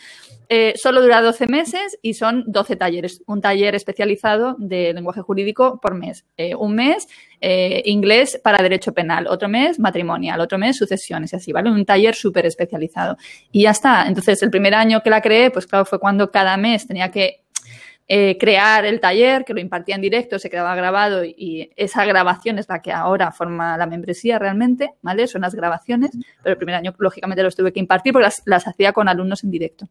Eh, 0.49 0.73
solo 0.75 1.01
dura 1.01 1.21
12 1.21 1.47
meses 1.47 1.97
y 2.01 2.13
son 2.13 2.43
12 2.47 2.75
talleres. 2.75 3.23
Un 3.25 3.41
taller 3.41 3.75
especializado 3.75 4.55
de 4.59 4.93
lenguaje 4.93 5.21
jurídico 5.21 5.79
por 5.81 5.95
mes. 5.95 6.25
Eh, 6.37 6.55
un 6.55 6.75
mes 6.75 7.07
eh, 7.45 7.81
inglés 7.87 8.39
para 8.41 8.63
derecho 8.63 8.93
penal, 8.93 9.27
otro 9.27 9.49
mes 9.49 9.77
matrimonial, 9.77 10.39
otro 10.39 10.57
mes 10.57 10.77
sucesiones 10.77 11.33
y 11.33 11.35
así, 11.35 11.51
¿vale? 11.51 11.69
Un 11.69 11.83
taller 11.83 12.15
súper 12.15 12.45
especializado. 12.45 13.17
Y 13.51 13.63
ya 13.63 13.71
está. 13.71 14.07
Entonces, 14.07 14.41
el 14.43 14.49
primer 14.49 14.73
año 14.73 15.01
que 15.03 15.09
la 15.09 15.19
creé, 15.19 15.51
pues 15.51 15.67
claro, 15.67 15.83
fue 15.83 15.99
cuando 15.99 16.31
cada 16.31 16.55
mes 16.55 16.87
tenía 16.87 17.11
que 17.11 17.43
eh, 18.07 18.37
crear 18.39 18.85
el 18.85 19.01
taller, 19.01 19.43
que 19.43 19.53
lo 19.53 19.59
impartía 19.59 19.95
en 19.95 20.01
directo, 20.01 20.39
se 20.39 20.49
quedaba 20.49 20.73
grabado 20.75 21.25
y 21.25 21.69
esa 21.75 22.05
grabación 22.05 22.59
es 22.59 22.69
la 22.69 22.81
que 22.81 22.93
ahora 22.93 23.33
forma 23.33 23.75
la 23.75 23.87
membresía 23.87 24.39
realmente, 24.39 24.91
¿vale? 25.01 25.27
Son 25.27 25.41
las 25.41 25.53
grabaciones, 25.53 26.11
pero 26.41 26.53
el 26.53 26.57
primer 26.57 26.75
año 26.75 26.95
lógicamente 26.97 27.43
los 27.43 27.57
tuve 27.57 27.73
que 27.73 27.81
impartir 27.81 28.13
porque 28.13 28.29
las, 28.45 28.67
hacía 28.67 28.93
con 28.93 29.09
alumnos 29.09 29.43
en 29.43 29.51
directo. 29.51 29.89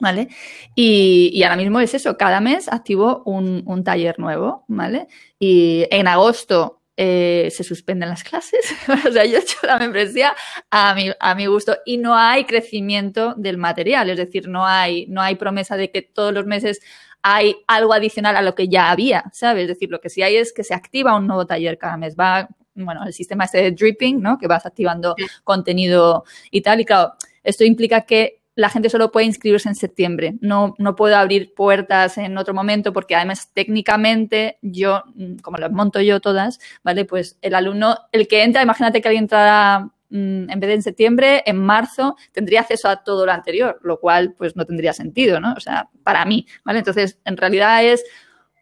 ¿Vale? 0.00 0.28
Y, 0.74 1.42
ahora 1.44 1.56
mismo 1.56 1.78
es 1.80 1.94
eso, 1.94 2.16
cada 2.16 2.40
mes 2.40 2.68
activo 2.68 3.22
un, 3.26 3.62
un 3.64 3.84
taller 3.84 4.18
nuevo, 4.18 4.64
¿vale? 4.66 5.06
Y 5.38 5.86
en 5.90 6.08
agosto 6.08 6.82
eh, 6.96 7.48
se 7.50 7.64
suspenden 7.64 8.08
las 8.08 8.22
clases. 8.22 8.60
o 9.08 9.12
sea, 9.12 9.24
yo 9.24 9.38
he 9.38 9.40
hecho 9.40 9.58
la 9.62 9.78
membresía 9.78 10.34
a 10.70 10.94
mi, 10.94 11.10
a 11.18 11.34
mi 11.34 11.46
gusto 11.46 11.76
y 11.84 11.98
no 11.98 12.16
hay 12.16 12.44
crecimiento 12.44 13.34
del 13.36 13.58
material, 13.58 14.10
es 14.10 14.16
decir, 14.16 14.48
no 14.48 14.64
hay, 14.64 15.06
no 15.08 15.20
hay 15.20 15.34
promesa 15.34 15.76
de 15.76 15.90
que 15.90 16.02
todos 16.02 16.32
los 16.32 16.46
meses 16.46 16.80
hay 17.22 17.56
algo 17.66 17.94
adicional 17.94 18.36
a 18.36 18.42
lo 18.42 18.54
que 18.54 18.68
ya 18.68 18.90
había, 18.90 19.24
¿sabes? 19.32 19.62
Es 19.62 19.68
decir, 19.68 19.90
lo 19.90 20.00
que 20.00 20.10
sí 20.10 20.22
hay 20.22 20.36
es 20.36 20.52
que 20.52 20.62
se 20.62 20.74
activa 20.74 21.16
un 21.16 21.26
nuevo 21.26 21.46
taller 21.46 21.78
cada 21.78 21.96
mes. 21.96 22.14
Va, 22.14 22.48
bueno, 22.74 23.04
el 23.04 23.12
sistema 23.12 23.44
ese 23.44 23.62
de 23.62 23.70
dripping, 23.72 24.20
¿no? 24.20 24.38
Que 24.38 24.46
vas 24.46 24.66
activando 24.66 25.16
contenido 25.42 26.24
y 26.50 26.60
tal. 26.60 26.80
Y 26.80 26.84
claro, 26.84 27.14
esto 27.42 27.64
implica 27.64 28.02
que 28.02 28.42
la 28.56 28.68
gente 28.68 28.88
solo 28.88 29.10
puede 29.10 29.26
inscribirse 29.26 29.68
en 29.68 29.74
septiembre. 29.74 30.34
No, 30.40 30.74
no 30.78 30.94
puedo 30.96 31.16
abrir 31.16 31.54
puertas 31.54 32.18
en 32.18 32.38
otro 32.38 32.54
momento 32.54 32.92
porque 32.92 33.16
además 33.16 33.50
técnicamente 33.52 34.58
yo, 34.62 35.02
mm, 35.14 35.36
como 35.36 35.58
las 35.58 35.72
monto 35.72 36.00
yo 36.00 36.20
todas, 36.20 36.60
¿vale? 36.82 37.04
Pues 37.04 37.38
el 37.42 37.54
alumno, 37.54 37.96
el 38.12 38.28
que 38.28 38.42
entra, 38.44 38.62
imagínate 38.62 39.00
que 39.00 39.08
alguien 39.08 39.24
entrara 39.24 39.90
mm, 40.10 40.50
en 40.50 40.60
vez 40.60 40.68
de 40.68 40.74
en 40.74 40.82
septiembre, 40.82 41.42
en 41.46 41.58
marzo, 41.58 42.16
tendría 42.32 42.60
acceso 42.60 42.88
a 42.88 43.02
todo 43.02 43.26
lo 43.26 43.32
anterior, 43.32 43.80
lo 43.82 43.98
cual 43.98 44.34
pues 44.36 44.54
no 44.56 44.64
tendría 44.64 44.92
sentido, 44.92 45.40
¿no? 45.40 45.54
O 45.56 45.60
sea, 45.60 45.88
para 46.04 46.24
mí, 46.24 46.46
¿vale? 46.64 46.78
Entonces, 46.78 47.18
en 47.24 47.36
realidad 47.36 47.84
es 47.84 48.04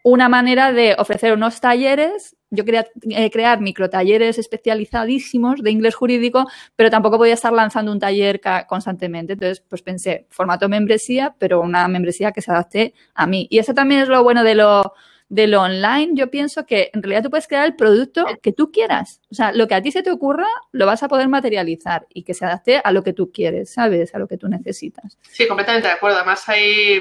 una 0.02 0.28
manera 0.28 0.72
de 0.72 0.96
ofrecer 0.98 1.32
unos 1.32 1.60
talleres. 1.60 2.36
Yo 2.54 2.66
quería 2.66 2.86
eh, 3.08 3.30
crear 3.30 3.62
microtalleres 3.62 4.38
especializadísimos 4.38 5.62
de 5.62 5.70
inglés 5.70 5.94
jurídico, 5.94 6.46
pero 6.76 6.90
tampoco 6.90 7.16
podía 7.16 7.32
estar 7.32 7.52
lanzando 7.52 7.90
un 7.90 7.98
taller 7.98 8.42
constantemente. 8.68 9.32
Entonces, 9.32 9.64
pues 9.66 9.80
pensé, 9.80 10.26
formato 10.28 10.68
membresía, 10.68 11.34
pero 11.38 11.62
una 11.62 11.88
membresía 11.88 12.30
que 12.30 12.42
se 12.42 12.50
adapte 12.50 12.92
a 13.14 13.26
mí. 13.26 13.46
Y 13.50 13.58
eso 13.58 13.72
también 13.72 14.02
es 14.02 14.08
lo 14.08 14.22
bueno 14.22 14.44
de 14.44 14.54
lo, 14.54 14.92
de 15.30 15.46
lo 15.46 15.62
online. 15.62 16.10
Yo 16.12 16.30
pienso 16.30 16.66
que 16.66 16.90
en 16.92 17.02
realidad 17.02 17.22
tú 17.22 17.30
puedes 17.30 17.48
crear 17.48 17.64
el 17.64 17.74
producto 17.74 18.26
que 18.42 18.52
tú 18.52 18.70
quieras. 18.70 19.22
O 19.30 19.34
sea, 19.34 19.52
lo 19.52 19.66
que 19.66 19.74
a 19.74 19.80
ti 19.80 19.90
se 19.90 20.02
te 20.02 20.10
ocurra, 20.10 20.46
lo 20.72 20.84
vas 20.84 21.02
a 21.02 21.08
poder 21.08 21.28
materializar 21.28 22.06
y 22.12 22.22
que 22.22 22.34
se 22.34 22.44
adapte 22.44 22.82
a 22.84 22.92
lo 22.92 23.02
que 23.02 23.14
tú 23.14 23.32
quieres, 23.32 23.72
¿sabes? 23.72 24.14
A 24.14 24.18
lo 24.18 24.28
que 24.28 24.36
tú 24.36 24.48
necesitas. 24.48 25.16
Sí, 25.22 25.48
completamente 25.48 25.88
de 25.88 25.94
acuerdo. 25.94 26.18
Además, 26.18 26.46
hay 26.50 27.00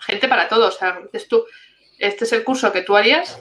gente 0.00 0.26
para 0.26 0.48
todo. 0.48 0.66
O 0.66 0.72
sea, 0.72 0.98
tú 1.28 1.44
este 2.00 2.24
es 2.24 2.32
el 2.32 2.42
curso 2.44 2.72
que 2.72 2.82
tú 2.82 2.96
harías 2.96 3.40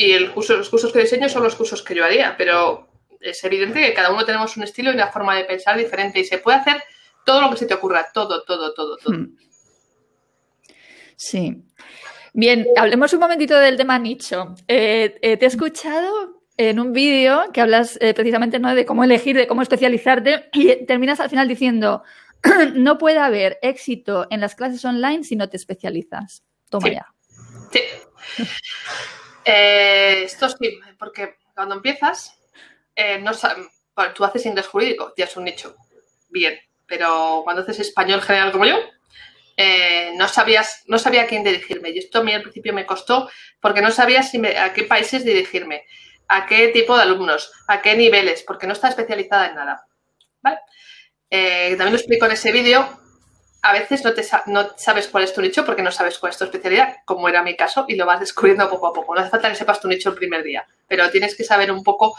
y 0.00 0.12
el 0.12 0.32
curso, 0.32 0.56
los 0.56 0.70
cursos 0.70 0.92
que 0.92 1.00
diseño 1.00 1.28
son 1.28 1.42
los 1.42 1.54
cursos 1.54 1.82
que 1.82 1.94
yo 1.94 2.04
haría, 2.04 2.34
pero 2.38 2.88
es 3.20 3.44
evidente 3.44 3.80
que 3.80 3.92
cada 3.92 4.10
uno 4.10 4.24
tenemos 4.24 4.56
un 4.56 4.62
estilo 4.62 4.90
y 4.90 4.94
una 4.94 5.08
forma 5.08 5.36
de 5.36 5.44
pensar 5.44 5.76
diferente 5.76 6.20
y 6.20 6.24
se 6.24 6.38
puede 6.38 6.56
hacer 6.56 6.82
todo 7.26 7.42
lo 7.42 7.50
que 7.50 7.58
se 7.58 7.66
te 7.66 7.74
ocurra, 7.74 8.08
todo, 8.14 8.42
todo, 8.44 8.72
todo, 8.72 8.96
todo. 8.96 9.14
Hmm. 9.14 9.36
Sí. 11.16 11.62
Bien, 12.32 12.66
hablemos 12.76 13.12
un 13.12 13.20
momentito 13.20 13.58
del 13.58 13.76
tema 13.76 13.98
nicho. 13.98 14.54
Eh, 14.68 15.18
eh, 15.20 15.36
te 15.36 15.44
he 15.44 15.48
escuchado 15.48 16.40
en 16.56 16.80
un 16.80 16.92
vídeo 16.94 17.50
que 17.52 17.60
hablas 17.60 17.98
eh, 18.00 18.14
precisamente 18.14 18.58
¿no? 18.58 18.74
de 18.74 18.86
cómo 18.86 19.04
elegir, 19.04 19.36
de 19.36 19.46
cómo 19.46 19.60
especializarte 19.60 20.48
y 20.54 20.86
terminas 20.86 21.20
al 21.20 21.28
final 21.28 21.46
diciendo, 21.46 22.04
no 22.74 22.96
puede 22.96 23.18
haber 23.18 23.58
éxito 23.60 24.26
en 24.30 24.40
las 24.40 24.54
clases 24.54 24.82
online 24.82 25.24
si 25.24 25.36
no 25.36 25.50
te 25.50 25.58
especializas. 25.58 26.42
Toma 26.70 26.88
ya. 26.88 27.06
Sí. 27.70 27.80
Eh, 29.44 30.22
esto 30.24 30.48
sí, 30.48 30.78
porque 30.98 31.36
cuando 31.54 31.76
empiezas, 31.76 32.38
eh, 32.94 33.22
tú 34.14 34.24
haces 34.24 34.46
inglés 34.46 34.66
jurídico, 34.66 35.12
ya 35.16 35.24
es 35.24 35.36
un 35.36 35.44
nicho, 35.44 35.74
bien, 36.28 36.58
pero 36.86 37.40
cuando 37.44 37.62
haces 37.62 37.80
español 37.80 38.22
general 38.22 38.52
como 38.52 38.66
yo, 38.66 38.76
eh, 39.56 40.12
no 40.14 40.28
sabías, 40.28 40.84
no 40.86 40.98
sabía 40.98 41.22
a 41.22 41.26
quién 41.26 41.44
dirigirme. 41.44 41.90
Y 41.90 41.98
esto 41.98 42.20
a 42.20 42.22
mí 42.22 42.32
al 42.32 42.42
principio 42.42 42.72
me 42.72 42.86
costó 42.86 43.30
porque 43.60 43.82
no 43.82 43.90
sabía 43.90 44.22
a 44.64 44.72
qué 44.72 44.84
países 44.84 45.24
dirigirme, 45.24 45.84
a 46.28 46.46
qué 46.46 46.68
tipo 46.68 46.96
de 46.96 47.02
alumnos, 47.02 47.52
a 47.68 47.82
qué 47.82 47.96
niveles, 47.96 48.42
porque 48.42 48.66
no 48.66 48.72
está 48.72 48.88
especializada 48.88 49.48
en 49.48 49.54
nada. 49.54 49.86
También 51.30 51.92
lo 51.92 51.96
explico 51.96 52.26
en 52.26 52.32
ese 52.32 52.50
vídeo 52.50 53.00
a 53.62 53.72
veces 53.72 54.04
no, 54.04 54.14
te, 54.14 54.26
no 54.46 54.70
sabes 54.76 55.08
cuál 55.08 55.24
es 55.24 55.34
tu 55.34 55.42
nicho 55.42 55.64
porque 55.64 55.82
no 55.82 55.90
sabes 55.90 56.18
cuál 56.18 56.30
es 56.30 56.38
tu 56.38 56.44
especialidad, 56.44 56.96
como 57.04 57.28
era 57.28 57.42
mi 57.42 57.56
caso, 57.56 57.84
y 57.88 57.94
lo 57.94 58.06
vas 58.06 58.20
descubriendo 58.20 58.68
poco 58.70 58.86
a 58.86 58.92
poco. 58.92 59.14
No 59.14 59.20
hace 59.20 59.30
falta 59.30 59.48
que 59.48 59.56
sepas 59.56 59.80
tu 59.80 59.88
nicho 59.88 60.10
el 60.10 60.14
primer 60.14 60.42
día, 60.42 60.66
pero 60.86 61.10
tienes 61.10 61.36
que 61.36 61.44
saber 61.44 61.70
un 61.70 61.82
poco, 61.82 62.16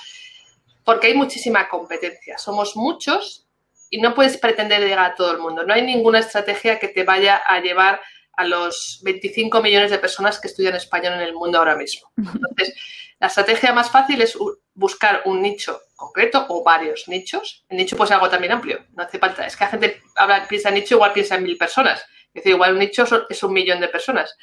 porque 0.84 1.08
hay 1.08 1.14
muchísima 1.16 1.68
competencia. 1.68 2.38
Somos 2.38 2.76
muchos 2.76 3.48
y 3.90 4.00
no 4.00 4.14
puedes 4.14 4.38
pretender 4.38 4.82
llegar 4.82 5.12
a 5.12 5.16
todo 5.16 5.32
el 5.32 5.40
mundo. 5.40 5.64
No 5.64 5.74
hay 5.74 5.82
ninguna 5.82 6.20
estrategia 6.20 6.80
que 6.80 6.90
te 6.90 7.04
vaya 7.04 7.38
a 7.38 7.60
llevar 7.60 8.02
a 8.34 8.46
los 8.46 9.02
25 9.04 9.62
millones 9.62 9.92
de 9.92 10.00
personas 10.00 10.40
que 10.40 10.48
estudian 10.48 10.76
español 10.76 11.14
en 11.16 11.22
el 11.22 11.34
mundo 11.34 11.58
ahora 11.58 11.76
mismo. 11.76 12.12
Entonces, 12.18 12.74
la 13.20 13.28
estrategia 13.28 13.74
más 13.74 13.92
fácil 13.92 14.22
es 14.22 14.38
buscar 14.74 15.24
un 15.26 15.42
nicho 15.42 15.82
concreto 15.96 16.46
o 16.50 16.64
varios 16.64 17.08
nichos. 17.08 17.66
El 17.70 17.78
nicho 17.78 17.96
puede 17.96 18.10
ser 18.10 18.16
algo 18.16 18.30
también 18.30 18.54
amplio. 18.54 18.86
No 18.94 19.04
hace 19.04 19.20
falta. 19.20 19.46
Es 19.46 19.56
que 19.56 19.64
la 19.66 19.70
gente 19.70 20.02
habla, 20.16 20.48
piensa 20.48 20.70
en 20.70 20.76
nicho, 20.76 20.96
igual 20.96 21.14
piensa 21.14 21.36
en 21.36 21.44
mil 21.44 21.58
personas. 21.58 22.02
Es 22.34 22.44
decir, 22.44 22.54
igual 22.54 22.74
un 22.74 22.80
nicho 22.80 23.06
es 23.30 23.44
un 23.44 23.54
millón 23.54 23.80
de 23.80 23.90
personas. 23.90 24.36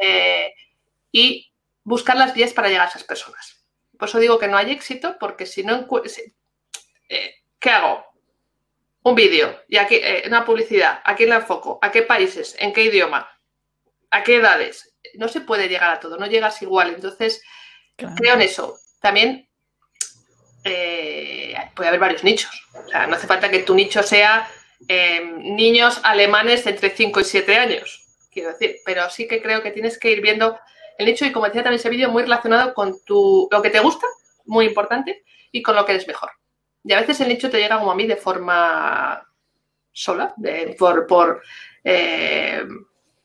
Eh, 0.00 0.52
y 1.10 1.52
buscar 1.82 2.16
las 2.16 2.34
vías 2.34 2.52
para 2.52 2.68
llegar 2.68 2.86
a 2.86 2.90
esas 2.90 3.04
personas. 3.04 3.64
Por 3.98 4.08
eso 4.08 4.18
digo 4.18 4.38
que 4.38 4.48
no 4.48 4.56
hay 4.56 4.70
éxito, 4.70 5.16
porque 5.18 5.46
si 5.46 5.62
no 5.62 5.86
eh, 7.08 7.34
¿qué 7.58 7.70
hago? 7.70 8.04
Un 9.04 9.14
vídeo 9.14 9.62
y 9.68 9.76
aquí 9.76 9.96
eh, 9.96 10.24
una 10.26 10.44
publicidad, 10.44 11.00
¿a 11.04 11.14
quién 11.14 11.28
la 11.28 11.36
enfoco? 11.36 11.78
¿A 11.82 11.90
qué 11.90 12.02
países? 12.02 12.56
¿En 12.58 12.72
qué 12.72 12.84
idioma? 12.84 13.30
¿A 14.10 14.22
qué 14.22 14.36
edades? 14.36 14.94
No 15.14 15.28
se 15.28 15.40
puede 15.40 15.68
llegar 15.68 15.90
a 15.90 16.00
todo, 16.00 16.16
no 16.16 16.26
llegas 16.26 16.60
igual. 16.62 16.94
Entonces, 16.94 17.42
creo 17.96 18.34
en 18.34 18.42
eso. 18.42 18.78
También 19.00 19.48
eh, 20.64 21.54
puede 21.74 21.88
haber 21.88 22.00
varios 22.00 22.24
nichos. 22.24 22.66
O 22.72 22.88
sea, 22.88 23.06
no 23.06 23.16
hace 23.16 23.26
falta 23.26 23.50
que 23.50 23.60
tu 23.60 23.74
nicho 23.74 24.02
sea 24.02 24.48
em, 24.88 25.54
niños 25.54 26.00
alemanes 26.02 26.64
de 26.64 26.70
entre 26.70 26.90
5 26.90 27.20
y 27.20 27.24
7 27.24 27.56
años, 27.56 28.04
quiero 28.32 28.50
decir, 28.50 28.76
pero 28.84 29.08
sí 29.10 29.28
que 29.28 29.40
creo 29.40 29.62
que 29.62 29.70
tienes 29.70 29.98
que 29.98 30.10
ir 30.10 30.20
viendo 30.20 30.58
el 30.98 31.06
nicho 31.06 31.24
y 31.24 31.32
como 31.32 31.46
decía 31.46 31.62
también 31.62 31.80
ese 31.80 31.90
vídeo, 31.90 32.08
muy 32.08 32.22
relacionado 32.22 32.72
con 32.74 33.02
tu, 33.04 33.48
lo 33.50 33.62
que 33.62 33.70
te 33.70 33.80
gusta, 33.80 34.06
muy 34.46 34.66
importante, 34.66 35.24
y 35.52 35.62
con 35.62 35.76
lo 35.76 35.84
que 35.84 35.92
eres 35.92 36.06
mejor. 36.08 36.30
Y 36.82 36.92
a 36.92 37.00
veces 37.00 37.20
el 37.20 37.28
nicho 37.28 37.50
te 37.50 37.58
llega 37.58 37.78
como 37.78 37.92
a 37.92 37.94
mí 37.94 38.06
de 38.06 38.16
forma 38.16 39.26
sola, 39.92 40.34
por, 40.78 41.06
por 41.06 41.42
eh, 41.82 42.62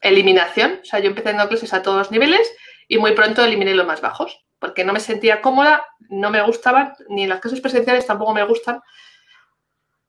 eliminación. 0.02 0.80
O 0.82 0.86
sea, 0.86 1.00
yo 1.00 1.08
empecé 1.08 1.30
dando 1.30 1.50
clases 1.50 1.74
a 1.74 1.82
todos 1.82 1.98
los 1.98 2.12
niveles 2.12 2.52
y 2.88 2.98
muy 2.98 3.14
pronto 3.14 3.44
eliminé 3.44 3.74
los 3.74 3.88
más 3.88 4.02
bajos 4.02 4.44
porque 4.60 4.84
no 4.84 4.94
me 4.94 5.00
sentía 5.00 5.42
cómoda, 5.42 5.88
no 6.10 6.30
me 6.30 6.42
gustaban, 6.42 6.94
ni 7.08 7.26
las 7.28 7.40
clases 7.40 7.62
presenciales 7.62 8.06
tampoco 8.06 8.34
me 8.34 8.44
gustan, 8.44 8.82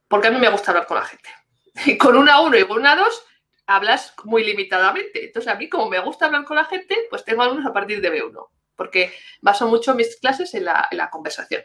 porque 0.08 0.28
a 0.28 0.30
mí 0.30 0.38
me 0.38 0.50
gusta 0.50 0.72
hablar 0.72 0.86
con 0.86 0.98
la 0.98 1.04
gente. 1.04 1.28
Y 1.86 1.96
con 1.96 2.16
una 2.16 2.40
1 2.40 2.58
y 2.58 2.64
con 2.66 2.78
una 2.78 2.96
2 2.96 3.24
hablas 3.66 4.12
muy 4.24 4.44
limitadamente. 4.44 5.24
Entonces, 5.24 5.50
a 5.52 5.54
mí, 5.54 5.68
como 5.68 5.88
me 5.88 6.00
gusta 6.00 6.26
hablar 6.26 6.44
con 6.44 6.56
la 6.56 6.64
gente, 6.64 6.96
pues 7.08 7.24
tengo 7.24 7.42
alumnos 7.42 7.64
a 7.64 7.72
partir 7.72 8.00
de 8.00 8.12
B1, 8.12 8.48
porque 8.74 9.14
baso 9.40 9.68
mucho 9.68 9.94
mis 9.94 10.16
clases 10.16 10.52
en 10.54 10.64
la, 10.64 11.08
conversación. 11.12 11.62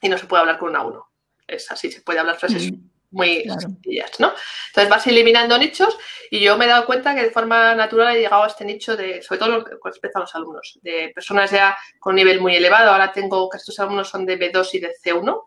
Y 0.00 0.08
no 0.08 0.16
se 0.16 0.26
puede 0.26 0.40
hablar 0.40 0.58
con 0.58 0.70
una 0.70 0.82
1. 0.82 1.10
Es 1.46 1.70
así, 1.70 1.92
se 1.92 2.00
puede 2.00 2.20
hablar 2.20 2.36
frases 2.36 2.72
mm 2.72 2.97
muy 3.10 3.44
sencillas, 3.58 4.10
¿no? 4.18 4.32
Entonces 4.68 4.90
vas 4.90 5.06
eliminando 5.06 5.56
nichos 5.58 5.96
y 6.30 6.40
yo 6.40 6.58
me 6.58 6.66
he 6.66 6.68
dado 6.68 6.86
cuenta 6.86 7.14
que 7.14 7.22
de 7.22 7.30
forma 7.30 7.74
natural 7.74 8.14
he 8.14 8.20
llegado 8.20 8.44
a 8.44 8.48
este 8.48 8.64
nicho 8.64 8.96
de, 8.96 9.22
sobre 9.22 9.38
todo 9.38 9.64
con 9.80 9.92
respecto 9.92 10.18
a 10.18 10.22
los 10.22 10.34
alumnos, 10.34 10.78
de 10.82 11.10
personas 11.14 11.50
ya 11.50 11.76
con 11.98 12.14
nivel 12.14 12.40
muy 12.40 12.56
elevado. 12.56 12.90
Ahora 12.90 13.12
tengo 13.12 13.48
que 13.48 13.56
estos 13.56 13.78
alumnos 13.80 14.08
son 14.08 14.26
de 14.26 14.38
B2 14.38 14.68
y 14.74 14.80
de 14.80 14.92
C1 15.02 15.42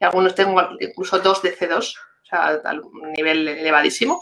y 0.00 0.04
algunos 0.04 0.34
tengo 0.34 0.60
incluso 0.80 1.18
dos 1.18 1.42
de 1.42 1.56
C2, 1.56 1.78
o 1.78 2.26
sea, 2.28 2.60
a 2.64 2.72
un 2.72 3.12
nivel 3.12 3.48
elevadísimo, 3.48 4.20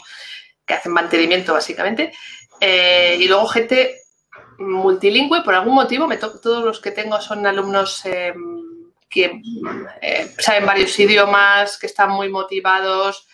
que 0.65 0.73
hacen 0.73 0.91
mantenimiento 0.91 1.53
básicamente. 1.53 2.13
Eh, 2.59 3.17
y 3.19 3.27
luego 3.27 3.47
gente 3.47 4.01
multilingüe, 4.57 5.43
por 5.43 5.53
algún 5.53 5.75
motivo, 5.75 6.07
me 6.07 6.17
todos 6.17 6.63
los 6.63 6.79
que 6.79 6.91
tengo 6.91 7.21
son 7.21 7.45
alumnos... 7.45 8.05
Eh, 8.05 8.33
que 9.15 9.41
eh, 10.01 10.29
saben 10.39 10.65
varios 10.65 10.99
idiomas, 10.99 11.77
que 11.77 11.85
están 11.85 12.09
muy 12.09 12.27
motivados, 12.27 13.25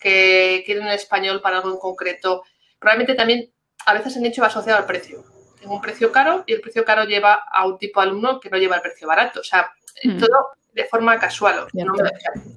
que 0.00 0.64
quieren 0.66 0.88
el 0.88 0.94
español 0.94 1.40
para 1.40 1.58
algo 1.58 1.70
en 1.70 1.78
concreto. 1.78 2.42
Probablemente 2.80 3.14
también 3.14 3.48
a 3.86 3.94
veces 3.94 4.16
el 4.16 4.22
nicho 4.22 4.42
va 4.42 4.48
asociado 4.48 4.80
al 4.80 4.86
precio. 4.86 5.24
Tengo 5.60 5.74
un 5.74 5.80
precio 5.80 6.10
caro 6.10 6.42
y 6.44 6.54
el 6.54 6.60
precio 6.60 6.84
caro 6.84 7.04
lleva 7.04 7.34
a 7.34 7.66
un 7.66 7.78
tipo 7.78 8.00
de 8.00 8.08
alumno 8.08 8.40
que 8.40 8.50
no 8.50 8.58
lleva 8.58 8.76
el 8.76 8.82
precio 8.82 9.06
barato. 9.06 9.38
O 9.38 9.44
sea, 9.44 9.70
mm. 10.02 10.18
todo 10.18 10.48
de 10.72 10.84
forma 10.86 11.20
casual. 11.20 11.68
Yo 11.72 11.84
no, 11.84 11.92
me, 11.92 12.10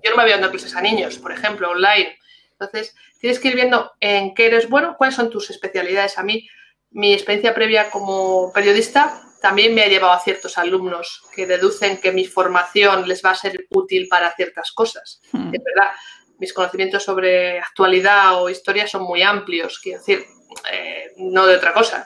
yo 0.04 0.10
no 0.10 0.18
me 0.18 0.24
voy 0.24 0.32
dando 0.32 0.50
clases 0.50 0.76
a 0.76 0.82
niños, 0.82 1.20
por 1.20 1.32
ejemplo, 1.32 1.70
online. 1.70 2.18
Entonces, 2.54 2.96
tienes 3.20 3.40
que 3.40 3.50
ir 3.50 3.56
viendo 3.56 3.92
en 4.00 4.34
qué 4.34 4.48
eres 4.48 4.68
bueno, 4.68 4.96
cuáles 4.98 5.16
son 5.16 5.30
tus 5.30 5.52
especialidades. 5.52 6.18
A 6.18 6.24
mí, 6.24 6.50
mi 6.90 7.14
experiencia 7.14 7.54
previa 7.54 7.92
como 7.92 8.52
periodista 8.52 9.22
también 9.42 9.74
me 9.74 9.82
ha 9.82 9.88
llevado 9.88 10.14
a 10.14 10.20
ciertos 10.20 10.58
alumnos 10.58 11.24
que 11.36 11.48
deducen 11.48 12.00
que 12.00 12.12
mi 12.12 12.26
formación 12.26 13.08
les 13.08 13.26
va 13.26 13.32
a 13.32 13.36
ser 13.36 13.66
útil 13.72 14.08
para 14.08 14.34
ciertas 14.36 14.72
cosas. 14.72 15.20
Hmm. 15.32 15.54
Es 15.54 15.64
verdad, 15.64 15.92
mis 16.38 16.54
conocimientos 16.54 17.04
sobre 17.04 17.60
actualidad 17.60 18.42
o 18.42 18.50
historia 18.50 18.88
son 18.88 19.04
muy 19.04 19.24
amplios, 19.24 19.80
quiero 19.80 20.00
decir, 20.00 20.26
eh, 20.72 21.12
no 21.18 21.48
de 21.48 21.56
otra 21.56 21.74
cosa. 21.74 22.06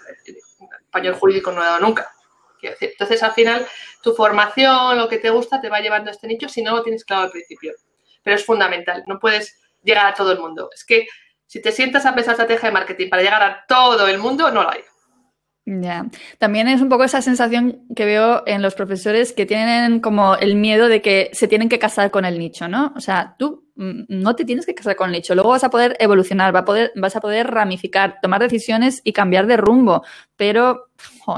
Español 0.79 1.15
jurídico 1.15 1.51
no 1.51 1.61
he 1.61 1.65
dado 1.65 1.79
nunca. 1.81 2.09
Quiero 2.57 2.75
decir. 2.75 2.91
Entonces, 2.91 3.21
al 3.21 3.33
final, 3.33 3.67
tu 4.01 4.13
formación, 4.13 4.97
lo 4.97 5.09
que 5.09 5.17
te 5.17 5.29
gusta, 5.29 5.59
te 5.59 5.69
va 5.69 5.81
llevando 5.81 6.09
a 6.09 6.13
este 6.13 6.27
nicho 6.27 6.47
si 6.47 6.63
no 6.63 6.75
lo 6.75 6.83
tienes 6.83 7.03
claro 7.03 7.23
al 7.23 7.31
principio. 7.31 7.73
Pero 8.23 8.37
es 8.37 8.45
fundamental, 8.45 9.03
no 9.07 9.19
puedes 9.19 9.59
llegar 9.83 10.05
a 10.05 10.13
todo 10.13 10.31
el 10.31 10.39
mundo. 10.39 10.69
Es 10.73 10.85
que 10.85 11.05
si 11.45 11.61
te 11.61 11.73
sientas 11.73 12.05
a 12.05 12.15
pensar 12.15 12.33
estrategia 12.33 12.69
de 12.69 12.73
marketing 12.73 13.09
para 13.09 13.21
llegar 13.21 13.43
a 13.43 13.65
todo 13.67 14.07
el 14.07 14.19
mundo, 14.19 14.49
no 14.51 14.63
lo 14.63 14.71
hay. 14.71 14.83
Ya, 15.67 16.05
también 16.37 16.67
es 16.67 16.79
un 16.79 16.89
poco 16.89 17.05
esa 17.05 17.23
sensación 17.23 17.87
que 17.95 18.05
veo 18.05 18.43
en 18.45 18.61
los 18.61 18.75
profesores 18.75 19.33
que 19.33 19.47
tienen 19.47 19.99
como 19.99 20.35
el 20.35 20.55
miedo 20.55 20.87
de 20.87 21.01
que 21.01 21.31
se 21.33 21.47
tienen 21.47 21.69
que 21.69 21.79
casar 21.79 22.11
con 22.11 22.23
el 22.23 22.37
nicho, 22.37 22.67
¿no? 22.67 22.93
O 22.95 22.99
sea, 23.01 23.35
tú 23.39 23.65
mm, 23.73 24.03
no 24.07 24.35
te 24.35 24.45
tienes 24.45 24.67
que 24.67 24.75
casar 24.75 24.95
con 24.95 25.07
el 25.09 25.13
nicho, 25.13 25.33
luego 25.33 25.49
vas 25.49 25.63
a 25.63 25.71
poder 25.71 25.97
evolucionar, 25.99 26.53
va 26.53 26.59
a 26.59 26.65
poder, 26.65 26.91
vas 26.95 27.15
a 27.15 27.19
poder 27.19 27.47
ramificar, 27.47 28.19
tomar 28.21 28.41
decisiones 28.41 29.01
y 29.03 29.11
cambiar 29.13 29.47
de 29.47 29.57
rumbo, 29.57 30.03
pero 30.35 30.91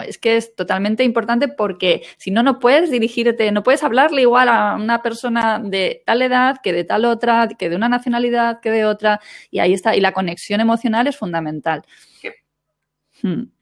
es 0.05 0.17
que 0.17 0.35
es 0.35 0.53
totalmente 0.55 1.05
importante 1.05 1.47
porque 1.47 2.01
si 2.17 2.29
no, 2.29 2.43
no 2.43 2.59
puedes 2.59 2.91
dirigirte, 2.91 3.49
no 3.53 3.63
puedes 3.63 3.81
hablarle 3.81 4.23
igual 4.23 4.49
a 4.49 4.75
una 4.75 5.01
persona 5.01 5.59
de 5.63 6.03
tal 6.05 6.21
edad 6.21 6.57
que 6.61 6.73
de 6.73 6.83
tal 6.83 7.05
otra, 7.05 7.47
que 7.47 7.69
de 7.69 7.77
una 7.77 7.87
nacionalidad 7.87 8.59
que 8.59 8.71
de 8.71 8.83
otra, 8.83 9.21
y 9.51 9.59
ahí 9.59 9.73
está, 9.73 9.95
y 9.95 10.01
la 10.01 10.11
conexión 10.11 10.59
emocional 10.59 11.07
es 11.07 11.15
fundamental. 11.15 11.83
Hmm. 13.23 13.56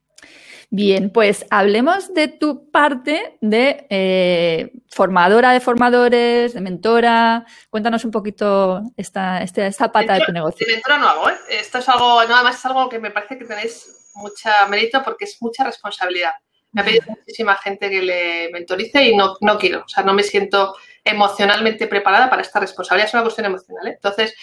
Bien, 0.70 1.10
pues 1.10 1.46
hablemos 1.50 2.14
de 2.14 2.28
tu 2.28 2.70
parte 2.72 3.38
de 3.42 3.86
eh, 3.90 4.72
formadora 4.90 5.52
de 5.52 5.60
formadores, 5.60 6.54
de 6.54 6.62
mentora. 6.62 7.46
Cuéntanos 7.70 8.04
un 8.06 8.12
poquito 8.12 8.82
esta, 8.98 9.42
esta, 9.42 9.92
pata 9.92 10.16
de 10.16 10.26
tu 10.26 10.32
negocio. 10.32 10.66
De 10.66 10.74
mentora 10.74 10.98
no 10.98 11.08
hago, 11.08 11.30
¿eh? 11.30 11.38
Esto 11.50 11.78
es 11.78 11.90
algo, 11.90 12.24
nada 12.24 12.44
más 12.44 12.58
es 12.58 12.66
algo 12.66 12.90
que 12.90 13.00
me 13.00 13.12
parece 13.12 13.38
que 13.38 13.46
tenéis 13.46 14.12
mucha 14.16 14.66
mérito 14.68 15.04
porque 15.04 15.26
es 15.26 15.38
mucha 15.42 15.64
responsabilidad. 15.64 16.32
Me 16.72 16.82
ha 16.82 16.86
pedido 16.86 17.06
muchísima 17.08 17.56
gente 17.56 17.90
que 17.90 18.02
le 18.02 18.50
mentorice 18.52 19.04
y 19.04 19.16
no, 19.16 19.38
no 19.40 19.58
quiero, 19.58 19.84
o 19.86 19.88
sea, 19.88 20.04
no 20.04 20.14
me 20.14 20.24
siento 20.24 20.76
emocionalmente 21.06 21.88
preparada 21.88 22.30
para 22.30 22.42
esta 22.42 22.60
responsabilidad, 22.60 23.08
es 23.08 23.14
una 23.14 23.24
cuestión 23.24 23.46
emocional. 23.46 23.88
¿eh? 23.88 23.94
Entonces, 23.94 24.36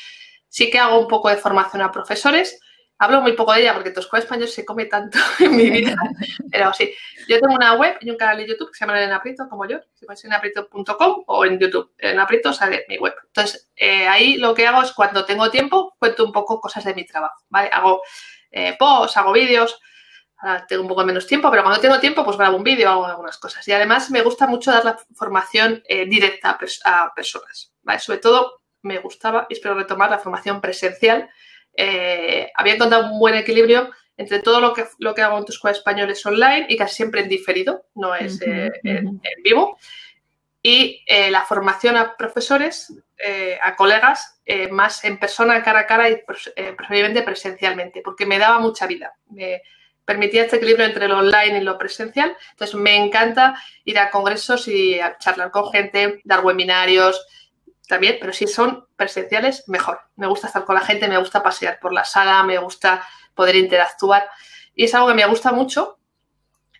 sí 0.48 0.70
que 0.70 0.78
hago 0.78 0.98
un 0.98 1.08
poco 1.08 1.28
de 1.28 1.36
formación 1.36 1.82
a 1.82 1.90
profesores 1.90 2.58
Hablo 3.02 3.20
muy 3.20 3.32
poco 3.32 3.52
de 3.52 3.62
ella 3.62 3.74
porque 3.74 3.90
Tosco 3.90 4.16
Español 4.16 4.46
se 4.46 4.64
come 4.64 4.84
tanto 4.84 5.18
en 5.40 5.56
mi 5.56 5.68
vida. 5.68 5.96
Pero 6.52 6.72
sí, 6.72 6.94
yo 7.26 7.40
tengo 7.40 7.52
una 7.52 7.74
web 7.74 7.96
y 8.00 8.08
un 8.08 8.16
canal 8.16 8.36
de 8.36 8.46
YouTube 8.46 8.70
que 8.70 8.78
se 8.78 8.84
llama 8.84 8.96
Elena 8.96 9.16
Aprieto, 9.16 9.48
como 9.48 9.66
yo. 9.66 9.80
Si 9.92 10.06
pones 10.06 10.24
en 10.24 10.32
aprieto.com 10.32 11.24
o 11.26 11.44
en 11.44 11.58
YouTube. 11.58 11.92
En 11.98 12.20
Aprieto 12.20 12.52
sale 12.52 12.84
mi 12.88 12.98
web. 12.98 13.12
Entonces, 13.26 13.68
eh, 13.74 14.06
ahí 14.06 14.36
lo 14.36 14.54
que 14.54 14.68
hago 14.68 14.82
es 14.82 14.92
cuando 14.92 15.24
tengo 15.24 15.50
tiempo, 15.50 15.96
cuento 15.98 16.24
un 16.24 16.30
poco 16.30 16.60
cosas 16.60 16.84
de 16.84 16.94
mi 16.94 17.04
trabajo. 17.04 17.42
¿vale? 17.48 17.70
Hago 17.72 18.02
eh, 18.52 18.76
posts, 18.78 19.16
hago 19.16 19.32
vídeos. 19.32 19.80
Ahora 20.36 20.64
tengo 20.68 20.82
un 20.82 20.88
poco 20.88 21.04
menos 21.04 21.26
tiempo, 21.26 21.50
pero 21.50 21.64
cuando 21.64 21.80
tengo 21.80 21.98
tiempo, 21.98 22.24
pues 22.24 22.36
grabo 22.36 22.56
un 22.56 22.62
vídeo, 22.62 22.88
hago 22.88 23.06
algunas 23.06 23.36
cosas. 23.36 23.66
Y 23.66 23.72
además 23.72 24.12
me 24.12 24.22
gusta 24.22 24.46
mucho 24.46 24.70
dar 24.70 24.84
la 24.84 24.96
formación 25.16 25.82
eh, 25.88 26.06
directa 26.06 26.56
a, 26.84 27.12
personas. 27.12 27.72
¿vale? 27.82 27.98
Sobre 27.98 28.18
todo 28.18 28.62
me 28.82 29.00
gustaba, 29.00 29.48
y 29.50 29.54
espero 29.54 29.74
retomar, 29.74 30.08
la 30.08 30.20
formación 30.20 30.60
presencial 30.60 31.28
eh, 31.74 32.50
había 32.54 32.74
encontrado 32.74 33.12
un 33.12 33.18
buen 33.18 33.34
equilibrio 33.34 33.90
entre 34.16 34.40
todo 34.40 34.60
lo 34.60 34.74
que, 34.74 34.84
lo 34.98 35.14
que 35.14 35.22
hago 35.22 35.38
en 35.38 35.44
tu 35.44 35.52
escuela 35.52 35.76
español 35.76 36.10
es 36.10 36.24
online 36.26 36.66
y 36.68 36.76
casi 36.76 36.96
siempre 36.96 37.22
en 37.22 37.28
diferido, 37.28 37.86
no 37.94 38.14
es 38.14 38.40
eh, 38.42 38.70
en, 38.84 39.20
vivo. 39.42 39.78
Y 40.62 41.02
eh, 41.06 41.30
la 41.30 41.42
formación 41.42 41.96
a 41.96 42.16
profesores, 42.16 42.94
a 43.62 43.76
colegas, 43.76 44.40
más 44.70 45.04
en 45.04 45.18
persona, 45.18 45.62
cara 45.62 45.80
a 45.80 45.86
cara 45.86 46.10
y 46.10 46.22
preferiblemente 46.76 47.22
presencialmente, 47.22 48.00
porque 48.02 48.26
me 48.26 48.38
daba 48.38 48.58
mucha 48.58 48.86
vida. 48.86 49.14
Me 49.30 49.62
permitía 50.04 50.42
este 50.42 50.56
equilibrio 50.56 50.86
entre 50.86 51.08
lo 51.08 51.18
online 51.18 51.58
y 51.58 51.62
lo 51.62 51.78
presencial. 51.78 52.36
Entonces, 52.50 52.74
me 52.74 52.96
encanta 52.96 53.54
ir 53.84 53.98
a 53.98 54.10
congresos 54.10 54.68
y 54.68 55.00
a 55.00 55.18
charlar 55.18 55.50
con 55.50 55.70
gente, 55.70 56.20
dar 56.24 56.44
webinarios, 56.44 57.24
también, 57.88 58.18
pero 58.20 58.32
si 58.32 58.46
son 58.46 58.86
presenciales, 58.96 59.68
mejor. 59.68 60.00
Me 60.16 60.26
gusta 60.26 60.46
estar 60.46 60.64
con 60.64 60.74
la 60.74 60.80
gente, 60.82 61.08
me 61.08 61.18
gusta 61.18 61.42
pasear 61.42 61.78
por 61.80 61.92
la 61.92 62.04
sala, 62.04 62.42
me 62.42 62.58
gusta 62.58 63.06
poder 63.34 63.56
interactuar. 63.56 64.28
Y 64.74 64.84
es 64.84 64.94
algo 64.94 65.08
que 65.08 65.14
me 65.14 65.26
gusta 65.26 65.52
mucho 65.52 65.98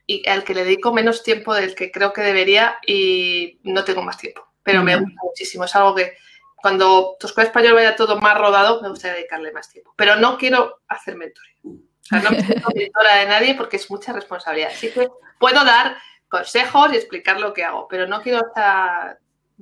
y 0.07 0.29
al 0.29 0.45
que 0.45 0.55
le 0.55 0.65
dedico 0.65 0.93
menos 0.93 1.23
tiempo 1.23 1.55
del 1.55 1.75
que 1.75 1.91
creo 1.91 2.13
que 2.13 2.23
debería 2.23 2.79
y 2.87 3.61
no 3.65 3.85
tengo 3.85 4.03
más 4.03 4.19
tiempo. 4.19 4.47
Pero 4.63 4.83
me 4.83 4.97
gusta 4.97 5.21
muchísimo. 5.23 5.65
Es 5.65 5.75
algo 5.75 5.95
que 5.95 6.17
cuando 6.57 7.17
tu 7.19 7.27
escuela 7.27 7.49
español 7.49 7.75
vaya 7.75 7.97
todo 7.97 8.21
más 8.21 8.39
rodado, 8.39 8.81
me 8.81 8.89
gustaría 8.89 9.17
dedicarle 9.17 9.53
más 9.53 9.69
tiempo. 9.69 9.93
Pero 9.97 10.17
no 10.17 10.39
quiero 10.39 10.83
hacer 10.89 11.17
mentoría. 11.17 11.57
O 11.65 11.79
sea, 12.01 12.21
no 12.21 12.29
quiero 12.31 12.69
mentora 12.75 13.17
de 13.17 13.27
nadie 13.27 13.55
porque 13.55 13.77
es 13.77 13.91
mucha 13.91 14.13
responsabilidad. 14.13 14.71
Así 14.73 14.91
que 14.91 15.09
puedo 15.39 15.65
dar 15.65 15.97
consejos 16.29 16.93
y 16.93 16.97
explicar 16.97 17.41
lo 17.41 17.53
que 17.53 17.65
hago, 17.65 17.87
pero 17.89 18.07
no 18.07 18.23
quiero 18.23 18.47
estar 18.47 19.19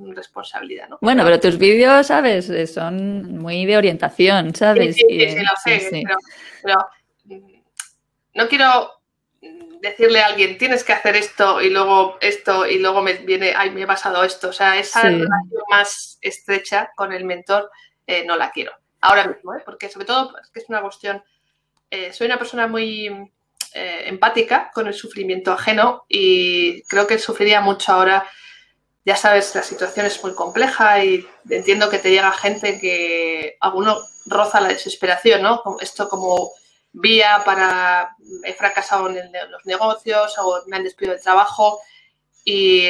responsabilidad, 0.08 0.88
¿no? 0.88 0.98
Bueno, 1.00 1.24
pero 1.24 1.40
tus 1.40 1.58
vídeos, 1.58 2.06
¿sabes? 2.06 2.48
Eh, 2.50 2.66
son 2.66 3.38
muy 3.38 3.66
de 3.66 3.76
orientación, 3.76 4.54
¿sabes? 4.54 4.96
Sí, 4.96 5.04
sí, 5.08 5.30
sí, 5.30 5.38
lo 5.38 5.52
sé, 5.62 6.02
pero, 6.62 6.88
mm, 7.24 7.52
no 8.34 8.48
quiero 8.48 8.92
decirle 9.80 10.20
a 10.20 10.26
alguien, 10.26 10.58
tienes 10.58 10.84
que 10.84 10.92
hacer 10.92 11.16
esto 11.16 11.62
y 11.62 11.70
luego 11.70 12.18
esto 12.20 12.66
y 12.66 12.78
luego 12.78 13.00
me 13.00 13.14
viene, 13.14 13.54
ay, 13.56 13.70
me 13.70 13.82
he 13.82 13.86
pasado 13.86 14.22
esto. 14.24 14.48
O 14.48 14.52
sea, 14.52 14.78
esa 14.78 15.02
relación 15.02 15.62
más 15.70 16.18
estrecha 16.20 16.90
con 16.94 17.12
el 17.12 17.24
mentor 17.24 17.70
eh, 18.06 18.24
no 18.26 18.36
la 18.36 18.50
quiero. 18.50 18.72
Ahora 19.00 19.26
mismo, 19.26 19.54
¿eh? 19.54 19.62
porque 19.64 19.88
sobre 19.88 20.04
todo 20.04 20.36
es 20.42 20.50
que 20.50 20.60
es 20.60 20.68
una 20.68 20.82
cuestión, 20.82 21.22
soy 22.12 22.26
una 22.26 22.38
persona 22.38 22.66
muy 22.66 23.32
empática 23.72 24.70
con 24.74 24.86
el 24.86 24.94
sufrimiento 24.94 25.52
ajeno 25.52 26.04
y 26.08 26.82
creo 26.82 27.06
que 27.06 27.18
sufriría 27.18 27.60
mucho 27.62 27.92
ahora 27.92 28.28
ya 29.04 29.16
sabes, 29.16 29.54
la 29.54 29.62
situación 29.62 30.06
es 30.06 30.22
muy 30.22 30.34
compleja 30.34 31.02
y 31.04 31.26
entiendo 31.48 31.88
que 31.88 31.98
te 31.98 32.10
llega 32.10 32.30
gente 32.32 32.78
que 32.78 33.56
alguno 33.60 33.98
roza 34.26 34.60
la 34.60 34.68
desesperación, 34.68 35.42
¿no? 35.42 35.62
Esto 35.80 36.08
como 36.08 36.52
vía 36.92 37.42
para 37.44 38.16
he 38.44 38.52
fracasado 38.52 39.08
en 39.08 39.32
los 39.50 39.64
negocios 39.64 40.36
o 40.38 40.62
me 40.66 40.76
han 40.76 40.84
despedido 40.84 41.14
del 41.14 41.22
trabajo 41.22 41.80
y 42.44 42.84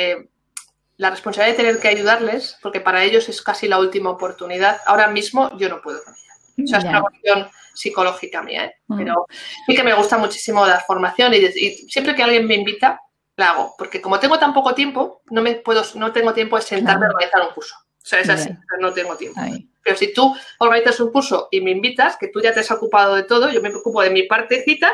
la 0.97 1.11
responsabilidad 1.11 1.57
de 1.57 1.63
tener 1.63 1.81
que 1.81 1.89
ayudarles, 1.89 2.59
porque 2.61 2.81
para 2.81 3.03
ellos 3.05 3.29
es 3.29 3.41
casi 3.41 3.69
la 3.69 3.79
última 3.79 4.11
oportunidad, 4.11 4.81
ahora 4.87 5.09
mismo 5.09 5.57
yo 5.57 5.69
no 5.69 5.81
puedo 5.81 6.03
con 6.05 6.15
ella. 6.15 6.65
O 6.65 6.67
sea, 6.67 6.79
es 6.79 6.85
una 6.85 7.01
cuestión 7.01 7.49
psicológica 7.75 8.43
mía, 8.43 8.67
¿eh? 8.67 8.75
Mm. 8.89 8.99
pero 8.99 9.27
sí 9.67 9.75
que 9.75 9.83
me 9.83 9.95
gusta 9.95 10.19
muchísimo 10.19 10.67
dar 10.67 10.85
formación 10.87 11.33
y 11.33 11.47
siempre 11.89 12.15
que 12.15 12.23
alguien 12.23 12.47
me 12.47 12.55
invita, 12.55 13.01
hago, 13.45 13.75
porque 13.79 14.01
como 14.01 14.19
tengo 14.19 14.39
tan 14.39 14.53
poco 14.53 14.75
tiempo, 14.75 15.23
no 15.31 15.43
me 15.43 15.57
puedo, 15.57 15.83
no 15.95 16.13
tengo 16.13 16.33
tiempo 16.33 16.57
de 16.57 16.63
sentarme 16.63 17.07
a 17.07 17.11
organizar 17.11 17.43
un 17.43 17.55
curso. 17.55 17.75
O 18.03 18.07
sea, 18.07 18.21
es 18.21 18.29
así, 18.29 18.51
no 18.79 18.93
tengo 18.93 19.17
tiempo. 19.17 19.41
Pero 19.83 19.97
si 19.97 20.13
tú 20.13 20.35
organizas 20.59 21.01
un 21.01 21.11
curso 21.13 21.49
y 21.51 21.61
me 21.61 21.71
invitas, 21.71 22.17
que 22.17 22.29
tú 22.29 22.41
ya 22.41 22.53
te 22.53 22.61
has 22.61 22.71
ocupado 22.71 23.15
de 23.15 23.23
todo, 23.25 23.51
yo 23.51 23.61
me 23.61 23.71
preocupo 23.71 24.03
de 24.03 24.11
mi 24.11 24.25
partecita, 24.25 24.93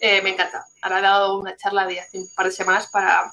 eh, 0.00 0.20
me 0.22 0.30
encanta. 0.30 0.64
Ahora 0.82 0.98
he 0.98 1.02
dado 1.02 1.38
una 1.38 1.56
charla 1.56 1.86
de 1.86 2.00
hace 2.00 2.18
un 2.18 2.28
par 2.34 2.46
de 2.46 2.52
semanas 2.52 2.88
para 2.92 3.32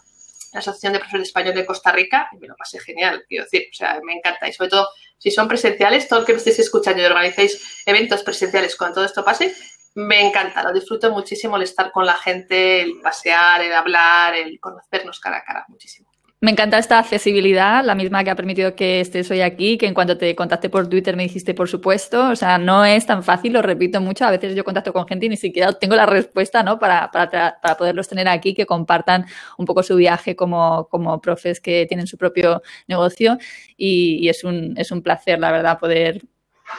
la 0.53 0.59
Asociación 0.59 0.93
de 0.93 0.99
Profesores 0.99 1.28
Españoles 1.28 1.55
de 1.55 1.66
Costa 1.66 1.91
Rica 1.91 2.30
y 2.32 2.38
me 2.38 2.47
lo 2.47 2.55
pasé 2.55 2.80
genial, 2.80 3.26
quiero 3.28 3.45
decir, 3.45 3.68
o 3.72 3.76
sea, 3.76 3.99
me 4.03 4.14
encanta. 4.14 4.47
Y 4.47 4.53
sobre 4.53 4.70
todo, 4.70 4.88
si 5.18 5.32
son 5.32 5.47
presenciales, 5.47 6.07
todo 6.07 6.20
el 6.20 6.26
que 6.26 6.34
me 6.34 6.38
estéis 6.38 6.59
escuchando 6.59 7.01
y 7.01 7.05
organizáis 7.05 7.82
eventos 7.86 8.24
presenciales 8.24 8.76
cuando 8.76 8.95
todo 8.95 9.05
esto 9.05 9.26
pase, 9.26 9.55
me 9.96 10.28
encanta, 10.28 10.64
lo 10.64 10.74
disfruto 10.74 11.12
muchísimo 11.12 11.58
el 11.58 11.64
estar 11.64 11.91
con 11.91 12.06
la 12.06 12.16
gente, 12.16 12.82
el 12.82 13.00
pasear, 13.02 13.62
el 13.62 13.74
hablar, 13.74 14.36
el 14.36 14.60
conocernos 14.60 15.20
cara 15.20 15.38
a 15.38 15.44
cara, 15.44 15.66
muchísimo. 15.68 16.14
Me 16.44 16.52
encanta 16.52 16.78
esta 16.78 17.00
accesibilidad, 17.00 17.86
la 17.86 17.96
misma 17.96 18.22
que 18.22 18.30
ha 18.30 18.36
permitido 18.36 18.76
que 18.76 19.00
estés 19.00 19.32
hoy 19.32 19.39
aquí, 19.39 19.78
que 19.78 19.88
en 19.88 19.94
cuanto 19.94 20.18
te 20.18 20.36
contacté 20.36 20.70
por 20.70 20.89
Twitter 20.89 21.16
me 21.16 21.24
dijiste 21.24 21.54
por 21.54 21.70
supuesto. 21.70 22.28
O 22.32 22.36
sea, 22.36 22.58
no 22.58 22.84
es 22.84 23.06
tan 23.06 23.24
fácil, 23.24 23.54
lo 23.54 23.62
repito 23.62 24.02
mucho. 24.02 24.26
A 24.26 24.32
veces 24.32 24.54
yo 24.54 24.66
contacto 24.66 24.91
con 24.91 25.08
gente 25.08 25.28
y 25.28 25.30
ni 25.30 25.38
siquiera 25.38 25.72
tengo 25.72 25.96
la 25.96 26.06
respuesta, 26.06 26.62
¿no? 26.62 26.80
Para, 26.80 27.10
para, 27.12 27.62
para 27.62 27.78
poderlos 27.78 28.10
tener 28.10 28.28
aquí, 28.28 28.54
que 28.54 28.66
compartan 28.66 29.26
un 29.58 29.66
poco 29.66 29.84
su 29.84 29.96
viaje 29.96 30.36
como, 30.36 30.89
como 30.89 31.22
profes 31.22 31.62
que 31.62 31.86
tienen 31.88 32.08
su 32.08 32.18
propio 32.18 32.62
negocio. 32.89 33.38
Y, 33.78 34.18
y 34.26 34.28
es, 34.28 34.44
un, 34.44 34.74
es 34.78 34.91
un 34.91 35.02
placer, 35.02 35.39
la 35.39 35.50
verdad, 35.50 35.80
poder, 35.80 36.24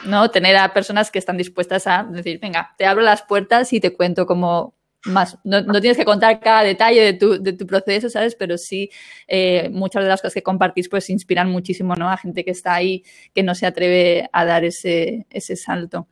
¿no? 0.05 0.29
Tener 0.29 0.57
a 0.57 0.73
personas 0.73 1.11
que 1.11 1.19
están 1.19 1.37
dispuestas 1.37 1.87
a 1.87 2.03
decir, 2.03 2.39
venga, 2.39 2.73
te 2.77 2.85
abro 2.85 3.03
las 3.03 3.23
puertas 3.23 3.71
y 3.73 3.79
te 3.79 3.93
cuento 3.93 4.25
cómo, 4.25 4.75
más, 5.05 5.37
no, 5.43 5.63
tienes 5.81 5.97
que 5.97 6.05
contar 6.05 6.39
cada 6.39 6.63
detalle 6.63 7.01
de 7.01 7.13
tu, 7.13 7.41
de 7.41 7.53
tu 7.53 7.67
proceso, 7.67 8.09
¿sabes? 8.09 8.35
Pero 8.35 8.57
sí, 8.57 8.89
eh, 9.27 9.69
muchas 9.71 10.03
de 10.03 10.09
las 10.09 10.21
cosas 10.21 10.33
que 10.33 10.43
compartís 10.43 10.89
pues 10.89 11.09
inspiran 11.09 11.49
muchísimo, 11.49 11.95
¿no? 11.95 12.09
A 12.09 12.17
gente 12.17 12.43
que 12.43 12.51
está 12.51 12.73
ahí, 12.73 13.03
que 13.33 13.43
no 13.43 13.55
se 13.55 13.65
atreve 13.65 14.29
a 14.31 14.45
dar 14.45 14.65
ese, 14.65 15.27
ese 15.29 15.55
salto. 15.55 16.07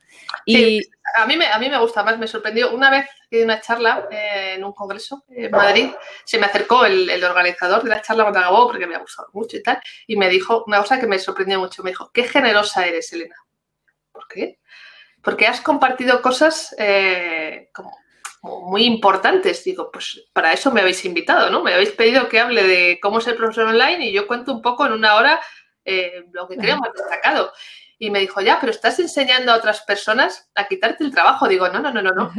Y... 0.46 0.80
a, 1.18 1.26
mí 1.26 1.38
me, 1.38 1.48
a 1.48 1.58
mí 1.58 1.70
me 1.70 1.80
gusta 1.80 2.04
más, 2.04 2.20
me 2.20 2.28
sorprendió. 2.28 2.74
Una 2.74 2.92
vez 2.92 3.06
di 3.32 3.42
una 3.42 3.60
charla 3.60 4.08
eh, 4.12 4.54
en 4.56 4.64
un 4.64 4.74
congreso 4.74 5.26
en 5.30 5.50
Madrid, 5.50 5.90
se 6.24 6.38
me 6.38 6.46
acercó 6.46 6.86
el, 6.86 7.10
el, 7.10 7.24
organizador 7.24 7.82
de 7.84 7.90
la 7.90 8.02
charla 8.02 8.24
cuando 8.24 8.40
acabó, 8.40 8.68
porque 8.68 8.86
me 8.86 8.96
ha 8.96 9.00
gustado 9.00 9.30
mucho 9.34 9.58
y 9.58 9.64
tal, 9.64 9.82
y 10.06 10.16
me 10.16 10.30
dijo 10.30 10.64
una 10.68 10.80
cosa 10.80 11.00
que 11.00 11.08
me 11.08 11.18
sorprendió 11.18 11.60
mucho. 11.60 11.82
Me 11.84 11.92
dijo, 11.92 12.12
qué 12.14 12.26
generosa 12.26 12.86
eres, 12.86 13.12
Elena. 13.12 13.36
¿Por 14.14 14.28
qué? 14.30 14.60
Porque 15.22 15.48
has 15.48 15.60
compartido 15.60 16.22
cosas 16.22 16.74
eh, 16.78 17.70
como 17.74 17.92
muy 18.44 18.86
importantes. 18.86 19.64
Digo, 19.64 19.90
pues 19.92 20.26
para 20.34 20.54
eso 20.54 20.72
me 20.72 20.82
habéis 20.82 21.04
invitado, 21.06 21.50
¿no? 21.50 21.64
Me 21.64 21.74
habéis 21.74 21.92
pedido 21.92 22.30
que 22.30 22.40
hable 22.40 22.64
de 22.64 23.00
cómo 23.02 23.20
ser 23.20 23.36
profesor 23.36 23.68
online 23.68 24.06
y 24.06 24.14
yo 24.14 24.28
cuento 24.28 24.54
un 24.54 24.62
poco 24.62 24.86
en 24.86 24.94
una 24.94 25.16
hora 25.16 25.42
eh, 25.86 26.26
lo 26.32 26.48
que 26.48 26.58
creo 26.58 26.78
más 26.78 26.94
destacado. 26.94 27.52
Y 28.04 28.12
me 28.12 28.20
dijo, 28.20 28.42
ya, 28.42 28.60
pero 28.60 28.74
estás 28.74 29.00
enseñando 29.00 29.54
a 29.54 29.56
otras 29.56 29.80
personas 29.84 30.50
a 30.56 30.68
quitarte 30.68 31.06
el 31.06 31.12
trabajo. 31.14 31.48
Digo, 31.48 31.70
no, 31.70 31.80
no, 31.80 31.90
no, 31.90 32.02
no, 32.02 32.12
no. 32.12 32.34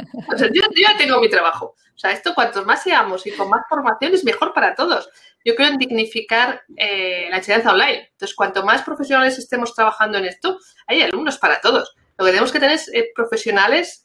yo, 0.52 0.62
ya 0.76 0.94
tengo 0.98 1.18
mi 1.22 1.30
trabajo. 1.30 1.74
O 1.94 1.98
sea, 1.98 2.10
esto 2.12 2.34
cuantos 2.34 2.66
más 2.66 2.82
seamos 2.82 3.26
y 3.26 3.30
con 3.30 3.48
más 3.48 3.62
formación 3.66 4.12
es 4.12 4.24
mejor 4.24 4.52
para 4.52 4.74
todos. 4.74 5.08
Yo 5.42 5.54
creo 5.54 5.68
en 5.68 5.78
dignificar 5.78 6.62
eh, 6.76 7.28
la 7.30 7.38
enseñanza 7.38 7.72
online. 7.72 8.10
Entonces, 8.12 8.36
cuanto 8.36 8.62
más 8.62 8.82
profesionales 8.82 9.38
estemos 9.38 9.74
trabajando 9.74 10.18
en 10.18 10.26
esto, 10.26 10.58
hay 10.86 11.00
alumnos 11.00 11.38
para 11.38 11.62
todos. 11.62 11.96
Lo 12.18 12.26
que 12.26 12.32
tenemos 12.32 12.52
que 12.52 12.60
tener 12.60 12.74
es 12.74 12.90
eh, 12.92 13.10
profesionales 13.14 14.02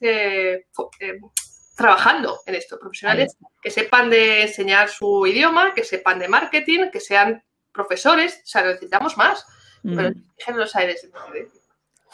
trabajando 1.76 2.40
en 2.46 2.54
esto, 2.54 2.78
profesionales 2.78 3.36
que 3.60 3.70
sepan 3.70 4.08
de 4.08 4.44
enseñar 4.44 4.88
su 4.88 5.26
idioma, 5.26 5.74
que 5.74 5.84
sepan 5.84 6.20
de 6.20 6.28
marketing, 6.28 6.90
que 6.90 7.00
sean 7.00 7.44
profesores, 7.70 8.40
o 8.44 8.46
sea, 8.46 8.62
necesitamos 8.62 9.18
más. 9.18 9.44
Mm. 9.82 9.96
Pero 9.96 10.58
los 10.58 10.76
aires. 10.76 11.08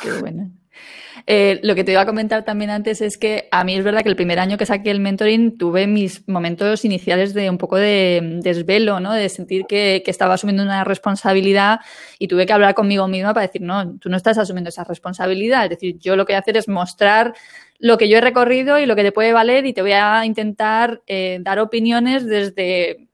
Qué 0.01 0.13
bueno. 0.21 0.51
Eh, 1.27 1.59
lo 1.63 1.75
que 1.75 1.83
te 1.83 1.93
iba 1.93 2.03
a 2.03 2.07
comentar 2.07 2.45
también 2.45 2.71
antes 2.71 3.01
es 3.01 3.17
que 3.17 3.49
a 3.51 3.65
mí 3.65 3.75
es 3.75 3.83
verdad 3.83 4.03
que 4.03 4.09
el 4.09 4.17
primer 4.17 4.39
año 4.39 4.59
que 4.59 4.67
saqué 4.67 4.91
el 4.91 5.01
mentoring 5.01 5.57
tuve 5.57 5.87
mis 5.87 6.29
momentos 6.29 6.85
iniciales 6.85 7.35
de 7.35 7.49
un 7.49 7.59
poco 7.59 7.77
de 7.77 8.39
desvelo, 8.43 9.01
¿no? 9.01 9.13
De 9.13 9.29
sentir 9.29 9.65
que, 9.67 10.03
que, 10.05 10.11
estaba 10.11 10.35
asumiendo 10.35 10.63
una 10.63 10.85
responsabilidad 10.85 11.81
y 12.19 12.29
tuve 12.29 12.47
que 12.47 12.53
hablar 12.53 12.75
conmigo 12.75 13.09
misma 13.09 13.33
para 13.35 13.47
decir, 13.47 13.63
no, 13.63 13.99
tú 13.99 14.09
no 14.09 14.17
estás 14.17 14.39
asumiendo 14.39 14.69
esa 14.69 14.85
responsabilidad. 14.85 15.65
Es 15.65 15.71
decir, 15.71 15.99
yo 15.99 16.15
lo 16.15 16.27
que 16.27 16.35
voy 16.35 16.37
a 16.37 16.41
hacer 16.41 16.57
es 16.57 16.69
mostrar 16.69 17.35
lo 17.79 17.99
que 17.99 18.09
yo 18.09 18.19
he 18.19 18.21
recorrido 18.21 18.79
y 18.79 18.87
lo 18.87 18.97
que 18.97 19.03
te 19.03 19.13
puede 19.13 19.33
valer 19.33 19.67
y 19.67 19.73
te 19.73 19.83
voy 19.83 19.93
a 19.93 20.25
intentar 20.25 21.03
eh, 21.07 21.39
dar 21.41 21.59
opiniones 21.59 22.27
desde 22.27 23.09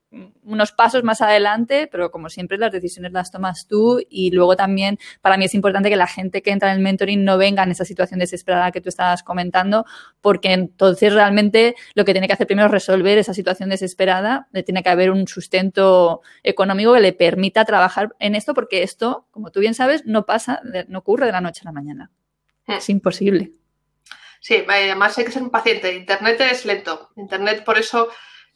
unos 0.44 0.72
pasos 0.72 1.02
más 1.04 1.22
adelante, 1.22 1.88
pero 1.90 2.10
como 2.10 2.28
siempre 2.28 2.58
las 2.58 2.72
decisiones 2.72 3.12
las 3.12 3.30
tomas 3.30 3.66
tú 3.66 4.00
y 4.10 4.30
luego 4.30 4.56
también 4.56 4.98
para 5.20 5.36
mí 5.36 5.46
es 5.46 5.54
importante 5.54 5.88
que 5.88 5.96
la 5.96 6.06
gente 6.06 6.42
que 6.42 6.50
entra 6.50 6.70
en 6.70 6.78
el 6.78 6.82
mentoring 6.82 7.24
no 7.24 7.38
venga 7.38 7.62
en 7.62 7.70
esa 7.70 7.84
situación 7.84 8.20
desesperada 8.20 8.72
que 8.72 8.80
tú 8.80 8.88
estabas 8.88 9.22
comentando, 9.22 9.86
porque 10.20 10.52
entonces 10.52 11.12
realmente 11.12 11.74
lo 11.94 12.04
que 12.04 12.12
tiene 12.12 12.26
que 12.26 12.34
hacer 12.34 12.46
primero 12.46 12.66
es 12.66 12.72
resolver 12.72 13.18
esa 13.18 13.34
situación 13.34 13.70
desesperada, 13.70 14.48
tiene 14.64 14.82
que 14.82 14.90
haber 14.90 15.10
un 15.10 15.26
sustento 15.26 16.22
económico 16.42 16.92
que 16.94 17.00
le 17.00 17.12
permita 17.12 17.64
trabajar 17.64 18.14
en 18.18 18.34
esto, 18.34 18.54
porque 18.54 18.82
esto, 18.82 19.26
como 19.30 19.50
tú 19.50 19.60
bien 19.60 19.74
sabes, 19.74 20.04
no 20.04 20.26
pasa, 20.26 20.60
no 20.88 20.98
ocurre 20.98 21.26
de 21.26 21.32
la 21.32 21.40
noche 21.40 21.62
a 21.62 21.66
la 21.66 21.72
mañana. 21.72 22.10
Hmm. 22.66 22.72
Es 22.72 22.88
imposible. 22.90 23.52
Sí, 24.40 24.64
además 24.68 25.16
hay 25.16 25.24
que 25.24 25.30
ser 25.30 25.42
un 25.42 25.50
paciente. 25.50 25.94
Internet 25.94 26.40
es 26.40 26.64
lento. 26.64 27.10
Internet, 27.16 27.62
por 27.64 27.78
eso 27.78 28.08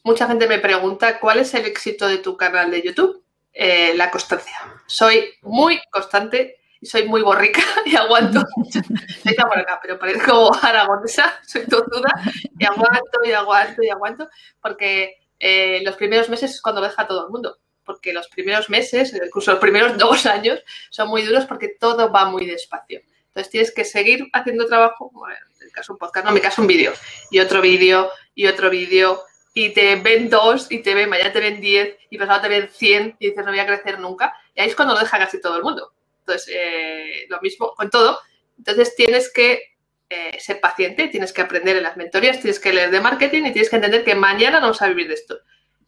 mucha 0.06 0.28
gente 0.28 0.46
me 0.46 0.60
pregunta 0.60 1.18
cuál 1.18 1.40
es 1.40 1.52
el 1.54 1.66
éxito 1.66 2.06
de 2.06 2.18
tu 2.18 2.36
canal 2.36 2.70
de 2.70 2.80
YouTube. 2.80 3.24
Eh, 3.52 3.92
la 3.96 4.10
constancia. 4.10 4.54
Soy 4.86 5.34
muy 5.42 5.80
constante 5.90 6.60
y 6.80 6.86
soy 6.86 7.08
muy 7.08 7.22
borrica 7.22 7.62
y 7.84 7.96
aguanto. 7.96 8.44
soy 9.22 9.34
acá, 9.34 9.80
pero 9.82 9.98
parezco 9.98 10.54
aragonesa, 10.62 11.40
soy 11.46 11.66
tozuda 11.66 12.10
y 12.56 12.64
aguanto 12.64 13.24
y 13.24 13.32
aguanto 13.32 13.82
y 13.82 13.88
aguanto 13.88 14.28
porque 14.60 15.16
eh, 15.40 15.80
los 15.84 15.96
primeros 15.96 16.28
meses 16.28 16.52
es 16.52 16.62
cuando 16.62 16.80
deja 16.80 17.06
todo 17.06 17.26
el 17.26 17.32
mundo. 17.32 17.58
Porque 17.84 18.12
los 18.12 18.28
primeros 18.28 18.68
meses, 18.68 19.12
incluso 19.12 19.52
los 19.52 19.60
primeros 19.60 19.96
dos 19.96 20.26
años, 20.26 20.62
son 20.90 21.08
muy 21.08 21.22
duros 21.22 21.46
porque 21.46 21.68
todo 21.80 22.12
va 22.12 22.26
muy 22.26 22.46
despacio. 22.46 23.00
Entonces 23.28 23.50
tienes 23.50 23.72
que 23.72 23.84
seguir 23.84 24.28
haciendo 24.32 24.66
trabajo, 24.66 25.10
bueno, 25.12 25.36
en 25.60 25.66
el 25.66 25.72
caso 25.72 25.92
un 25.92 25.98
podcast, 25.98 26.24
no, 26.24 26.30
en 26.30 26.34
mi 26.34 26.40
caso 26.40 26.62
un 26.62 26.68
vídeo, 26.68 26.92
y 27.30 27.38
otro 27.38 27.60
vídeo, 27.60 28.10
y 28.34 28.46
otro 28.46 28.70
vídeo, 28.70 29.22
y 29.58 29.70
te 29.70 29.96
ven 29.96 30.28
dos, 30.28 30.70
y 30.70 30.82
te 30.82 30.94
ven, 30.94 31.08
mañana 31.08 31.32
te 31.32 31.40
ven 31.40 31.62
diez, 31.62 31.96
y 32.10 32.18
pasado 32.18 32.42
te 32.42 32.48
ven 32.48 32.68
cien, 32.68 33.16
y 33.18 33.28
dices 33.28 33.42
no 33.42 33.52
voy 33.52 33.58
a 33.58 33.64
crecer 33.64 33.98
nunca, 33.98 34.34
y 34.54 34.60
ahí 34.60 34.68
es 34.68 34.76
cuando 34.76 34.92
lo 34.92 35.00
deja 35.00 35.18
casi 35.18 35.40
todo 35.40 35.56
el 35.56 35.62
mundo. 35.62 35.94
Entonces, 36.18 36.54
eh, 36.54 37.24
lo 37.30 37.40
mismo 37.40 37.72
con 37.74 37.88
todo. 37.88 38.18
Entonces 38.58 38.94
tienes 38.94 39.32
que 39.32 39.62
eh, 40.10 40.38
ser 40.38 40.60
paciente, 40.60 41.08
tienes 41.08 41.32
que 41.32 41.40
aprender 41.40 41.74
en 41.74 41.84
las 41.84 41.96
mentorías, 41.96 42.38
tienes 42.38 42.60
que 42.60 42.70
leer 42.70 42.90
de 42.90 43.00
marketing 43.00 43.44
y 43.46 43.52
tienes 43.52 43.70
que 43.70 43.76
entender 43.76 44.04
que 44.04 44.14
mañana 44.14 44.60
no 44.60 44.68
vas 44.68 44.82
a 44.82 44.88
vivir 44.88 45.08
de 45.08 45.14
esto. 45.14 45.38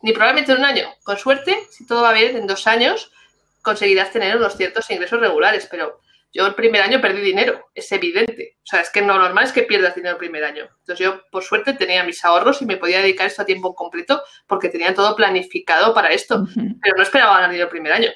Ni 0.00 0.12
probablemente 0.12 0.52
en 0.52 0.60
un 0.60 0.64
año. 0.64 0.88
Con 1.02 1.18
suerte, 1.18 1.58
si 1.70 1.86
todo 1.86 2.00
va 2.00 2.14
bien, 2.14 2.38
en 2.38 2.46
dos 2.46 2.66
años 2.66 3.12
conseguirás 3.60 4.12
tener 4.12 4.34
unos 4.38 4.56
ciertos 4.56 4.90
ingresos 4.90 5.20
regulares, 5.20 5.68
pero 5.70 6.00
yo 6.32 6.46
el 6.46 6.54
primer 6.54 6.82
año 6.82 7.00
perdí 7.00 7.22
dinero, 7.22 7.70
es 7.74 7.90
evidente. 7.90 8.58
O 8.62 8.66
sea, 8.66 8.80
es 8.80 8.90
que 8.90 9.00
lo 9.00 9.18
normal 9.18 9.44
es 9.44 9.52
que 9.52 9.62
pierdas 9.62 9.94
dinero 9.94 10.12
el 10.14 10.18
primer 10.18 10.44
año. 10.44 10.68
Entonces 10.80 10.98
yo, 10.98 11.22
por 11.30 11.42
suerte, 11.42 11.72
tenía 11.72 12.04
mis 12.04 12.22
ahorros 12.24 12.60
y 12.60 12.66
me 12.66 12.76
podía 12.76 13.00
dedicar 13.00 13.26
esto 13.26 13.42
a 13.42 13.46
tiempo 13.46 13.74
completo 13.74 14.22
porque 14.46 14.68
tenía 14.68 14.94
todo 14.94 15.16
planificado 15.16 15.94
para 15.94 16.10
esto. 16.10 16.46
Pero 16.54 16.96
no 16.96 17.02
esperaba 17.02 17.34
ganar 17.34 17.50
dinero 17.50 17.66
el 17.66 17.70
primer 17.70 17.92
año. 17.92 18.10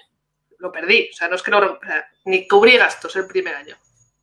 Lo 0.59 0.71
perdí. 0.71 1.09
O 1.11 1.17
sea, 1.17 1.29
no 1.29 1.37
es 1.37 1.43
que 1.43 1.51
lo, 1.51 1.81
ni 2.27 2.47
cubrí 2.47 2.77
gastos 2.77 3.17
el 3.17 3.27
primer 3.27 3.55
año. 3.55 3.77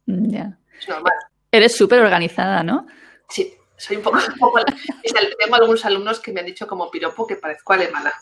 Ya. 0.06 0.58
Es 0.80 0.88
normal. 0.88 1.14
Eres 1.52 1.76
súper 1.76 2.00
organizada, 2.00 2.62
¿no? 2.64 2.86
Sí, 3.28 3.54
soy 3.76 3.98
un 3.98 4.04
poco... 4.04 4.20
tengo 5.40 5.56
algunos 5.56 5.84
alumnos 5.86 6.20
que 6.20 6.32
me 6.32 6.42
han 6.42 6.46
dicho 6.46 6.68
como 6.68 6.92
piropo 6.92 7.26
que 7.26 7.38
parezco 7.38 7.74
alemana. 7.74 8.14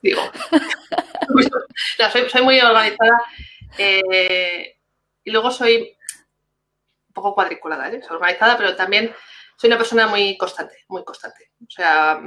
Digo, 0.00 0.22
soy, 2.12 2.28
soy, 2.30 2.42
muy 2.42 2.58
organizada. 2.60 3.22
Eh, 3.78 4.78
y 5.24 5.30
luego 5.30 5.50
soy 5.50 5.96
un 7.08 7.12
poco 7.14 7.34
cuadriculada, 7.34 7.90
¿eh? 7.90 8.00
Organizada, 8.10 8.56
pero 8.56 8.74
también 8.74 9.14
soy 9.56 9.68
una 9.68 9.78
persona 9.78 10.06
muy 10.06 10.36
constante, 10.36 10.84
muy 10.88 11.04
constante. 11.04 11.50
O 11.66 11.70
sea, 11.70 12.20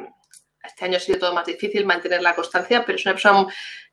este 0.64 0.86
año 0.86 0.98
ha 0.98 1.00
sido 1.00 1.20
todo 1.20 1.34
más 1.34 1.46
difícil 1.46 1.86
mantener 1.86 2.22
la 2.22 2.36
constancia, 2.36 2.86
pero 2.86 2.98
es 2.98 3.06
una 3.06 3.14
persona 3.14 3.48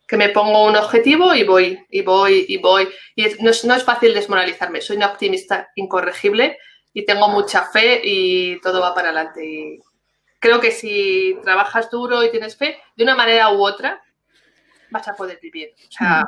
que 0.06 0.16
me 0.16 0.28
pongo 0.28 0.66
un 0.66 0.76
objetivo 0.76 1.34
y 1.34 1.44
voy, 1.44 1.86
y 1.88 2.02
voy, 2.02 2.44
y 2.48 2.58
voy. 2.58 2.88
Y 3.16 3.24
no 3.40 3.50
es, 3.50 3.64
no 3.64 3.74
es 3.74 3.84
fácil 3.84 4.14
desmoralizarme. 4.14 4.80
Soy 4.80 4.96
una 4.96 5.08
optimista 5.08 5.70
incorregible 5.74 6.58
y 6.92 7.04
tengo 7.04 7.28
mucha 7.28 7.62
fe 7.64 8.00
y 8.04 8.60
todo 8.60 8.80
va 8.80 8.94
para 8.94 9.08
adelante. 9.08 9.80
Creo 10.38 10.60
que 10.60 10.70
si 10.70 11.38
trabajas 11.42 11.90
duro 11.90 12.22
y 12.22 12.30
tienes 12.30 12.56
fe, 12.56 12.78
de 12.96 13.04
una 13.04 13.14
manera 13.14 13.50
u 13.52 13.64
otra, 13.64 14.02
vas 14.92 15.08
a 15.08 15.16
poder 15.16 15.38
vivir. 15.40 15.74
O 15.88 15.92
sea, 15.92 16.24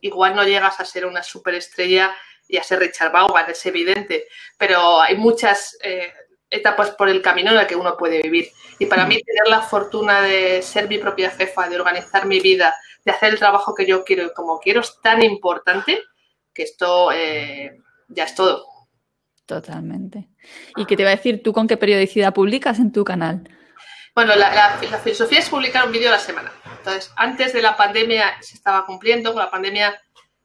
igual 0.00 0.36
no 0.36 0.44
llegas 0.44 0.78
a 0.78 0.84
ser 0.84 1.06
una 1.06 1.22
superestrella 1.22 2.14
y 2.46 2.58
a 2.58 2.62
ser 2.62 2.78
Richard 2.78 3.10
Vaughan, 3.10 3.50
es 3.50 3.64
evidente, 3.66 4.26
pero 4.58 5.00
hay 5.00 5.16
muchas 5.16 5.76
eh, 5.82 6.12
etapas 6.50 6.90
por 6.92 7.08
el 7.08 7.22
camino 7.22 7.50
en 7.50 7.56
las 7.56 7.66
que 7.66 7.76
uno 7.76 7.96
puede 7.96 8.22
vivir. 8.22 8.48
Y 8.78 8.86
para 8.86 9.06
mí 9.06 9.20
tener 9.22 9.48
la 9.48 9.62
fortuna 9.62 10.20
de 10.20 10.62
ser 10.62 10.88
mi 10.88 10.98
propia 10.98 11.30
jefa, 11.30 11.68
de 11.68 11.76
organizar 11.76 12.26
mi 12.26 12.40
vida, 12.40 12.74
de 13.04 13.12
hacer 13.12 13.32
el 13.32 13.38
trabajo 13.38 13.74
que 13.74 13.86
yo 13.86 14.04
quiero 14.04 14.26
y 14.26 14.32
como 14.34 14.58
quiero 14.60 14.80
es 14.80 15.00
tan 15.02 15.22
importante 15.22 16.02
que 16.52 16.62
esto 16.62 17.10
eh, 17.12 17.78
ya 18.08 18.24
es 18.24 18.34
todo. 18.34 18.66
Totalmente. 19.46 20.28
¿Y 20.76 20.86
qué 20.86 20.96
te 20.96 21.04
va 21.04 21.10
a 21.10 21.16
decir 21.16 21.42
tú 21.42 21.52
con 21.52 21.66
qué 21.66 21.76
periodicidad 21.76 22.32
publicas 22.32 22.78
en 22.78 22.92
tu 22.92 23.04
canal? 23.04 23.48
Bueno, 24.14 24.36
la, 24.36 24.78
filosofía 25.02 25.40
es 25.40 25.50
publicar 25.50 25.86
un 25.86 25.92
vídeo 25.92 26.08
a 26.08 26.12
la 26.12 26.18
semana. 26.18 26.52
Entonces, 26.84 27.10
antes 27.16 27.54
de 27.54 27.62
la 27.62 27.78
pandemia 27.78 28.36
se 28.42 28.56
estaba 28.56 28.84
cumpliendo, 28.84 29.32
con 29.32 29.40
la 29.40 29.50
pandemia 29.50 29.98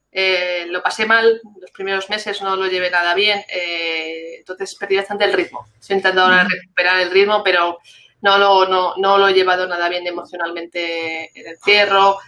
eh, 0.09 0.67
lo 0.69 0.81
pasé 0.81 1.05
mal, 1.05 1.41
los 1.59 1.71
primeros 1.71 2.09
meses 2.09 2.41
no 2.41 2.55
lo 2.55 2.67
llevé 2.67 2.89
nada 2.89 3.13
bien, 3.13 3.43
eh, 3.49 4.35
entonces 4.37 4.73
perdí 4.75 4.95
bastante 4.95 5.25
el 5.25 5.33
ritmo. 5.33 5.67
Estoy 5.77 5.97
intentando 5.97 6.21
ahora 6.21 6.47
recuperar 6.49 7.01
el 7.01 7.11
ritmo, 7.11 7.43
pero 7.43 7.79
no 8.21 8.37
lo, 8.37 8.69
no, 8.69 8.93
no 8.95 9.17
lo 9.17 9.27
he 9.27 9.33
llevado 9.33 9.67
nada 9.67 9.89
bien 9.89 10.07
emocionalmente 10.07 11.29
el 11.37 11.47
encierro, 11.47 12.19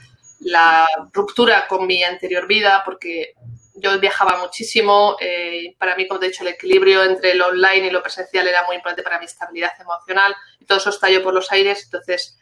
la 0.42 0.86
ruptura 1.14 1.66
con 1.66 1.88
mi 1.88 2.04
anterior 2.04 2.48
vida, 2.48 2.82
porque 2.84 3.34
yo 3.76 3.98
viajaba 3.98 4.40
muchísimo. 4.40 5.16
Eh, 5.22 5.74
para 5.78 5.96
mí, 5.96 6.06
como 6.06 6.20
te 6.20 6.26
he 6.26 6.30
dicho, 6.30 6.44
el 6.44 6.50
equilibrio 6.50 7.02
entre 7.06 7.36
lo 7.36 7.48
online 7.48 7.88
y 7.88 7.92
lo 7.92 8.04
presencial 8.04 8.46
era 8.46 8.66
muy 8.66 8.76
importante 8.76 9.04
para 9.04 9.20
mi 9.20 9.26
estabilidad 9.26 9.72
emocional. 9.80 10.36
Y 10.60 10.66
todo 10.66 10.80
eso 10.80 10.90
estalló 10.90 11.24
por 11.24 11.34
los 11.34 11.50
aires. 11.54 11.86
Entonces, 11.86 12.38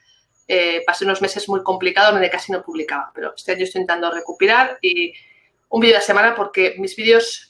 eh, 0.51 0.81
pasé 0.83 1.05
unos 1.05 1.21
meses 1.21 1.47
muy 1.47 1.61
complicados 1.61 2.11
donde 2.11 2.29
casi 2.29 2.51
no 2.51 2.63
publicaba. 2.63 3.11
Pero 3.13 3.33
este 3.35 3.51
año 3.51 3.63
estoy 3.65 3.81
intentando 3.81 4.11
recuperar 4.11 4.79
y 4.81 5.13
un 5.69 5.79
vídeo 5.79 5.95
a 5.95 5.99
la 5.99 6.05
semana 6.05 6.35
porque 6.35 6.75
mis 6.79 6.95
vídeos 6.95 7.47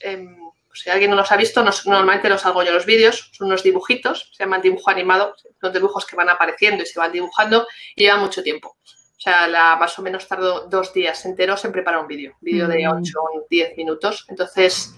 Pues 0.68 0.82
si 0.82 0.90
alguien 0.90 1.10
no 1.10 1.16
los 1.16 1.32
ha 1.32 1.36
visto, 1.36 1.64
normalmente 1.86 2.28
los 2.28 2.44
hago 2.44 2.62
yo 2.62 2.72
los 2.72 2.86
vídeos, 2.86 3.30
son 3.32 3.48
unos 3.48 3.62
dibujitos, 3.62 4.30
se 4.36 4.44
llaman 4.44 4.60
dibujo 4.60 4.90
animado, 4.90 5.34
los 5.60 5.72
dibujos 5.72 6.06
que 6.06 6.14
van 6.14 6.28
apareciendo 6.28 6.82
y 6.82 6.86
se 6.86 7.00
van 7.00 7.10
dibujando 7.10 7.66
y 7.96 8.04
llevan 8.04 8.20
mucho 8.20 8.42
tiempo. 8.42 8.76
O 8.78 9.20
sea, 9.22 9.48
la, 9.48 9.76
más 9.76 9.98
o 9.98 10.02
menos 10.02 10.28
tardo 10.28 10.68
dos 10.68 10.92
días 10.92 11.24
enteros 11.24 11.64
en 11.64 11.72
preparar 11.72 12.00
un 12.00 12.06
vídeo, 12.06 12.36
vídeo 12.40 12.68
de 12.68 12.86
8 12.86 12.94
mm. 12.94 13.36
o 13.36 13.46
10 13.50 13.76
minutos. 13.78 14.26
Entonces, 14.28 14.94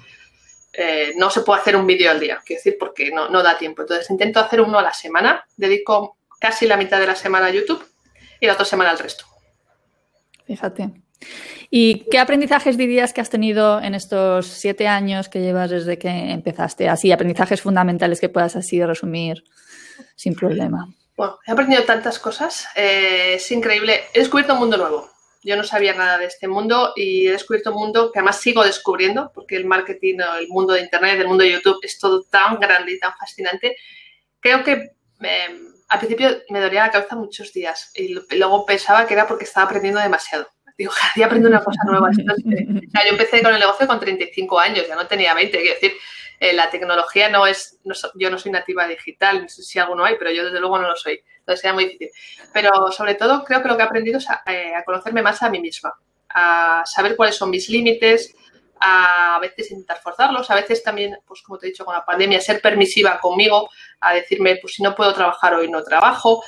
eh, 0.73 1.13
no 1.17 1.31
se 1.31 1.41
puede 1.41 1.61
hacer 1.61 1.75
un 1.75 1.87
vídeo 1.87 2.11
al 2.11 2.21
día, 2.21 2.43
quiero 2.45 2.59
decir, 2.59 2.77
porque 2.79 3.11
no, 3.11 3.29
no 3.31 3.43
da 3.43 3.57
tiempo. 3.57 3.83
Entonces, 3.83 4.11
intento 4.11 4.41
hacer 4.41 4.61
uno 4.61 4.79
a 4.79 4.83
la 4.83 4.93
semana, 4.93 5.47
dedico 5.57 6.19
casi 6.39 6.67
la 6.67 6.77
mitad 6.77 7.01
de 7.01 7.07
la 7.07 7.17
semana 7.17 7.47
a 7.47 7.51
YouTube 7.51 7.92
y 8.43 8.47
la 8.47 8.55
otra 8.55 8.65
semana 8.65 8.91
al 8.91 8.99
resto. 8.99 9.25
Fíjate. 10.45 10.91
¿Y 11.71 12.07
qué 12.11 12.19
aprendizajes 12.19 12.77
dirías 12.77 13.13
que 13.13 13.21
has 13.21 13.31
tenido 13.31 13.81
en 13.81 13.95
estos 13.95 14.49
siete 14.49 14.89
años 14.89 15.29
que 15.29 15.41
llevas 15.41 15.71
desde 15.71 15.97
que 15.97 16.09
empezaste? 16.09 16.89
Así, 16.89 17.13
aprendizajes 17.13 17.63
fundamentales 17.63 18.21
que 18.21 18.29
puedas 18.29 18.57
así 18.57 18.85
resumir 18.85 19.45
sin 20.17 20.35
problema. 20.35 20.89
Bueno, 21.17 21.39
he 21.47 21.53
aprendido 21.53 21.85
tantas 21.85 22.19
cosas. 22.19 22.67
Eh, 22.75 23.35
es 23.35 23.51
increíble. 23.53 24.01
He 24.13 24.19
descubierto 24.19 24.55
un 24.55 24.59
mundo 24.59 24.77
nuevo. 24.77 25.09
Yo 25.45 25.57
no 25.57 25.63
sabía 25.63 25.95
nada 25.95 26.19
de 26.19 26.27
este 26.27 26.49
mundo 26.49 26.93
y 26.97 27.29
he 27.29 27.33
descubierto 27.33 27.71
un 27.71 27.79
mundo 27.79 28.11
que 28.11 28.19
además 28.19 28.41
sigo 28.41 28.65
descubriendo 28.65 29.31
porque 29.33 29.55
el 29.55 29.67
marketing, 29.67 30.19
el 30.41 30.49
mundo 30.49 30.75
de 30.75 30.81
Internet, 30.81 31.21
el 31.21 31.29
mundo 31.29 31.45
de 31.45 31.53
YouTube 31.53 31.79
es 31.83 31.97
todo 32.01 32.25
tan 32.25 32.59
grande 32.59 32.93
y 32.93 32.99
tan 32.99 33.13
fascinante. 33.17 33.77
Creo 34.41 34.65
que 34.65 34.73
em, 35.21 35.73
al 35.93 35.99
principio 35.99 36.43
me 36.49 36.59
dolía 36.59 36.87
la 36.87 36.91
cabeza 36.91 37.17
muchos 37.17 37.53
días 37.53 37.93
y 37.95 38.15
luego 38.37 38.65
pensaba 38.65 39.07
que 39.07 39.13
era 39.13 39.27
porque 39.27 39.45
estaba 39.45 39.67
aprendiendo 39.67 40.01
demasiado. 40.01 40.49
Digo, 40.79 40.91
cada 40.99 41.13
día 41.15 41.27
aprendo 41.27 41.51
una 41.51 41.63
cosa 41.63 41.83
nueva. 41.85 42.09
yo 42.15 43.11
empecé 43.11 43.43
con 43.43 43.53
el 43.53 43.61
negocio 43.61 43.87
con 43.87 44.01
35 44.01 44.59
años, 44.59 44.89
ya 44.89 44.95
no 44.95 45.07
tenía 45.07 45.35
20. 45.35 45.59
Quiero 45.59 45.75
decir, 45.75 45.93
eh, 46.41 46.55
la 46.55 46.71
tecnología 46.71 47.29
no 47.29 47.47
es, 47.47 47.79
yo 48.15 48.31
no 48.31 48.39
soy 48.39 48.53
nativa 48.53 48.89
digital, 48.89 49.43
no 49.43 49.49
sé 49.51 49.63
si 49.63 49.79
alguno 49.79 50.03
hay, 50.03 50.17
pero 50.19 50.31
yo 50.31 50.47
desde 50.47 50.61
luego 50.61 50.79
no 50.79 50.89
lo 50.89 50.97
soy. 50.97 51.23
Entonces 51.41 51.63
era 51.63 51.75
muy 51.75 51.85
difícil. 51.85 52.09
Pero 52.55 52.91
sobre 52.91 53.15
todo 53.15 53.45
creo 53.45 53.63
que 53.63 53.69
lo 53.69 53.77
que 53.77 53.83
he 53.83 53.87
aprendido 53.87 54.17
es 54.17 54.27
eh, 54.47 54.75
a, 54.75 54.83
conocerme 54.85 55.21
más 55.21 55.43
a 55.43 55.51
mí 55.51 55.61
misma, 55.61 55.93
a 56.31 56.85
saber 56.87 57.17
cuáles 57.17 57.37
son 57.37 57.51
mis 57.51 57.69
límites, 57.69 58.35
a, 58.83 59.39
veces 59.41 59.71
intentar 59.71 60.01
forzarlos, 60.01 60.51
a 60.51 60.55
veces 60.55 60.83
también, 60.83 61.17
pues 61.27 61.43
como 61.43 61.59
te 61.59 61.67
he 61.67 61.71
dicho 61.71 61.85
con 61.85 61.95
la 61.95 62.05
pandemia, 62.05 62.41
ser 62.41 62.61
permisiva 62.61 63.21
conmigo, 63.21 63.71
a 64.01 64.15
decirme, 64.15 64.57
pues 64.57 64.75
si 64.75 64.83
no 64.83 64.95
puedo 64.95 65.15
trabajar 65.15 65.55
hoy 65.55 65.71
no 65.71 65.83
trabajo. 65.83 66.43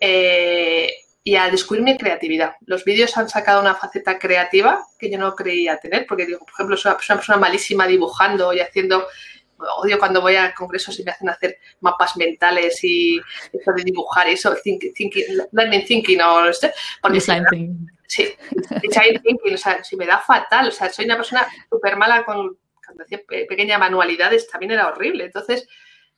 Eh, 0.00 0.92
y 1.24 1.36
a 1.36 1.48
descubrir 1.48 1.84
mi 1.84 1.96
creatividad. 1.96 2.56
Los 2.66 2.84
vídeos 2.84 3.16
han 3.16 3.28
sacado 3.28 3.60
una 3.60 3.76
faceta 3.76 4.18
creativa 4.18 4.84
que 4.98 5.08
yo 5.08 5.18
no 5.18 5.36
creía 5.36 5.78
tener, 5.78 6.04
porque 6.04 6.26
digo, 6.26 6.40
por 6.40 6.50
ejemplo, 6.50 6.76
soy 6.76 6.90
una 6.90 7.16
persona 7.16 7.38
malísima 7.38 7.86
dibujando 7.86 8.52
y 8.52 8.58
haciendo 8.58 9.06
odio 9.78 9.98
cuando 9.98 10.20
voy 10.20 10.36
a 10.36 10.52
congresos 10.54 10.98
y 10.98 11.04
me 11.04 11.12
hacen 11.12 11.28
hacer 11.28 11.58
mapas 11.80 12.16
mentales 12.16 12.82
y 12.82 13.20
eso 13.52 13.72
de 13.72 13.84
dibujar 13.84 14.28
y 14.28 14.32
eso, 14.32 14.54
thinking, 14.62 14.92
thinking, 14.92 15.24
learning 15.52 15.84
thinking 15.84 16.20
o 16.20 16.44
no 16.44 16.52
sé. 16.52 16.72
Porque 17.00 17.20
sí, 18.12 18.36
o 19.54 19.56
sea, 19.56 19.82
si 19.82 19.96
me 19.96 20.06
da 20.06 20.18
fatal, 20.18 20.68
o 20.68 20.70
sea, 20.70 20.90
soy 20.90 21.06
una 21.06 21.16
persona 21.16 21.46
súper 21.70 21.96
mala 21.96 22.24
con, 22.24 22.58
cuando 22.84 23.04
pequeñas 23.48 23.78
manualidades, 23.78 24.48
también 24.48 24.72
era 24.72 24.88
horrible. 24.88 25.24
Entonces, 25.24 25.66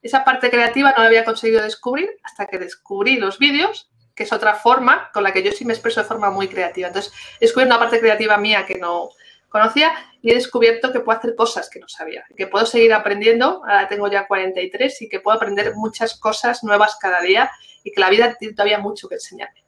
esa 0.03 0.25
parte 0.25 0.51
creativa 0.51 0.91
no 0.93 0.99
la 0.99 1.07
había 1.07 1.25
conseguido 1.25 1.63
descubrir 1.63 2.11
hasta 2.23 2.47
que 2.47 2.59
descubrí 2.59 3.17
los 3.17 3.39
vídeos 3.39 3.91
que 4.15 4.23
es 4.23 4.33
otra 4.33 4.55
forma 4.55 5.11
con 5.13 5.25
la 5.25 5.33
que 5.33 5.43
yo 5.43 5.51
sí 5.51 5.65
me 5.65 5.73
expreso 5.73 6.01
de 6.01 6.07
forma 6.07 6.31
muy 6.31 6.47
creativa. 6.47 6.87
Entonces, 6.89 7.13
he 7.41 7.47
descubierto 7.47 7.75
una 7.75 7.81
parte 7.81 7.99
creativa 7.99 8.37
mía 8.39 8.65
que 8.65 8.77
no 8.77 9.11
conocía 9.49 9.93
y 10.23 10.31
he 10.31 10.35
descubierto 10.35 10.93
que 10.93 11.01
puedo 11.01 11.19
hacer 11.19 11.35
cosas 11.35 11.69
que 11.69 11.81
no 11.81 11.89
sabía, 11.89 12.25
que 12.37 12.47
puedo 12.47 12.65
seguir 12.65 12.93
aprendiendo, 12.95 13.63
ahora 13.65 13.89
tengo 13.89 14.09
ya 14.09 14.27
43 14.27 15.03
y 15.03 15.09
que 15.09 15.21
puedo 15.21 15.37
aprender 15.37 15.75
muchas 15.75 16.19
cosas 16.19 16.63
nuevas 16.63 16.97
cada 17.01 17.21
día 17.21 17.51
y 17.83 17.91
que 17.91 18.01
la 18.01 18.11
vida 18.11 18.35
tiene 18.39 18.55
todavía 18.55 18.79
mucho 18.79 19.09
que 19.09 19.17
enseñarme. 19.17 19.64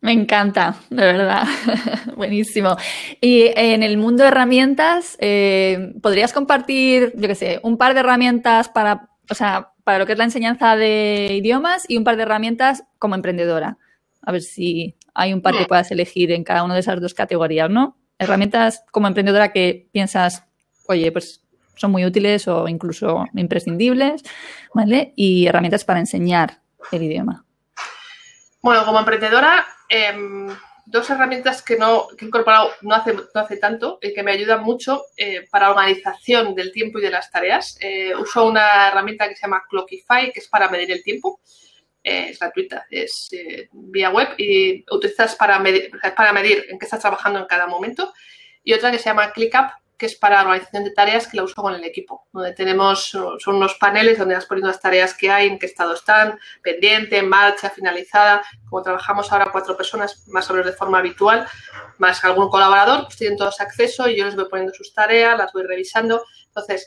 Me 0.00 0.12
encanta, 0.12 0.76
de 0.90 1.02
verdad. 1.02 1.44
Buenísimo. 2.16 2.76
Y 3.20 3.50
en 3.56 3.82
el 3.82 3.96
mundo 3.96 4.22
de 4.22 4.28
herramientas, 4.28 5.16
eh, 5.20 5.94
¿podrías 6.02 6.32
compartir, 6.32 7.12
yo 7.16 7.28
qué 7.28 7.34
sé, 7.34 7.60
un 7.62 7.76
par 7.76 7.94
de 7.94 8.00
herramientas 8.00 8.68
para, 8.68 9.08
o 9.28 9.34
sea, 9.34 9.72
para 9.86 10.00
lo 10.00 10.06
que 10.06 10.12
es 10.12 10.18
la 10.18 10.24
enseñanza 10.24 10.74
de 10.74 11.28
idiomas 11.32 11.84
y 11.88 11.96
un 11.96 12.02
par 12.02 12.16
de 12.16 12.24
herramientas 12.24 12.82
como 12.98 13.14
emprendedora. 13.14 13.78
A 14.20 14.32
ver 14.32 14.42
si 14.42 14.96
hay 15.14 15.32
un 15.32 15.42
par 15.42 15.56
que 15.56 15.64
puedas 15.64 15.92
elegir 15.92 16.32
en 16.32 16.42
cada 16.42 16.64
una 16.64 16.74
de 16.74 16.80
esas 16.80 17.00
dos 17.00 17.14
categorías, 17.14 17.70
¿no? 17.70 17.96
Herramientas 18.18 18.82
como 18.90 19.06
emprendedora 19.06 19.52
que 19.52 19.88
piensas, 19.92 20.44
oye, 20.88 21.12
pues 21.12 21.44
son 21.76 21.92
muy 21.92 22.04
útiles 22.04 22.48
o 22.48 22.66
incluso 22.66 23.26
imprescindibles, 23.34 24.24
¿vale? 24.74 25.12
Y 25.14 25.46
herramientas 25.46 25.84
para 25.84 26.00
enseñar 26.00 26.62
el 26.90 27.04
idioma. 27.04 27.44
Bueno, 28.62 28.84
como 28.84 28.98
emprendedora, 28.98 29.66
em, 29.88 30.48
dos 30.86 31.10
herramientas 31.10 31.62
que, 31.62 31.76
no, 31.76 32.08
he 32.18 32.24
incorporado 32.24 32.70
no 32.82 32.94
hace, 32.94 33.12
no 33.12 33.40
hace 33.40 33.56
tanto 33.56 33.98
y 34.00 34.14
que 34.14 34.22
me 34.22 34.32
ayudan 34.32 34.62
mucho 34.62 35.04
eh, 35.16 35.46
para 35.50 35.70
organización 35.70 36.54
del 36.54 36.72
tiempo 36.72 36.98
y 36.98 37.02
de 37.02 37.10
las 37.10 37.30
tareas. 37.30 37.76
Eh, 37.80 38.14
uso 38.14 38.46
una 38.46 38.88
herramienta 38.88 39.28
que 39.28 39.34
se 39.34 39.42
llama 39.42 39.64
Clockify, 39.68 40.32
que 40.32 40.40
es 40.40 40.48
para 40.48 40.68
medir 40.68 40.92
el 40.92 41.02
tiempo. 41.02 41.40
Eh, 42.02 42.28
es 42.30 42.38
gratuita, 42.38 42.86
es 42.88 43.30
vía 43.72 44.10
web 44.10 44.28
y 44.38 44.84
utilizas 44.92 45.34
para 45.34 45.58
medir, 45.58 45.90
para 46.16 46.32
medir 46.32 46.64
en 46.68 46.78
qué 46.78 46.84
estás 46.84 47.00
trabajando 47.00 47.40
en 47.40 47.46
cada 47.46 47.66
momento. 47.66 48.12
Y 48.62 48.72
otra 48.72 48.92
que 48.92 48.98
se 48.98 49.06
llama 49.06 49.32
ClickUp, 49.32 49.66
que 49.98 50.06
es 50.06 50.14
para 50.14 50.42
organización 50.42 50.84
de 50.84 50.90
tareas 50.90 51.26
que 51.26 51.36
la 51.36 51.44
uso 51.44 51.54
con 51.54 51.74
el 51.74 51.84
equipo, 51.84 52.26
donde 52.32 52.52
tenemos, 52.52 53.06
son 53.06 53.56
unos 53.56 53.74
paneles 53.74 54.18
donde 54.18 54.34
vas 54.34 54.46
poniendo 54.46 54.68
las 54.68 54.80
tareas 54.80 55.14
que 55.14 55.30
hay, 55.30 55.48
en 55.48 55.58
qué 55.58 55.66
estado 55.66 55.94
están, 55.94 56.38
pendiente, 56.62 57.18
en 57.18 57.28
marcha, 57.28 57.70
finalizada. 57.70 58.42
Como 58.68 58.82
trabajamos 58.82 59.32
ahora 59.32 59.48
cuatro 59.50 59.76
personas, 59.76 60.26
más 60.28 60.48
o 60.50 60.52
menos 60.52 60.66
de 60.66 60.72
forma 60.72 60.98
habitual, 60.98 61.46
más 61.98 62.22
algún 62.24 62.50
colaborador, 62.50 63.04
pues 63.04 63.16
tienen 63.16 63.38
todos 63.38 63.60
acceso 63.60 64.08
y 64.08 64.16
yo 64.16 64.26
les 64.26 64.36
voy 64.36 64.46
poniendo 64.48 64.74
sus 64.74 64.92
tareas, 64.92 65.38
las 65.38 65.52
voy 65.52 65.62
revisando. 65.62 66.24
Entonces, 66.46 66.86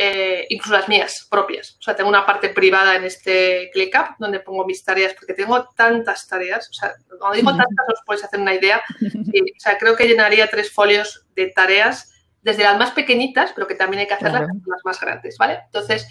eh, 0.00 0.46
incluso 0.50 0.74
las 0.74 0.88
mías 0.88 1.26
propias. 1.28 1.76
O 1.78 1.82
sea, 1.82 1.94
tengo 1.94 2.08
una 2.08 2.24
parte 2.24 2.50
privada 2.50 2.94
en 2.94 3.04
este 3.04 3.68
ClickUp 3.72 4.16
donde 4.18 4.40
pongo 4.40 4.64
mis 4.64 4.84
tareas, 4.84 5.14
porque 5.14 5.34
tengo 5.34 5.68
tantas 5.76 6.26
tareas. 6.26 6.68
O 6.70 6.72
sea, 6.72 6.94
cuando 7.18 7.36
digo 7.36 7.50
tantas, 7.50 7.86
os 7.88 8.02
podéis 8.06 8.24
hacer 8.24 8.40
una 8.40 8.54
idea. 8.54 8.82
o 9.00 9.60
sea, 9.60 9.76
creo 9.76 9.96
que 9.96 10.06
llenaría 10.06 10.48
tres 10.48 10.72
folios 10.72 11.24
de 11.34 11.48
tareas 11.48 12.12
desde 12.48 12.64
las 12.64 12.78
más 12.78 12.92
pequeñitas, 12.92 13.52
pero 13.54 13.66
que 13.66 13.74
también 13.74 14.00
hay 14.00 14.06
que 14.06 14.14
hacerlas 14.14 14.48
las 14.66 14.84
más 14.84 15.00
grandes, 15.00 15.36
¿vale? 15.36 15.60
Entonces, 15.66 16.08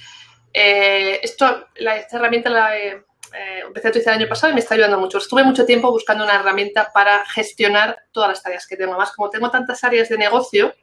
eh, 0.53 1.19
esto, 1.23 1.67
esta 1.75 2.17
herramienta 2.17 2.49
la 2.49 2.77
eh, 2.77 3.03
empecé 3.65 3.87
a 3.87 3.89
utilizar 3.89 4.13
el 4.13 4.21
año 4.21 4.29
pasado 4.29 4.51
y 4.51 4.53
me 4.53 4.59
está 4.59 4.75
ayudando 4.75 4.99
mucho. 4.99 5.17
Estuve 5.17 5.43
mucho 5.43 5.65
tiempo 5.65 5.91
buscando 5.91 6.23
una 6.23 6.35
herramienta 6.35 6.91
para 6.93 7.25
gestionar 7.25 7.97
todas 8.11 8.29
las 8.29 8.43
tareas 8.43 8.67
que 8.67 8.77
tengo. 8.77 8.91
Además, 8.91 9.13
como 9.15 9.29
tengo 9.29 9.49
tantas 9.49 9.83
áreas 9.83 10.09
de 10.09 10.17
negocio, 10.17 10.73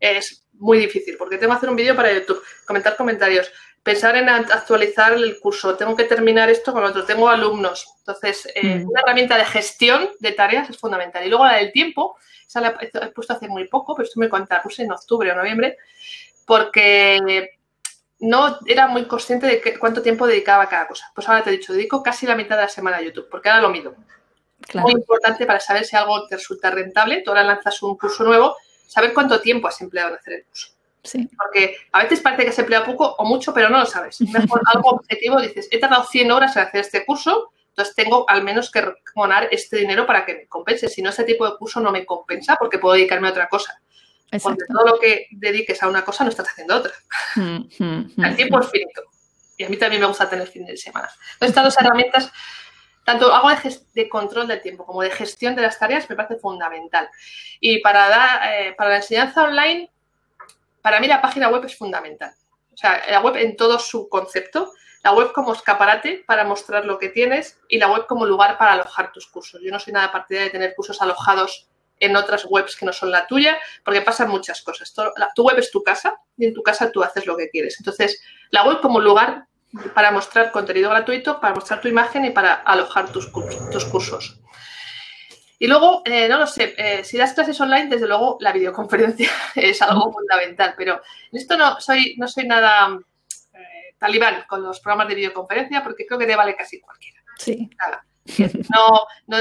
es 0.00 0.46
muy 0.54 0.78
difícil 0.78 1.16
porque 1.16 1.38
tengo 1.38 1.52
que 1.52 1.56
hacer 1.58 1.70
un 1.70 1.76
vídeo 1.76 1.96
para 1.96 2.12
YouTube, 2.12 2.42
comentar 2.66 2.96
comentarios, 2.96 3.50
pensar 3.82 4.16
en 4.16 4.28
actualizar 4.28 5.12
el 5.12 5.38
curso, 5.38 5.76
tengo 5.76 5.94
que 5.94 6.04
terminar 6.04 6.50
esto 6.50 6.72
con 6.72 6.84
otro, 6.84 7.04
tengo 7.04 7.28
alumnos. 7.28 7.86
Entonces, 7.98 8.48
eh, 8.54 8.76
mm. 8.76 8.88
una 8.88 9.00
herramienta 9.02 9.38
de 9.38 9.44
gestión 9.44 10.10
de 10.20 10.32
tareas 10.32 10.70
es 10.70 10.78
fundamental. 10.78 11.24
Y 11.24 11.28
luego 11.28 11.44
la 11.44 11.56
del 11.56 11.70
tiempo, 11.70 12.16
esa 12.46 12.60
la 12.60 12.76
he 12.80 13.08
puesto 13.08 13.32
hace 13.32 13.48
muy 13.48 13.68
poco, 13.68 13.94
pero 13.94 14.06
esto 14.06 14.20
me 14.20 14.28
cuenta, 14.28 14.62
puse 14.62 14.82
en 14.82 14.92
octubre 14.92 15.30
o 15.30 15.34
noviembre, 15.34 15.78
porque 16.46 17.50
no 18.20 18.58
era 18.66 18.86
muy 18.86 19.06
consciente 19.06 19.46
de 19.46 19.78
cuánto 19.78 20.02
tiempo 20.02 20.26
dedicaba 20.26 20.64
a 20.64 20.68
cada 20.68 20.86
cosa. 20.86 21.10
Pues 21.14 21.28
ahora 21.28 21.42
te 21.42 21.50
he 21.50 21.54
dicho, 21.54 21.72
dedico 21.72 22.02
casi 22.02 22.26
la 22.26 22.36
mitad 22.36 22.56
de 22.56 22.62
la 22.62 22.68
semana 22.68 22.98
a 22.98 23.02
YouTube, 23.02 23.28
porque 23.30 23.48
ahora 23.48 23.62
lo 23.62 23.70
mido. 23.70 23.94
Muy 24.74 24.92
importante 24.92 25.44
para 25.44 25.60
saber 25.60 25.84
si 25.84 25.94
algo 25.96 26.26
te 26.26 26.36
resulta 26.36 26.70
rentable. 26.70 27.22
Tú 27.22 27.30
ahora 27.30 27.44
lanzas 27.44 27.82
un 27.82 27.98
curso 27.98 28.24
nuevo, 28.24 28.56
saber 28.86 29.12
cuánto 29.12 29.40
tiempo 29.40 29.68
has 29.68 29.80
empleado 29.80 30.10
en 30.10 30.16
hacer 30.16 30.34
el 30.34 30.44
curso. 30.44 30.68
Sí. 31.02 31.28
Porque 31.36 31.76
a 31.92 32.02
veces 32.02 32.20
parece 32.20 32.46
que 32.46 32.52
se 32.52 32.62
emplea 32.62 32.82
poco 32.82 33.14
o 33.18 33.24
mucho, 33.26 33.52
pero 33.52 33.68
no 33.68 33.78
lo 33.78 33.84
sabes. 33.84 34.22
Mejor 34.22 34.62
algo 34.72 34.90
objetivo, 34.90 35.38
dices, 35.38 35.68
he 35.70 35.78
tardado 35.78 36.04
100 36.04 36.30
horas 36.30 36.56
en 36.56 36.62
hacer 36.62 36.80
este 36.80 37.04
curso, 37.04 37.52
entonces 37.74 37.96
tengo 37.96 38.24
al 38.30 38.44
menos 38.44 38.70
que 38.70 38.84
ganar 39.16 39.48
este 39.50 39.78
dinero 39.78 40.06
para 40.06 40.24
que 40.24 40.34
me 40.34 40.46
compense. 40.46 40.88
Si 40.88 41.02
no, 41.02 41.10
ese 41.10 41.24
tipo 41.24 41.44
de 41.44 41.56
curso 41.56 41.80
no 41.80 41.90
me 41.90 42.06
compensa 42.06 42.54
porque 42.54 42.78
puedo 42.78 42.94
dedicarme 42.94 43.26
a 43.26 43.32
otra 43.32 43.48
cosa. 43.48 43.80
Porque 44.40 44.64
todo 44.72 44.86
lo 44.86 45.00
que 45.00 45.26
dediques 45.32 45.82
a 45.82 45.88
una 45.88 46.04
cosa 46.04 46.22
no 46.22 46.30
estás 46.30 46.48
haciendo 46.48 46.76
otra. 46.76 46.92
Mm, 47.34 47.56
mm, 47.78 48.12
mm, 48.16 48.24
el 48.24 48.36
tiempo 48.36 48.60
es 48.60 48.70
finito. 48.70 49.02
Y 49.56 49.64
a 49.64 49.68
mí 49.68 49.76
también 49.76 50.00
me 50.00 50.06
gusta 50.06 50.30
tener 50.30 50.46
fin 50.46 50.64
de 50.64 50.76
semana. 50.76 51.08
Entonces, 51.32 51.48
estas 51.48 51.64
dos 51.64 51.78
herramientas, 51.80 52.32
tanto 53.04 53.34
hago 53.34 53.50
de, 53.92 54.08
control 54.08 54.46
del 54.46 54.62
tiempo 54.62 54.86
como 54.86 55.02
de 55.02 55.10
gestión 55.10 55.56
de 55.56 55.62
las 55.62 55.76
tareas, 55.76 56.08
me 56.08 56.14
parece 56.14 56.36
fundamental. 56.36 57.08
Y 57.58 57.80
para, 57.80 58.08
dar, 58.08 58.52
eh, 58.52 58.74
para 58.78 58.90
la 58.90 58.96
enseñanza 58.96 59.42
online, 59.42 59.90
para 60.80 61.00
mí 61.00 61.08
la 61.08 61.20
página 61.20 61.48
web 61.48 61.64
es 61.64 61.76
fundamental. 61.76 62.32
O 62.72 62.76
sea, 62.76 63.02
la 63.10 63.20
web 63.20 63.34
en 63.34 63.56
todo 63.56 63.80
su 63.80 64.08
concepto 64.08 64.72
la 65.04 65.12
web 65.12 65.32
como 65.32 65.52
escaparate 65.52 66.24
para 66.26 66.44
mostrar 66.44 66.86
lo 66.86 66.98
que 66.98 67.10
tienes 67.10 67.60
y 67.68 67.78
la 67.78 67.92
web 67.92 68.06
como 68.06 68.24
lugar 68.24 68.56
para 68.56 68.72
alojar 68.72 69.12
tus 69.12 69.26
cursos. 69.26 69.60
Yo 69.62 69.70
no 69.70 69.78
soy 69.78 69.92
nada 69.92 70.10
partidaria 70.10 70.46
de 70.46 70.50
tener 70.50 70.74
cursos 70.74 71.00
alojados 71.02 71.68
en 72.00 72.16
otras 72.16 72.46
webs 72.48 72.74
que 72.74 72.86
no 72.86 72.92
son 72.92 73.10
la 73.10 73.26
tuya, 73.26 73.58
porque 73.84 74.00
pasan 74.00 74.30
muchas 74.30 74.62
cosas. 74.62 74.92
tu 75.34 75.42
web 75.42 75.58
es 75.58 75.70
tu 75.70 75.82
casa 75.82 76.14
y 76.38 76.46
en 76.46 76.54
tu 76.54 76.62
casa 76.62 76.90
tú 76.90 77.02
haces 77.02 77.26
lo 77.26 77.36
que 77.36 77.50
quieres. 77.50 77.76
Entonces, 77.78 78.22
la 78.50 78.66
web 78.66 78.80
como 78.80 78.98
lugar 78.98 79.46
para 79.94 80.10
mostrar 80.10 80.50
contenido 80.50 80.88
gratuito, 80.88 81.38
para 81.38 81.54
mostrar 81.54 81.82
tu 81.82 81.88
imagen 81.88 82.24
y 82.24 82.30
para 82.30 82.54
alojar 82.54 83.12
tus, 83.12 83.26
cursos. 83.26 84.40
Y 85.58 85.66
luego, 85.66 86.00
eh, 86.06 86.28
no 86.28 86.38
lo 86.38 86.46
sé, 86.46 86.74
eh, 86.78 87.04
si 87.04 87.18
das 87.18 87.34
clases 87.34 87.60
online, 87.60 87.88
desde 87.88 88.08
luego 88.08 88.38
la 88.40 88.52
videoconferencia 88.52 89.30
es 89.54 89.82
algo 89.82 90.10
fundamental, 90.12 90.74
pero 90.78 91.02
en 91.30 91.38
esto 91.38 91.58
no 91.58 91.78
soy, 91.78 92.14
no 92.16 92.26
soy 92.26 92.46
nada 92.46 92.98
talibán 94.04 94.44
con 94.46 94.62
los 94.62 94.80
programas 94.80 95.08
de 95.08 95.14
videoconferencia 95.14 95.82
porque 95.82 96.04
creo 96.04 96.18
que 96.18 96.26
te 96.26 96.36
vale 96.36 96.54
casi 96.54 96.78
cualquiera. 96.78 97.22
Sí. 97.38 97.70
No, 98.74 99.06
no, 99.26 99.36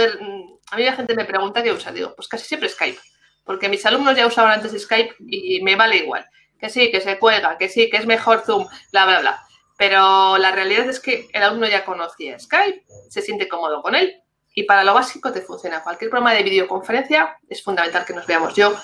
a 0.71 0.77
mí 0.77 0.83
la 0.83 0.93
gente 0.93 1.15
me 1.15 1.25
pregunta 1.25 1.61
qué 1.61 1.71
usa, 1.71 1.91
digo, 1.91 2.13
pues 2.15 2.27
casi 2.27 2.45
siempre 2.45 2.69
Skype, 2.69 2.99
porque 3.43 3.69
mis 3.69 3.85
alumnos 3.85 4.15
ya 4.15 4.27
usaban 4.27 4.51
antes 4.51 4.81
Skype 4.81 5.15
y 5.19 5.61
me 5.61 5.75
vale 5.75 5.97
igual. 5.97 6.25
Que 6.59 6.69
sí, 6.69 6.91
que 6.91 7.01
se 7.01 7.19
cuelga, 7.19 7.57
que 7.57 7.67
sí, 7.67 7.89
que 7.89 7.97
es 7.97 8.05
mejor 8.05 8.43
Zoom, 8.45 8.67
bla, 8.91 9.05
bla, 9.05 9.19
bla. 9.19 9.41
Pero 9.77 10.37
la 10.37 10.51
realidad 10.51 10.87
es 10.87 10.99
que 11.01 11.27
el 11.33 11.43
alumno 11.43 11.67
ya 11.67 11.83
conocía 11.83 12.39
Skype, 12.39 12.85
se 13.09 13.21
siente 13.21 13.49
cómodo 13.49 13.81
con 13.81 13.95
él 13.95 14.21
y 14.53 14.63
para 14.63 14.83
lo 14.83 14.93
básico 14.93 15.31
te 15.31 15.41
funciona. 15.41 15.83
Cualquier 15.83 16.09
programa 16.09 16.33
de 16.33 16.43
videoconferencia 16.43 17.37
es 17.49 17.61
fundamental 17.61 18.05
que 18.05 18.13
nos 18.13 18.27
veamos. 18.27 18.53
Yo 18.55 18.75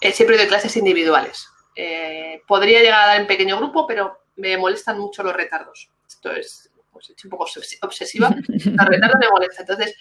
eh, 0.00 0.12
siempre 0.12 0.36
doy 0.36 0.48
clases 0.48 0.76
individuales. 0.76 1.48
Eh, 1.76 2.42
podría 2.46 2.80
llegar 2.80 3.02
a 3.02 3.06
dar 3.06 3.20
en 3.20 3.26
pequeño 3.26 3.56
grupo, 3.58 3.86
pero 3.86 4.23
me 4.36 4.56
molestan 4.56 4.98
mucho 4.98 5.22
los 5.22 5.34
retardos. 5.34 5.88
Esto 6.06 6.32
es 6.32 6.70
pues, 6.92 7.12
un 7.24 7.30
poco 7.30 7.46
obsesiva. 7.82 8.28
Los 8.48 8.86
retardos 8.86 9.18
me 9.20 9.28
molestan. 9.28 9.66
Entonces, 9.68 9.96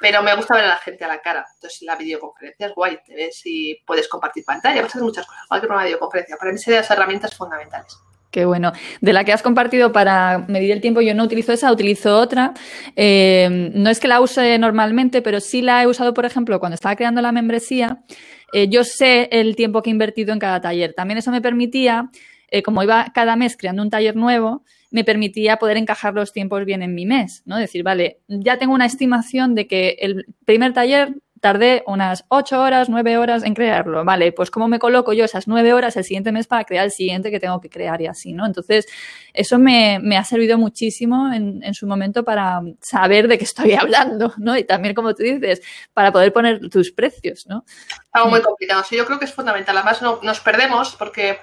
pero 0.00 0.22
me 0.22 0.34
gusta 0.34 0.54
ver 0.54 0.64
a 0.64 0.68
la 0.68 0.76
gente 0.76 1.04
a 1.04 1.08
la 1.08 1.20
cara. 1.20 1.44
Entonces, 1.54 1.82
la 1.82 1.96
videoconferencia 1.96 2.68
es 2.68 2.74
guay. 2.74 2.98
Te 3.04 3.14
ves 3.14 3.40
y 3.44 3.76
puedes 3.86 4.08
compartir 4.08 4.44
pantalla, 4.44 4.84
hacer 4.84 5.02
muchas 5.02 5.26
cosas. 5.26 5.42
Cualquier 5.48 5.72
de 5.72 5.84
videoconferencia. 5.84 6.36
Para 6.36 6.52
mí, 6.52 6.58
serían 6.58 6.82
las 6.82 6.90
herramientas 6.90 7.36
fundamentales. 7.36 7.98
Qué 8.30 8.44
bueno. 8.44 8.72
De 9.00 9.12
la 9.12 9.24
que 9.24 9.32
has 9.32 9.42
compartido 9.42 9.90
para 9.90 10.44
medir 10.48 10.70
el 10.70 10.80
tiempo, 10.80 11.00
yo 11.00 11.14
no 11.14 11.24
utilizo 11.24 11.52
esa, 11.52 11.72
utilizo 11.72 12.18
otra. 12.18 12.52
Eh, 12.94 13.70
no 13.74 13.88
es 13.88 14.00
que 14.00 14.08
la 14.08 14.20
use 14.20 14.58
normalmente, 14.58 15.22
pero 15.22 15.40
sí 15.40 15.62
la 15.62 15.82
he 15.82 15.86
usado, 15.86 16.12
por 16.12 16.26
ejemplo, 16.26 16.60
cuando 16.60 16.74
estaba 16.74 16.94
creando 16.94 17.22
la 17.22 17.32
membresía. 17.32 18.04
Eh, 18.52 18.68
yo 18.68 18.84
sé 18.84 19.28
el 19.32 19.56
tiempo 19.56 19.82
que 19.82 19.90
he 19.90 19.92
invertido 19.92 20.32
en 20.32 20.38
cada 20.38 20.60
taller. 20.60 20.92
También 20.94 21.18
eso 21.18 21.30
me 21.30 21.40
permitía, 21.40 22.10
eh, 22.48 22.62
como 22.62 22.82
iba 22.82 23.12
cada 23.14 23.36
mes 23.36 23.56
creando 23.56 23.82
un 23.82 23.90
taller 23.90 24.16
nuevo, 24.16 24.64
me 24.90 25.04
permitía 25.04 25.58
poder 25.58 25.76
encajar 25.76 26.14
los 26.14 26.32
tiempos 26.32 26.64
bien 26.64 26.82
en 26.82 26.94
mi 26.94 27.06
mes, 27.06 27.42
¿no? 27.44 27.58
Decir, 27.58 27.82
vale, 27.82 28.20
ya 28.26 28.58
tengo 28.58 28.74
una 28.74 28.86
estimación 28.86 29.54
de 29.54 29.66
que 29.66 29.96
el 30.00 30.26
primer 30.44 30.72
taller 30.72 31.14
tardé 31.40 31.82
unas 31.86 32.24
ocho 32.28 32.60
horas, 32.60 32.88
nueve 32.88 33.16
horas 33.16 33.44
en 33.44 33.54
crearlo. 33.54 34.04
Vale, 34.04 34.32
pues 34.32 34.50
cómo 34.50 34.68
me 34.68 34.78
coloco 34.78 35.12
yo 35.12 35.24
esas 35.24 35.48
nueve 35.48 35.72
horas 35.72 35.96
el 35.96 36.04
siguiente 36.04 36.32
mes 36.32 36.46
para 36.46 36.64
crear 36.64 36.84
el 36.84 36.90
siguiente 36.90 37.30
que 37.30 37.40
tengo 37.40 37.60
que 37.60 37.70
crear 37.70 38.00
y 38.00 38.06
así, 38.06 38.32
¿no? 38.32 38.46
Entonces, 38.46 38.86
eso 39.32 39.58
me, 39.58 39.98
ha 40.16 40.24
servido 40.24 40.58
muchísimo 40.58 41.32
en, 41.32 41.74
su 41.74 41.86
momento 41.86 42.24
para 42.24 42.60
saber 42.80 43.28
de 43.28 43.38
qué 43.38 43.44
estoy 43.44 43.72
hablando, 43.74 44.32
¿no? 44.38 44.56
Y 44.56 44.64
también, 44.64 44.94
como 44.94 45.14
tú 45.14 45.22
dices, 45.22 45.62
para 45.92 46.12
poder 46.12 46.32
poner 46.32 46.68
tus 46.70 46.90
precios, 46.90 47.46
¿no? 47.46 47.64
Algo 48.12 48.30
muy 48.30 48.40
complicado. 48.40 48.82
Sí, 48.88 48.96
yo 48.96 49.06
creo 49.06 49.18
que 49.18 49.26
es 49.26 49.32
fundamental. 49.32 49.76
Además, 49.76 50.02
no, 50.02 50.20
nos 50.22 50.40
perdemos 50.40 50.96
porque 50.96 51.38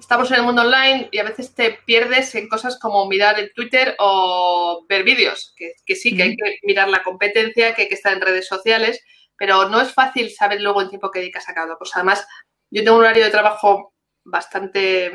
estamos 0.00 0.30
en 0.30 0.38
el 0.38 0.42
mundo 0.42 0.62
online 0.62 1.08
y 1.12 1.18
a 1.18 1.24
veces 1.24 1.54
te 1.54 1.78
pierdes 1.84 2.34
en 2.34 2.48
cosas 2.48 2.78
como 2.78 3.06
mirar 3.06 3.38
el 3.38 3.52
Twitter 3.52 3.94
o 3.98 4.84
ver 4.88 5.04
vídeos, 5.04 5.52
que, 5.56 5.74
que 5.84 5.94
sí, 5.94 6.16
que 6.16 6.22
hay 6.24 6.36
que 6.36 6.58
mirar 6.62 6.88
la 6.88 7.02
competencia, 7.02 7.74
que 7.74 7.82
hay 7.82 7.88
que 7.88 7.94
estar 7.94 8.12
en 8.12 8.20
redes 8.20 8.48
sociales, 8.48 9.00
pero 9.36 9.68
no 9.68 9.80
es 9.80 9.92
fácil 9.92 10.30
saber 10.30 10.60
luego 10.60 10.80
el 10.80 10.88
tiempo 10.88 11.10
que 11.10 11.20
dedicas 11.20 11.48
a 11.48 11.54
cada 11.54 11.76
cosa. 11.76 12.00
Además, 12.00 12.26
yo 12.70 12.82
tengo 12.82 12.96
un 12.96 13.04
horario 13.04 13.24
de 13.24 13.30
trabajo 13.30 13.94
bastante 14.24 15.12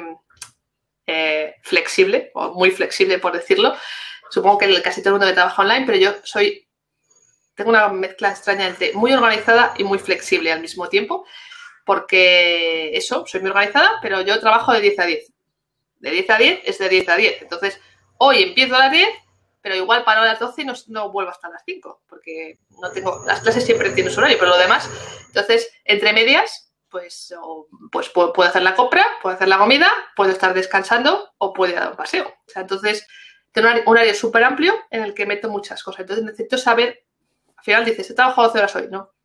eh, 1.08 1.56
flexible, 1.62 2.32
o 2.34 2.54
muy 2.54 2.72
flexible 2.72 3.20
por 3.20 3.34
decirlo. 3.34 3.76
Supongo 4.30 4.58
que 4.58 4.82
casi 4.82 5.02
todo 5.02 5.10
el 5.10 5.20
mundo 5.20 5.28
que 5.28 5.34
trabaja 5.34 5.62
online, 5.62 5.86
pero 5.86 5.98
yo 5.98 6.16
soy, 6.24 6.68
tengo 7.54 7.70
una 7.70 7.90
mezcla 7.90 8.32
extraña 8.32 8.68
entre 8.68 8.94
muy 8.94 9.14
organizada 9.14 9.74
y 9.78 9.84
muy 9.84 10.00
flexible 10.00 10.52
al 10.52 10.62
mismo 10.62 10.90
tiempo, 10.90 11.26
porque 11.86 12.96
eso, 12.98 13.26
soy 13.26 13.42
muy 13.42 13.52
organizada, 13.52 13.92
pero 14.02 14.22
yo 14.22 14.40
trabajo 14.40 14.74
de 14.74 14.82
10 14.82 15.00
a 15.00 15.06
10. 15.06 15.34
De 16.00 16.12
10 16.12 16.30
a 16.30 16.38
10 16.38 16.60
es 16.66 16.78
de 16.78 16.90
10 16.90 17.10
a 17.10 17.16
10. 17.16 17.42
Entonces, 17.44 17.80
hoy 18.18 18.44
empiezo 18.44 18.76
a 18.76 18.80
las 18.80 18.92
10 18.92 19.08
pero 19.66 19.78
igual 19.78 20.04
paro 20.04 20.22
a 20.22 20.26
las 20.26 20.40
12 20.40 20.62
y 20.62 20.66
no, 20.90 21.12
vuelvo 21.12 21.32
hasta 21.32 21.50
las 21.50 21.64
5, 21.66 22.04
porque 22.08 22.60
no 22.80 22.92
tengo, 22.92 23.24
las 23.26 23.42
clases 23.42 23.66
siempre 23.66 23.90
tienen 23.90 24.14
su 24.14 24.20
horario, 24.20 24.38
pero 24.38 24.52
lo 24.52 24.60
demás, 24.60 24.88
entonces, 25.26 25.72
entre 25.86 26.14
medias, 26.14 26.72
pues, 26.88 27.34
pues 27.92 28.10
puedo, 28.10 28.44
hacer 28.44 28.62
la 28.62 28.76
compra, 28.76 29.04
puedo 29.24 29.36
hacer 29.36 29.48
la 29.48 29.58
comida, 29.58 29.92
puedo 30.16 30.30
estar 30.30 30.54
descansando 30.54 31.34
o 31.40 31.52
puedo 31.52 31.74
dar 31.74 31.90
un 31.90 31.98
paseo. 31.98 32.28
O 32.28 32.50
sea, 32.50 32.62
entonces, 32.62 33.08
tengo 33.52 33.70
un 33.88 33.98
área 33.98 34.14
súper 34.14 34.44
amplio 34.44 34.74
en 34.92 35.02
el 35.02 35.16
que 35.16 35.26
meto 35.26 35.50
muchas 35.50 35.82
cosas. 35.82 36.02
Entonces, 36.02 36.24
necesito 36.24 36.60
saber, 36.60 37.04
al 37.58 37.64
final 37.64 37.86
dices, 37.86 38.08
he 38.12 38.14
trabajado 38.14 38.50
12 38.50 38.60
horas 38.60 38.76
hoy, 38.76 38.88
no. 38.92 39.16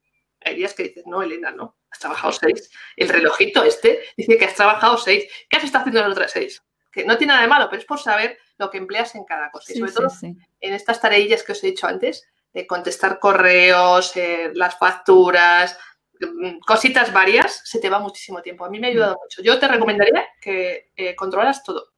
Hay 0.40 0.56
días 0.56 0.72
que 0.72 0.84
dices, 0.84 1.04
no, 1.06 1.22
Elena, 1.22 1.50
no, 1.50 1.76
has 1.90 1.98
trabajado 1.98 2.32
6. 2.32 2.70
El 2.96 3.08
relojito 3.08 3.62
este 3.64 4.00
dice 4.16 4.38
que 4.38 4.44
has 4.44 4.54
trabajado 4.54 4.96
6. 4.96 5.24
¿Qué 5.48 5.56
has 5.56 5.64
estado 5.64 5.82
haciendo 5.82 6.00
en 6.00 6.08
las 6.08 6.16
otras 6.16 6.32
6? 6.32 6.62
Que 6.92 7.04
no 7.04 7.16
tiene 7.18 7.32
nada 7.32 7.42
de 7.42 7.48
malo, 7.48 7.68
pero 7.68 7.80
es 7.80 7.86
por 7.86 7.98
saber 7.98 8.38
lo 8.58 8.70
que 8.70 8.78
empleas 8.78 9.14
en 9.14 9.24
cada 9.24 9.50
cosa. 9.50 9.72
y 9.72 9.78
sobre 9.78 9.92
todo 9.92 10.08
en 10.22 10.74
estas 10.74 11.00
tareillas 11.00 11.42
que 11.42 11.52
os 11.52 11.64
he 11.64 11.68
dicho 11.68 11.86
antes, 11.86 12.28
de 12.52 12.66
contestar 12.66 13.18
correos, 13.18 14.16
eh, 14.16 14.50
las 14.54 14.76
facturas, 14.76 15.78
mm, 16.20 16.58
cositas 16.66 17.12
varias, 17.12 17.62
se 17.64 17.78
te 17.78 17.88
va 17.88 18.00
muchísimo 18.00 18.42
tiempo. 18.42 18.64
A 18.64 18.70
mí 18.70 18.80
me 18.80 18.88
ha 18.88 18.90
ayudado 18.90 19.14
mm. 19.14 19.22
mucho. 19.22 19.42
Yo 19.42 19.58
te 19.58 19.68
recomendaría 19.68 20.26
que 20.40 20.90
eh, 20.96 21.14
controlas 21.14 21.62
todo 21.62 21.89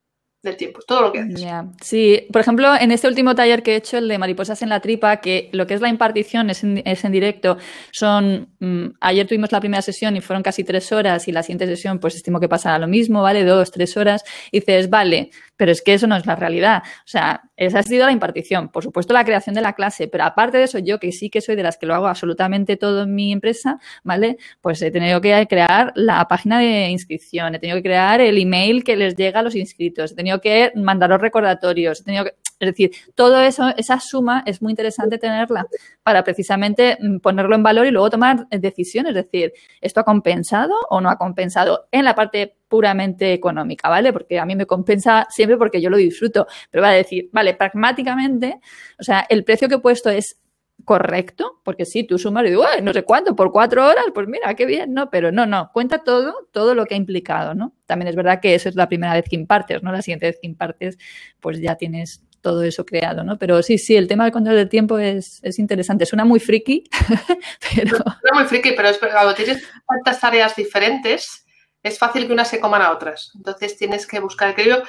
del 0.43 0.57
tiempo, 0.57 0.81
todo 0.87 1.03
lo 1.03 1.13
que 1.13 1.21
haces. 1.21 1.41
Sí, 1.81 2.27
por 2.33 2.41
ejemplo, 2.41 2.75
en 2.75 2.91
este 2.91 3.07
último 3.07 3.35
taller 3.35 3.63
que 3.63 3.73
he 3.73 3.77
hecho, 3.77 3.99
el 3.99 4.09
de 4.09 4.19
mariposas 4.19 4.61
en 4.63 4.69
la 4.71 4.81
tripa, 4.81 5.19
que 5.19 5.49
lo 5.53 5.67
que 5.67 5.75
es 5.75 5.81
la 5.81 5.89
impartición 5.89 6.51
es 6.51 6.65
en, 6.65 6.83
es 6.85 7.05
en 7.05 7.13
directo, 7.13 7.59
son, 7.93 8.49
mm, 8.59 8.87
ayer 9.01 9.27
tuvimos 9.27 9.53
la 9.53 9.61
primera 9.61 9.83
sesión 9.83 10.17
y 10.17 10.21
fueron 10.21 10.43
casi 10.43 10.65
tres 10.65 10.91
horas 10.91 11.29
y 11.29 11.33
la 11.33 11.43
siguiente 11.43 11.67
sesión 11.67 12.01
pues 12.01 12.17
estimo 12.17 12.41
que 12.41 12.49
pasará 12.49 12.79
lo 12.79 12.89
mismo, 12.89 13.23
¿vale? 13.23 13.45
Dos, 13.45 13.71
tres 13.71 13.97
horas, 13.97 14.25
y 14.51 14.61
dices, 14.61 14.91
vale, 14.91 15.31
pero 15.63 15.71
es 15.71 15.81
que 15.81 15.95
eso 15.95 16.09
no 16.09 16.17
es 16.17 16.27
la 16.27 16.35
realidad. 16.35 16.83
O 16.85 17.07
sea, 17.07 17.43
esa 17.57 17.79
ha 17.79 17.83
sido 17.85 18.05
la 18.05 18.11
impartición, 18.11 18.71
por 18.71 18.83
supuesto 18.83 19.15
la 19.15 19.25
creación 19.25 19.55
de 19.55 19.61
la 19.61 19.75
clase, 19.75 20.09
pero 20.09 20.25
aparte 20.25 20.59
de 20.59 20.65
eso, 20.65 20.81
yo 20.81 20.99
que 20.99 21.13
sí 21.13 21.31
que 21.31 21.41
soy 21.41 21.55
de 21.55 21.63
las 21.63 21.79
que 21.79 21.87
lo 21.87 21.95
hago 21.95 22.09
absolutamente 22.09 22.77
todo 22.77 23.05
en 23.05 23.15
mi 23.15 23.33
empresa, 23.33 23.79
¿vale? 24.03 24.39
Pues 24.61 24.83
he 24.83 24.91
tenido 24.91 25.21
que 25.21 25.47
crear 25.49 25.93
la 25.95 26.27
página 26.27 26.59
de 26.59 26.89
inscripción, 26.89 27.55
he 27.55 27.61
tenido 27.61 27.77
que 27.77 27.85
crear 27.85 28.21
el 28.21 28.39
email 28.39 28.83
que 28.83 28.97
les 28.97 29.15
llega 29.15 29.39
a 29.39 29.45
los 29.45 29.55
inscritos, 29.55 30.11
he 30.11 30.15
tenido 30.17 30.41
que 30.41 30.73
mandar 30.75 31.11
los 31.11 31.21
recordatorios, 31.21 32.01
he 32.01 32.05
tenido 32.07 32.25
que 32.25 32.35
es 32.61 32.69
decir, 32.69 32.91
todo 33.15 33.41
eso, 33.41 33.73
esa 33.77 34.01
suma 34.01 34.43
es 34.47 34.63
muy 34.63 34.73
interesante 34.73 35.19
tenerla 35.19 35.67
para 36.03 36.25
precisamente 36.25 36.99
mm, 37.01 37.19
ponerlo 37.19 37.55
en 37.55 37.63
valor 37.63 37.87
y 37.87 37.91
luego 37.91 38.11
tomar 38.11 38.49
decisiones. 38.49 39.11
Es 39.17 39.25
decir, 39.25 39.53
¿esto 39.81 40.01
ha 40.01 40.05
compensado 40.05 40.75
o 40.91 41.01
no 41.01 41.11
ha 41.11 41.19
compensado 41.19 41.87
en 41.91 42.05
la 42.05 42.15
parte 42.15 42.57
puramente 42.69 43.33
económica, 43.33 43.89
¿vale? 43.89 44.13
Porque 44.13 44.39
a 44.39 44.47
mí 44.47 44.57
me 44.57 44.67
compensa 44.67 45.27
siempre 45.29 45.59
porque 45.59 45.81
yo 45.81 45.91
lo 45.91 45.99
disfruto. 45.99 46.47
Pero 46.71 46.83
va 46.83 46.89
a 46.89 46.93
decir, 46.93 47.29
vale, 47.33 47.55
pragmáticamente, 47.55 48.61
o 48.99 49.03
sea, 49.03 49.27
el 49.29 49.45
precio 49.45 49.69
que 49.69 49.75
he 49.75 49.79
puesto 49.79 50.09
es 50.09 50.39
correcto, 50.85 51.61
porque 51.65 51.85
sí, 51.85 52.05
tú 52.05 52.19
sumas 52.19 52.45
y 52.45 52.51
digo, 52.51 52.65
no 52.83 52.93
sé 52.93 53.05
cuánto, 53.05 53.37
por 53.37 53.53
cuatro 53.53 53.87
horas, 53.87 54.05
pues 54.15 54.27
mira, 54.27 54.55
qué 54.55 54.67
bien, 54.67 54.95
¿no? 54.95 55.11
Pero 55.11 55.31
no, 55.33 55.47
no, 55.47 55.71
cuenta 55.73 56.03
todo, 56.03 56.49
todo 56.51 56.75
lo 56.75 56.87
que 56.87 56.95
ha 56.95 56.97
implicado, 56.97 57.55
¿no? 57.55 57.75
También 57.87 58.09
es 58.09 58.17
verdad 58.17 58.41
que 58.41 58.55
eso 58.55 58.69
es 58.69 58.75
la 58.75 58.89
primera 58.89 59.15
vez 59.15 59.27
que 59.29 59.37
impartes, 59.37 59.83
¿no? 59.83 59.93
La 59.93 60.03
siguiente 60.03 60.27
vez 60.27 60.39
que 60.41 60.47
impartes, 60.47 60.99
pues 61.41 61.61
ya 61.61 61.77
tienes 61.77 62.25
todo 62.43 62.63
eso 62.63 62.85
creado, 62.85 63.25
¿no? 63.25 63.39
Pero 63.39 63.63
sí, 63.63 63.79
sí, 63.79 63.97
el 63.97 64.09
tema 64.09 64.25
del 64.25 64.33
control 64.33 64.57
del 64.57 64.69
tiempo 64.69 64.99
es, 64.99 65.41
es 65.43 65.59
interesante. 65.59 66.05
Suena 66.05 66.25
muy 66.25 66.41
friki, 66.41 66.85
pero... 67.75 67.97
Suena 67.97 68.35
muy 68.35 68.45
friki, 68.45 68.73
pero 68.73 68.89
es, 68.89 68.99
cuando 68.99 69.35
tienes 69.35 69.63
tantas 69.89 70.21
tareas 70.21 70.55
diferentes, 70.55 71.47
es 71.83 71.99
fácil 71.99 72.27
que 72.27 72.33
unas 72.33 72.49
se 72.49 72.61
coman 72.61 72.83
a 72.83 72.91
otras. 72.91 73.33
Entonces 73.35 73.77
tienes 73.79 74.07
que 74.07 74.21
buscar 74.21 74.49
el 74.49 74.53
equilibrio. 74.53 74.85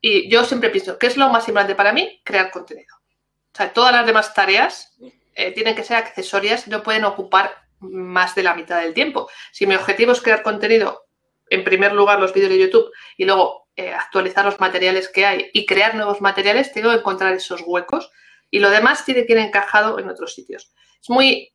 Y 0.00 0.28
yo 0.28 0.44
siempre 0.44 0.70
pienso, 0.70 0.98
¿qué 0.98 1.06
es 1.06 1.16
lo 1.16 1.28
más 1.30 1.48
importante 1.48 1.74
para 1.74 1.92
mí? 1.92 2.20
Crear 2.24 2.50
contenido. 2.50 2.94
O 2.96 3.56
sea, 3.56 3.72
todas 3.72 3.92
las 3.92 4.04
demás 4.04 4.34
tareas 4.34 4.96
eh, 5.34 5.52
tienen 5.52 5.74
que 5.74 5.84
ser 5.84 5.96
accesorias 5.96 6.68
no 6.68 6.82
pueden 6.82 7.04
ocupar 7.04 7.54
más 7.80 8.34
de 8.34 8.42
la 8.42 8.54
mitad 8.54 8.80
del 8.80 8.94
tiempo. 8.94 9.28
Si 9.52 9.66
mi 9.66 9.74
objetivo 9.74 10.12
es 10.12 10.20
crear 10.20 10.42
contenido, 10.42 11.06
en 11.52 11.64
primer 11.64 11.92
lugar 11.92 12.18
los 12.18 12.32
vídeos 12.32 12.50
de 12.50 12.58
YouTube 12.58 12.90
y 13.16 13.24
luego 13.24 13.68
eh, 13.76 13.92
actualizar 13.92 14.44
los 14.44 14.58
materiales 14.58 15.08
que 15.08 15.26
hay 15.26 15.50
y 15.52 15.66
crear 15.66 15.94
nuevos 15.94 16.20
materiales, 16.20 16.72
tengo 16.72 16.90
que 16.90 16.96
encontrar 16.96 17.34
esos 17.34 17.62
huecos 17.64 18.10
y 18.50 18.58
lo 18.58 18.70
demás 18.70 19.04
tiene 19.04 19.26
que 19.26 19.32
ir 19.32 19.38
encajado 19.38 19.98
en 19.98 20.08
otros 20.08 20.34
sitios. 20.34 20.72
Es 21.00 21.10
muy 21.10 21.52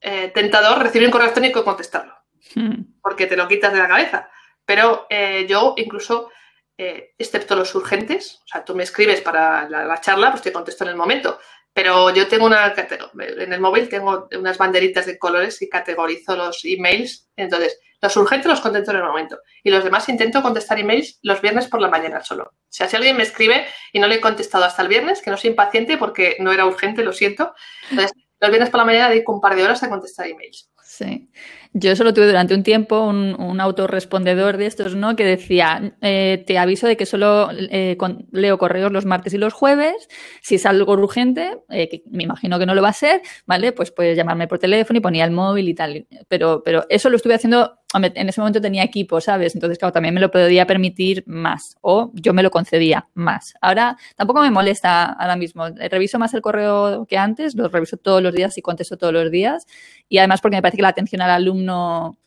eh, 0.00 0.30
tentador 0.34 0.82
recibir 0.82 1.06
un 1.06 1.12
correo 1.12 1.26
electrónico 1.26 1.60
y 1.60 1.64
contestarlo, 1.64 2.14
hmm. 2.54 2.82
porque 3.02 3.26
te 3.26 3.36
lo 3.36 3.48
quitas 3.48 3.72
de 3.72 3.78
la 3.78 3.88
cabeza. 3.88 4.30
Pero 4.64 5.06
eh, 5.08 5.46
yo 5.48 5.74
incluso, 5.76 6.30
excepto 6.76 7.54
los 7.54 7.74
urgentes, 7.74 8.40
o 8.44 8.48
sea, 8.48 8.64
tú 8.64 8.74
me 8.74 8.82
escribes 8.82 9.20
para 9.20 9.68
la, 9.68 10.00
charla, 10.00 10.30
pues 10.30 10.42
te 10.42 10.52
contesto 10.52 10.84
en 10.84 10.90
el 10.90 10.96
momento. 10.96 11.38
Pero 11.74 12.14
yo 12.14 12.28
tengo 12.28 12.46
una, 12.46 12.74
en 12.74 13.52
el 13.52 13.60
móvil 13.60 13.88
tengo 13.88 14.28
unas 14.38 14.58
banderitas 14.58 15.06
de 15.06 15.18
colores 15.18 15.60
y 15.62 15.68
categorizo 15.68 16.36
los 16.36 16.60
emails. 16.64 17.28
Entonces, 17.36 17.78
los 18.02 18.16
urgentes 18.16 18.50
los 18.50 18.60
contesto 18.60 18.90
en 18.90 18.98
el 18.98 19.04
momento. 19.04 19.38
Y 19.62 19.70
los 19.70 19.84
demás 19.84 20.08
intento 20.08 20.42
contestar 20.42 20.78
emails 20.78 21.18
los 21.22 21.40
viernes 21.40 21.68
por 21.68 21.80
la 21.80 21.88
mañana 21.88 22.22
solo. 22.22 22.44
O 22.44 22.54
sea, 22.68 22.88
si 22.88 22.96
alguien 22.96 23.16
me 23.16 23.22
escribe 23.22 23.66
y 23.92 24.00
no 24.00 24.08
le 24.08 24.16
he 24.16 24.20
contestado 24.20 24.64
hasta 24.64 24.82
el 24.82 24.88
viernes, 24.88 25.22
que 25.22 25.30
no 25.30 25.36
soy 25.36 25.50
impaciente 25.50 25.96
porque 25.96 26.36
no 26.40 26.52
era 26.52 26.66
urgente, 26.66 27.04
lo 27.04 27.12
siento. 27.12 27.54
Entonces, 27.90 28.12
los 28.40 28.50
viernes 28.50 28.70
por 28.70 28.78
la 28.78 28.84
mañana 28.84 29.08
dedico 29.08 29.32
un 29.32 29.40
par 29.40 29.54
de 29.54 29.62
horas 29.62 29.82
a 29.84 29.88
contestar 29.88 30.26
emails. 30.26 30.71
Sí. 30.92 31.30
Yo 31.72 31.96
solo 31.96 32.12
tuve 32.12 32.26
durante 32.26 32.54
un 32.54 32.62
tiempo 32.62 33.00
un, 33.00 33.34
un 33.40 33.60
autorrespondedor 33.62 34.58
de 34.58 34.66
estos, 34.66 34.94
¿no? 34.94 35.16
Que 35.16 35.24
decía, 35.24 35.94
eh, 36.02 36.44
te 36.46 36.58
aviso 36.58 36.86
de 36.86 36.98
que 36.98 37.06
solo 37.06 37.48
eh, 37.50 37.96
leo 38.30 38.58
correos 38.58 38.92
los 38.92 39.06
martes 39.06 39.32
y 39.32 39.38
los 39.38 39.54
jueves. 39.54 39.94
Si 40.42 40.56
es 40.56 40.66
algo 40.66 40.92
urgente, 40.92 41.60
eh, 41.70 41.88
que 41.88 42.02
me 42.10 42.24
imagino 42.24 42.58
que 42.58 42.66
no 42.66 42.74
lo 42.74 42.82
va 42.82 42.90
a 42.90 42.92
ser, 42.92 43.22
¿vale? 43.46 43.72
Pues 43.72 43.90
puedes 43.90 44.18
llamarme 44.18 44.48
por 44.48 44.58
teléfono 44.58 44.98
y 44.98 45.00
ponía 45.00 45.24
el 45.24 45.30
móvil 45.30 45.66
y 45.70 45.74
tal. 45.74 46.06
Pero, 46.28 46.62
pero 46.62 46.84
eso 46.90 47.08
lo 47.08 47.16
estuve 47.16 47.36
haciendo, 47.36 47.78
en 47.94 48.28
ese 48.28 48.42
momento 48.42 48.60
tenía 48.60 48.82
equipo, 48.82 49.22
¿sabes? 49.22 49.54
Entonces, 49.54 49.78
claro, 49.78 49.92
también 49.92 50.14
me 50.14 50.20
lo 50.20 50.30
podía 50.30 50.66
permitir 50.66 51.24
más. 51.26 51.76
O 51.80 52.10
yo 52.12 52.34
me 52.34 52.42
lo 52.42 52.50
concedía 52.50 53.08
más. 53.14 53.54
Ahora 53.62 53.96
tampoco 54.14 54.42
me 54.42 54.50
molesta 54.50 55.04
ahora 55.04 55.36
mismo. 55.36 55.64
Reviso 55.90 56.18
más 56.18 56.34
el 56.34 56.42
correo 56.42 57.06
que 57.06 57.16
antes, 57.16 57.54
lo 57.54 57.68
reviso 57.68 57.96
todos 57.96 58.22
los 58.22 58.34
días 58.34 58.58
y 58.58 58.62
contesto 58.62 58.98
todos 58.98 59.14
los 59.14 59.30
días. 59.30 59.66
Y 60.10 60.18
además 60.18 60.42
porque 60.42 60.56
me 60.56 60.62
parece 60.62 60.76
que 60.76 60.81
la 60.82 60.88
atención 60.88 61.22
al 61.22 61.30
alumno 61.30 61.62
no 61.62 62.22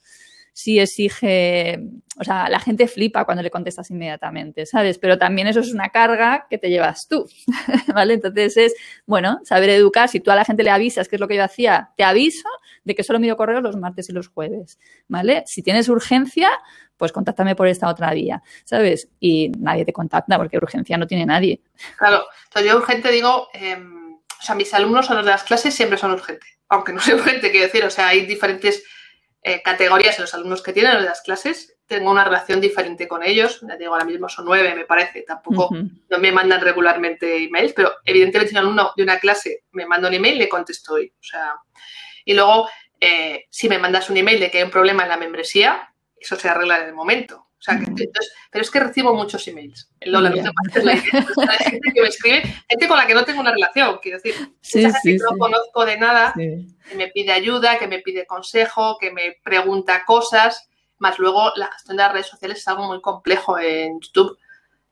sí 0.56 0.80
exige, 0.80 1.82
o 2.18 2.24
sea, 2.24 2.48
la 2.48 2.62
gente 2.62 2.88
flipa 2.88 3.26
cuando 3.26 3.44
le 3.44 3.52
contestas 3.52 3.92
inmediatamente, 3.92 4.66
¿sabes? 4.66 4.98
Pero 4.98 5.18
también 5.18 5.48
eso 5.48 5.60
es 5.60 5.74
una 5.74 5.90
carga 5.90 6.48
que 6.50 6.58
te 6.58 6.70
llevas 6.70 7.10
tú, 7.10 7.28
¿vale? 7.94 8.14
Entonces 8.14 8.56
es, 8.56 8.74
bueno, 9.06 9.42
saber 9.44 9.70
educar, 9.72 10.08
si 10.08 10.22
tú 10.22 10.32
a 10.32 10.36
la 10.36 10.46
gente 10.46 10.64
le 10.64 10.70
avisas, 10.70 11.10
que 11.10 11.18
es 11.18 11.20
lo 11.20 11.28
que 11.28 11.36
yo 11.36 11.44
hacía, 11.44 11.90
te 11.98 12.06
aviso 12.06 12.48
de 12.86 12.96
que 12.96 13.04
solo 13.04 13.20
mido 13.20 13.36
correos 13.36 13.62
los 13.64 13.76
martes 13.76 14.08
y 14.08 14.14
los 14.14 14.30
jueves, 14.30 14.80
¿vale? 15.10 15.44
Si 15.46 15.62
tienes 15.62 15.90
urgencia, 15.90 16.48
pues 16.96 17.12
contáctame 17.12 17.54
por 17.54 17.68
esta 17.68 17.90
otra 17.90 18.14
vía, 18.14 18.42
¿sabes? 18.64 19.10
Y 19.20 19.52
nadie 19.60 19.84
te 19.84 19.92
contacta 19.92 20.38
porque 20.38 20.56
urgencia 20.56 20.98
no 20.98 21.06
tiene 21.06 21.26
nadie. 21.26 21.60
Claro, 21.98 22.24
entonces 22.46 22.72
yo 22.72 22.78
urgente 22.78 23.12
digo, 23.12 23.50
em, 23.54 24.14
o 24.14 24.42
sea, 24.42 24.56
mis 24.56 24.74
alumnos 24.74 25.12
a 25.12 25.16
los 25.16 25.26
de 25.26 25.32
las 25.32 25.44
clases 25.44 25.74
siempre 25.76 25.98
son 25.98 26.12
urgentes, 26.12 26.55
aunque 26.70 26.94
no 26.94 27.00
sea 27.02 27.16
urgente, 27.16 27.52
quiero 27.52 27.66
decir, 27.66 27.84
o 27.84 27.90
sea, 27.90 28.10
hay 28.10 28.26
diferentes 28.26 28.84
eh, 29.42 29.62
categorías 29.62 30.18
de 30.18 30.22
los 30.22 30.34
alumnos 30.34 30.62
que 30.62 30.74
tienen 30.74 30.98
en 30.98 31.06
las 31.06 31.22
clases. 31.22 31.78
Tengo 31.86 32.10
una 32.10 32.24
relación 32.24 32.60
diferente 32.60 33.08
con 33.08 33.22
ellos. 33.22 33.62
Ya 33.68 33.76
digo, 33.78 33.94
ahora 33.94 34.06
mismo 34.06 34.28
son 34.28 34.46
nueve, 34.46 34.74
me 34.74 34.86
parece. 34.86 35.22
Tampoco 35.22 35.70
no 35.72 36.18
me 36.18 36.32
mandan 36.32 36.62
regularmente 36.62 37.44
emails, 37.44 37.74
pero 37.74 37.94
evidentemente 38.04 38.50
si 38.50 38.56
un 38.56 38.62
alumno 38.62 38.92
de 38.98 39.04
una 39.04 39.20
clase 39.20 39.66
me 39.72 39.86
manda 39.86 40.08
un 40.08 40.16
email, 40.16 40.40
le 40.40 40.50
contesto 40.50 40.96
hoy. 40.96 41.14
O 41.20 41.24
sea, 41.24 41.54
y 42.24 42.34
luego, 42.34 42.68
eh, 43.00 43.46
si 43.52 43.70
me 43.70 43.78
mandas 43.78 44.10
un 44.10 44.18
email 44.18 44.40
de 44.40 44.50
que 44.50 44.58
hay 44.58 44.64
un 44.64 44.72
problema 44.72 45.04
en 45.04 45.10
la 45.10 45.18
membresía, 45.18 45.94
eso 46.20 46.36
se 46.36 46.50
arregla 46.50 46.80
en 46.80 46.88
el 46.88 46.94
momento 46.96 47.45
pero 48.52 48.62
es 48.62 48.72
que 48.72 48.80
recibo 48.80 49.14
muchos 49.14 49.48
emails. 49.48 49.90
Lola, 50.02 50.30
no 50.30 50.36
la 50.84 50.94
gente 51.58 51.92
que 51.94 52.02
me 52.02 52.08
escribe, 52.08 52.42
gente 52.70 52.88
con 52.88 52.98
la 52.98 53.08
que 53.08 53.14
no 53.14 53.26
tengo 53.26 53.42
una 53.42 53.52
relación, 53.52 54.00
quiero 54.02 54.20
decir, 54.20 54.36
gente 54.62 55.00
que 55.04 55.18
no 55.18 55.38
conozco 55.38 55.86
de 55.86 55.98
nada, 55.98 56.34
que 56.36 56.96
me 56.96 57.08
pide 57.08 57.32
ayuda, 57.32 57.78
que 57.78 57.88
me 57.88 58.00
pide 58.00 58.26
consejo, 58.26 58.98
que 59.00 59.12
me 59.12 59.38
pregunta 59.44 60.04
cosas, 60.06 60.70
más 60.98 61.20
luego 61.20 61.52
la 61.56 61.68
gestión 61.72 61.98
de 61.98 62.04
las 62.04 62.14
redes 62.14 62.28
sociales 62.28 62.60
es 62.60 62.68
algo 62.68 62.84
muy 62.88 63.02
complejo 63.02 63.60
en 63.60 64.00
YouTube. 64.00 64.38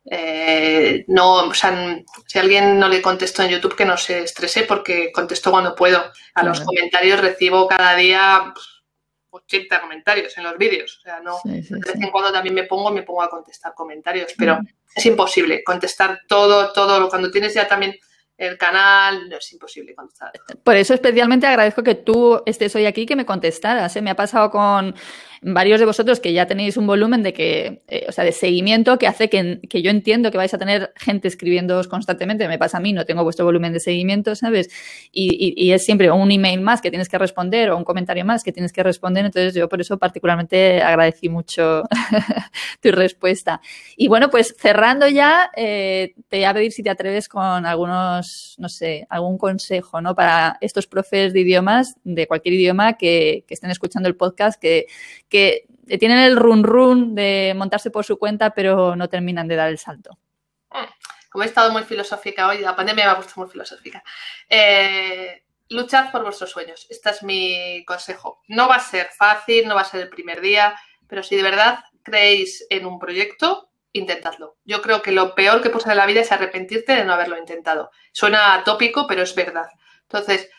Eh, 0.06 1.06
no, 1.08 1.46
o 1.46 1.54
sea, 1.54 2.04
si 2.28 2.38
a 2.38 2.42
alguien 2.42 2.78
no 2.78 2.90
le 2.90 3.02
contesto 3.02 3.42
en 3.42 3.50
YouTube, 3.50 3.76
que 3.76 3.86
no 3.86 3.96
se 3.96 4.24
estrese 4.24 4.64
porque 4.64 5.12
contesto 5.12 5.50
cuando 5.52 5.76
puedo. 5.76 6.04
A 6.34 6.44
los 6.44 6.60
comentarios 6.62 7.22
recibo 7.22 7.68
cada 7.68 7.96
día 7.96 8.54
80 9.34 9.82
comentarios 9.82 10.38
en 10.38 10.44
los 10.44 10.58
vídeos. 10.58 10.98
O 11.00 11.02
sea, 11.02 11.20
no, 11.20 11.40
de 11.44 11.62
vez 11.62 11.96
en 11.96 12.12
cuando 12.12 12.32
también 12.32 12.56
me 12.56 12.64
pongo, 12.64 12.92
me 12.92 13.04
pongo 13.04 13.24
a 13.24 13.30
contestar 13.30 13.74
comentarios, 13.74 14.34
pero 14.38 14.60
es 14.96 15.06
imposible 15.06 15.64
contestar 15.64 16.22
todo, 16.28 16.72
todo. 16.72 17.10
Cuando 17.10 17.32
tienes 17.32 17.54
ya 17.54 17.68
también 17.68 17.96
el 18.38 18.58
canal, 18.58 19.30
no 19.30 19.38
es 19.38 19.54
imposible 19.54 19.96
contestar. 19.96 20.32
Por 20.64 20.76
eso 20.76 20.94
especialmente 20.94 21.48
agradezco 21.48 21.84
que 21.84 21.96
tú 21.96 22.42
estés 22.46 22.76
hoy 22.76 22.86
aquí 22.86 23.06
que 23.06 23.16
me 23.16 23.26
contestaras. 23.26 23.96
¿eh? 23.96 24.02
Me 24.02 24.12
ha 24.12 24.16
pasado 24.16 24.52
con 24.52 24.96
varios 25.44 25.80
de 25.80 25.86
vosotros 25.86 26.20
que 26.20 26.34
ya 26.34 26.48
tenéis 26.48 26.78
un 26.78 26.88
volumen 26.88 27.24
de 27.24 27.34
que, 27.34 27.84
eh, 27.88 28.06
o 28.08 28.12
sea, 28.12 28.24
de 28.24 28.32
seguimiento 28.32 28.98
que 28.98 29.08
hace 29.08 29.30
que, 29.30 29.60
que, 29.70 29.82
yo 29.82 29.92
entiendo 29.92 30.32
que 30.32 30.38
vais 30.38 30.54
a 30.54 30.58
tener 30.58 30.94
gente 30.96 31.28
escribiéndoos 31.28 31.88
constantemente. 31.88 32.48
Me 32.48 32.58
pasa 32.58 32.78
a 32.78 32.82
mí, 32.82 32.94
no 32.94 33.06
tengo 33.06 33.24
vuestro 33.24 33.46
volumen 33.46 33.74
de 33.74 33.80
seguimiento, 33.80 34.36
¿sabes? 34.36 34.70
Y, 35.12 35.54
y, 35.58 35.72
es 35.72 35.84
siempre 35.84 36.10
un 36.12 36.32
email 36.32 36.62
más 36.62 36.82
que 36.82 36.90
tienes 36.90 37.10
que 37.10 37.18
responder 37.18 37.72
o 37.72 37.78
un 37.78 37.84
comentario 37.84 38.26
más 38.26 38.44
que 38.44 38.52
tienes 38.52 38.72
que 38.72 38.84
responder. 38.84 39.26
Entonces 39.26 39.54
yo 39.54 39.68
por 39.70 39.82
eso 39.82 39.98
particularmente 39.98 40.82
agradecí 40.82 41.30
mucho 41.30 41.84
tu 42.82 42.92
respuesta. 42.92 43.62
Y 43.98 44.08
bueno, 44.08 44.30
pues 44.30 44.56
cerrando 44.58 45.08
ya, 45.08 45.52
eh, 45.56 46.14
te 46.30 46.38
voy 46.38 46.46
a 46.46 46.54
pedir 46.54 46.72
si 46.72 46.84
te 46.84 46.90
atreves 46.90 47.28
con 47.28 47.66
algunos, 47.66 48.56
no 48.58 48.70
sé, 48.70 49.06
algún 49.10 49.38
consejo, 49.38 50.02
¿no? 50.02 50.16
Para 50.16 50.58
estos 50.62 50.88
profes 50.88 51.34
de 51.34 51.42
idiomas, 51.42 51.96
de 52.04 52.28
cualquier 52.28 52.56
idioma 52.56 52.94
que, 52.94 53.44
que 53.48 53.54
estén 53.54 53.72
escuchando 53.72 54.08
el 54.08 54.16
podcast, 54.16 54.62
que, 54.62 54.86
que 55.34 55.66
tienen 55.98 56.20
el 56.20 56.36
run 56.36 56.64
run 56.64 57.16
de 57.16 57.54
montarse 57.56 57.90
por 57.90 58.06
su 58.06 58.20
cuenta, 58.20 58.54
pero 58.54 58.96
no 58.96 59.10
terminan 59.10 59.48
de 59.48 59.56
dar 59.56 59.68
el 59.68 59.80
salto. 59.80 60.20
Mm, 60.70 60.86
como 61.32 61.44
he 61.44 61.48
estado 61.48 61.72
muy 61.72 61.82
filosófica 61.82 62.48
hoy, 62.48 62.60
la 62.60 62.76
pandemia 62.76 63.06
me 63.06 63.12
ha 63.12 63.16
puesto 63.16 63.34
muy 63.38 63.50
filosófica. 63.50 64.04
Eh, 64.48 65.44
luchad 65.70 66.12
por 66.12 66.22
vuestros 66.22 66.52
sueños. 66.52 66.86
Este 66.88 67.10
es 67.10 67.24
mi 67.24 67.84
consejo. 67.86 68.44
No 68.48 68.68
va 68.68 68.76
a 68.76 68.80
ser 68.80 69.10
fácil, 69.18 69.68
no 69.68 69.74
va 69.74 69.82
a 69.82 69.86
ser 69.86 70.02
el 70.02 70.10
primer 70.10 70.40
día, 70.40 70.76
pero 71.08 71.24
si 71.24 71.36
de 71.36 71.42
verdad 71.42 71.80
creéis 72.04 72.68
en 72.70 72.86
un 72.86 73.00
proyecto, 73.00 73.72
intentadlo. 73.92 74.58
Yo 74.66 74.84
creo 74.84 75.02
que 75.02 75.12
lo 75.12 75.34
peor 75.34 75.64
que 75.64 75.72
puede 75.72 75.90
en 75.90 75.98
la 75.98 76.06
vida 76.06 76.22
es 76.22 76.32
arrepentirte 76.32 76.94
de 76.94 77.06
no 77.06 77.14
haberlo 77.14 77.40
intentado. 77.40 77.90
Suena 78.12 78.54
atópico, 78.54 79.08
pero 79.08 79.24
es 79.24 79.34
verdad. 79.34 79.68
Entonces, 80.04 80.52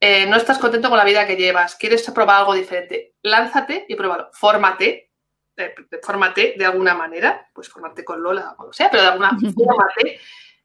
eh, 0.00 0.26
no 0.26 0.36
estás 0.36 0.58
contento 0.58 0.88
con 0.88 0.96
la 0.96 1.04
vida 1.04 1.26
que 1.26 1.36
llevas, 1.36 1.76
quieres 1.76 2.10
probar 2.10 2.40
algo 2.40 2.54
diferente, 2.54 3.16
lánzate 3.22 3.84
y 3.86 3.94
pruébalo. 3.94 4.30
Fórmate, 4.32 5.12
eh, 5.56 5.74
fórmate 6.02 6.54
de 6.56 6.64
alguna 6.64 6.94
manera, 6.94 7.50
pues 7.52 7.68
fórmate 7.68 8.02
con 8.02 8.22
Lola 8.22 8.54
o 8.58 8.66
lo 8.66 8.72
sea, 8.72 8.90
pero 8.90 9.02
de 9.02 9.08
alguna 9.10 9.30
fórmate, 9.54 10.18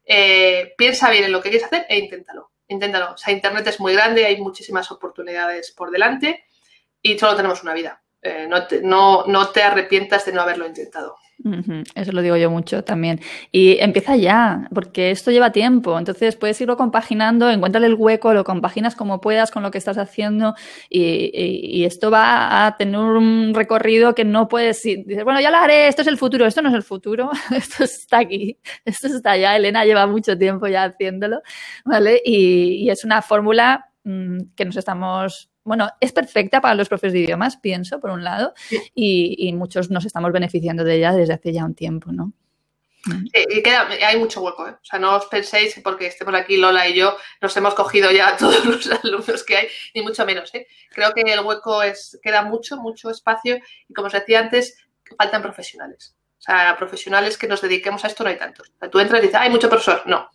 eh, 0.06 0.74
piensa 0.78 1.10
bien 1.10 1.24
en 1.24 1.32
lo 1.32 1.42
que 1.42 1.50
quieres 1.50 1.66
hacer 1.66 1.84
e 1.88 1.98
inténtalo. 1.98 2.52
Inténtalo. 2.68 3.12
O 3.12 3.16
sea, 3.18 3.32
Internet 3.32 3.66
es 3.66 3.78
muy 3.78 3.92
grande, 3.92 4.24
hay 4.24 4.40
muchísimas 4.40 4.90
oportunidades 4.90 5.70
por 5.72 5.90
delante 5.90 6.46
y 7.02 7.18
solo 7.18 7.36
tenemos 7.36 7.62
una 7.62 7.74
vida. 7.74 8.02
No, 8.82 9.24
no 9.26 9.48
te 9.48 9.62
arrepientas 9.62 10.26
de 10.26 10.32
no 10.32 10.42
haberlo 10.42 10.66
intentado. 10.66 11.16
Eso 11.94 12.12
lo 12.12 12.22
digo 12.22 12.36
yo 12.36 12.50
mucho 12.50 12.82
también. 12.82 13.20
Y 13.52 13.78
empieza 13.78 14.16
ya, 14.16 14.68
porque 14.74 15.10
esto 15.10 15.30
lleva 15.30 15.52
tiempo. 15.52 15.98
Entonces 15.98 16.34
puedes 16.34 16.60
irlo 16.60 16.76
compaginando, 16.76 17.50
encuéntrale 17.50 17.86
el 17.86 17.94
hueco, 17.94 18.32
lo 18.32 18.42
compaginas 18.42 18.96
como 18.96 19.20
puedas 19.20 19.50
con 19.50 19.62
lo 19.62 19.70
que 19.70 19.78
estás 19.78 19.98
haciendo 19.98 20.54
y, 20.88 21.84
esto 21.84 22.10
va 22.10 22.66
a 22.66 22.76
tener 22.76 22.98
un 22.98 23.52
recorrido 23.54 24.14
que 24.14 24.24
no 24.24 24.48
puedes 24.48 24.84
ir. 24.86 25.04
Dices, 25.06 25.24
bueno, 25.24 25.40
ya 25.40 25.50
lo 25.50 25.58
haré, 25.58 25.88
esto 25.88 26.02
es 26.02 26.08
el 26.08 26.18
futuro. 26.18 26.46
Esto 26.46 26.62
no 26.62 26.70
es 26.70 26.74
el 26.74 26.82
futuro, 26.82 27.30
esto 27.54 27.84
está 27.84 28.18
aquí, 28.18 28.58
esto 28.84 29.06
está 29.06 29.32
allá. 29.32 29.56
Elena 29.56 29.84
lleva 29.84 30.06
mucho 30.06 30.36
tiempo 30.38 30.66
ya 30.66 30.84
haciéndolo, 30.84 31.42
¿vale? 31.84 32.20
Y, 32.24 32.84
y 32.84 32.90
es 32.90 33.04
una 33.04 33.22
fórmula 33.22 33.90
mm, 34.04 34.38
que 34.56 34.64
nos 34.64 34.76
estamos 34.76 35.50
bueno, 35.66 35.90
es 36.00 36.12
perfecta 36.12 36.60
para 36.60 36.74
los 36.74 36.88
profes 36.88 37.12
de 37.12 37.18
idiomas, 37.18 37.56
pienso, 37.56 37.98
por 38.00 38.10
un 38.10 38.22
lado, 38.22 38.54
y, 38.94 39.52
muchos 39.52 39.90
nos 39.90 40.04
estamos 40.04 40.32
beneficiando 40.32 40.84
de 40.84 40.94
ella 40.94 41.12
desde 41.12 41.34
hace 41.34 41.52
ya 41.52 41.64
un 41.64 41.74
tiempo, 41.74 42.12
¿no? 42.12 42.32
Mm. 43.04 43.26
Sí, 43.34 43.62
queda, 43.62 43.88
hay 43.88 44.16
mucho 44.16 44.42
hueco, 44.42 44.68
¿eh? 44.68 44.72
O 44.72 44.84
sea, 44.84 45.00
no 45.00 45.16
os 45.16 45.26
penséis 45.26 45.74
que 45.74 45.80
porque 45.80 46.06
estemos 46.06 46.34
aquí 46.34 46.56
Lola 46.56 46.88
y 46.88 46.94
yo 46.94 47.16
nos 47.40 47.56
hemos 47.56 47.74
cogido 47.74 48.12
ya 48.12 48.36
todos 48.38 48.64
los 48.64 48.88
alumnos 48.90 49.42
que 49.42 49.56
hay, 49.56 49.68
ni 49.94 50.02
mucho 50.02 50.24
menos, 50.24 50.54
¿eh? 50.54 50.68
Creo 50.90 51.12
que 51.12 51.22
el 51.22 51.40
hueco 51.40 51.82
es, 51.82 52.18
queda 52.22 52.42
mucho, 52.42 52.76
mucho 52.76 53.10
espacio 53.10 53.58
y 53.88 53.92
como 53.92 54.06
os 54.06 54.12
decía 54.12 54.38
antes, 54.38 54.78
faltan 55.18 55.42
profesionales. 55.42 56.16
O 56.38 56.42
sea, 56.42 56.76
profesionales 56.78 57.36
que 57.36 57.48
nos 57.48 57.60
dediquemos 57.60 58.04
a 58.04 58.06
esto 58.06 58.22
no 58.22 58.30
hay 58.30 58.38
tantos. 58.38 58.68
O 58.68 58.78
sea, 58.78 58.88
tú 58.88 59.00
entras 59.00 59.20
y 59.20 59.26
dices, 59.26 59.40
hay 59.40 59.50
mucho 59.50 59.68
profesor. 59.68 60.02
No, 60.06 60.30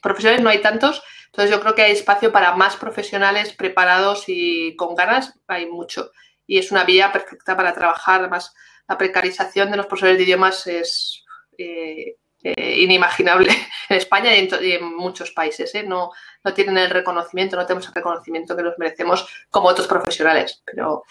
profesionales 0.00 0.44
no 0.44 0.50
hay 0.50 0.60
tantos 0.60 1.02
entonces 1.36 1.54
yo 1.54 1.60
creo 1.60 1.74
que 1.74 1.82
hay 1.82 1.92
espacio 1.92 2.32
para 2.32 2.56
más 2.56 2.76
profesionales 2.76 3.52
preparados 3.52 4.24
y 4.26 4.74
con 4.74 4.94
ganas, 4.94 5.38
hay 5.46 5.66
mucho. 5.66 6.10
Y 6.46 6.56
es 6.56 6.72
una 6.72 6.84
vía 6.84 7.12
perfecta 7.12 7.54
para 7.54 7.74
trabajar. 7.74 8.20
Además, 8.20 8.54
la 8.88 8.96
precarización 8.96 9.70
de 9.70 9.76
los 9.76 9.84
profesores 9.84 10.16
de 10.16 10.24
idiomas 10.24 10.66
es 10.66 11.26
eh, 11.58 12.16
eh, 12.42 12.80
inimaginable 12.80 13.52
en 13.90 13.96
España 13.98 14.34
y 14.34 14.72
en, 14.72 14.96
muchos 14.96 15.30
países. 15.32 15.74
¿eh? 15.74 15.82
No, 15.82 16.10
no 16.42 16.54
tienen 16.54 16.78
el 16.78 16.88
reconocimiento, 16.88 17.56
no 17.56 17.66
tenemos 17.66 17.86
el 17.86 17.94
reconocimiento 17.94 18.56
que 18.56 18.62
nos 18.62 18.78
merecemos 18.78 19.28
como 19.50 19.68
otros 19.68 19.88
profesionales. 19.88 20.62
Pero 20.64 21.04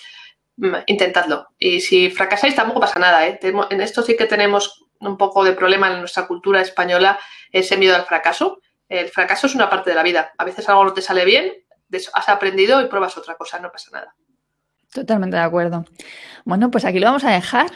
mm, 0.57 0.73
intentadlo. 0.87 1.49
Y 1.59 1.81
si 1.81 2.09
fracasáis 2.09 2.55
tampoco 2.55 2.79
pasa 2.79 2.97
nada. 2.97 3.27
En 3.27 3.81
esto 3.81 4.01
sí 4.01 4.17
que 4.17 4.25
tenemos 4.25 4.85
un 5.01 5.17
poco 5.19 5.43
de 5.43 5.51
problema 5.51 5.93
en 5.93 5.99
nuestra 5.99 6.25
cultura 6.25 6.61
española, 6.61 7.19
ese 7.51 7.77
miedo 7.77 7.95
al 7.95 8.05
fracaso 8.05 8.59
el 8.89 9.09
fracaso 9.09 9.47
es 9.47 9.55
una 9.55 9.69
parte 9.69 9.89
de 9.89 9.95
la 9.95 10.03
vida. 10.03 10.31
A 10.37 10.45
veces 10.45 10.67
algo 10.69 10.85
no 10.85 10.93
te 10.93 11.01
sale 11.01 11.25
bien, 11.25 11.51
has 12.13 12.29
aprendido 12.29 12.81
y 12.81 12.87
pruebas 12.87 13.17
otra 13.17 13.35
cosa, 13.35 13.59
no 13.59 13.71
pasa 13.71 13.89
nada. 13.91 14.15
Totalmente 14.93 15.35
de 15.35 15.43
acuerdo. 15.43 15.85
Bueno, 16.45 16.71
pues 16.71 16.85
aquí 16.85 16.99
lo 16.99 17.07
vamos 17.07 17.23
a 17.23 17.31
dejar. 17.31 17.67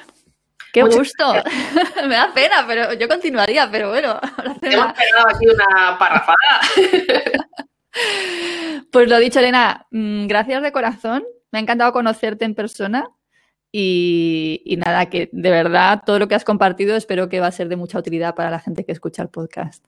¡Qué 0.71 0.83
gusto! 0.83 1.33
Me 2.07 2.15
da 2.15 2.31
pena, 2.33 2.65
pero 2.67 2.93
yo 2.93 3.07
continuaría, 3.07 3.69
pero 3.71 3.89
bueno. 3.89 4.19
Hemos 4.61 4.93
pegado 4.93 5.27
aquí 5.27 5.47
una 5.47 5.97
parrafada. 5.97 6.61
pues 8.91 9.09
lo 9.09 9.17
dicho, 9.17 9.39
Elena, 9.39 9.87
mm, 9.91 10.27
gracias 10.27 10.61
de 10.61 10.71
corazón. 10.71 11.23
Me 11.51 11.59
ha 11.59 11.61
encantado 11.61 11.91
conocerte 11.91 12.45
en 12.45 12.55
persona. 12.55 13.09
Y, 13.71 14.63
y, 14.65 14.77
nada, 14.77 15.07
que 15.07 15.29
de 15.31 15.51
verdad 15.51 16.01
todo 16.03 16.17
lo 16.17 16.27
que 16.27 16.33
has 16.33 16.43
compartido 16.43 16.95
espero 16.95 17.29
que 17.29 17.39
va 17.39 17.47
a 17.47 17.51
ser 17.51 17.69
de 17.69 17.75
mucha 17.75 17.99
utilidad 17.99 18.33
para 18.33 18.49
la 18.49 18.59
gente 18.59 18.83
que 18.83 18.91
escucha 18.91 19.21
el 19.21 19.29
podcast. 19.29 19.85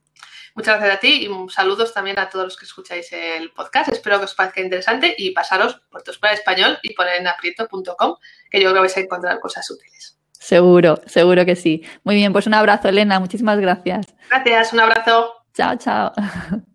Muchas 0.55 0.77
gracias 0.77 0.97
a 0.97 0.99
ti 0.99 1.27
y 1.27 1.49
saludos 1.49 1.93
también 1.93 2.19
a 2.19 2.29
todos 2.29 2.45
los 2.45 2.57
que 2.57 2.65
escucháis 2.65 3.11
el 3.13 3.51
podcast. 3.51 3.91
Espero 3.91 4.19
que 4.19 4.25
os 4.25 4.35
parezca 4.35 4.61
interesante 4.61 5.15
y 5.17 5.31
pasaros 5.31 5.81
por 5.89 6.03
tu 6.03 6.11
escuela 6.11 6.33
de 6.33 6.39
español 6.39 6.79
y 6.83 6.93
por 6.93 7.07
enaprieto.com, 7.07 8.15
que 8.49 8.59
yo 8.59 8.69
creo 8.69 8.73
que 8.73 8.79
vais 8.79 8.97
a 8.97 8.99
encontrar 8.99 9.39
cosas 9.39 9.69
útiles. 9.71 10.17
Seguro, 10.33 10.99
seguro 11.05 11.45
que 11.45 11.55
sí. 11.55 11.83
Muy 12.03 12.15
bien, 12.15 12.33
pues 12.33 12.47
un 12.47 12.55
abrazo, 12.55 12.89
Elena. 12.89 13.19
Muchísimas 13.19 13.59
gracias. 13.59 14.07
Gracias, 14.29 14.73
un 14.73 14.79
abrazo. 14.79 15.33
Chao, 15.53 15.75
chao. 15.77 16.11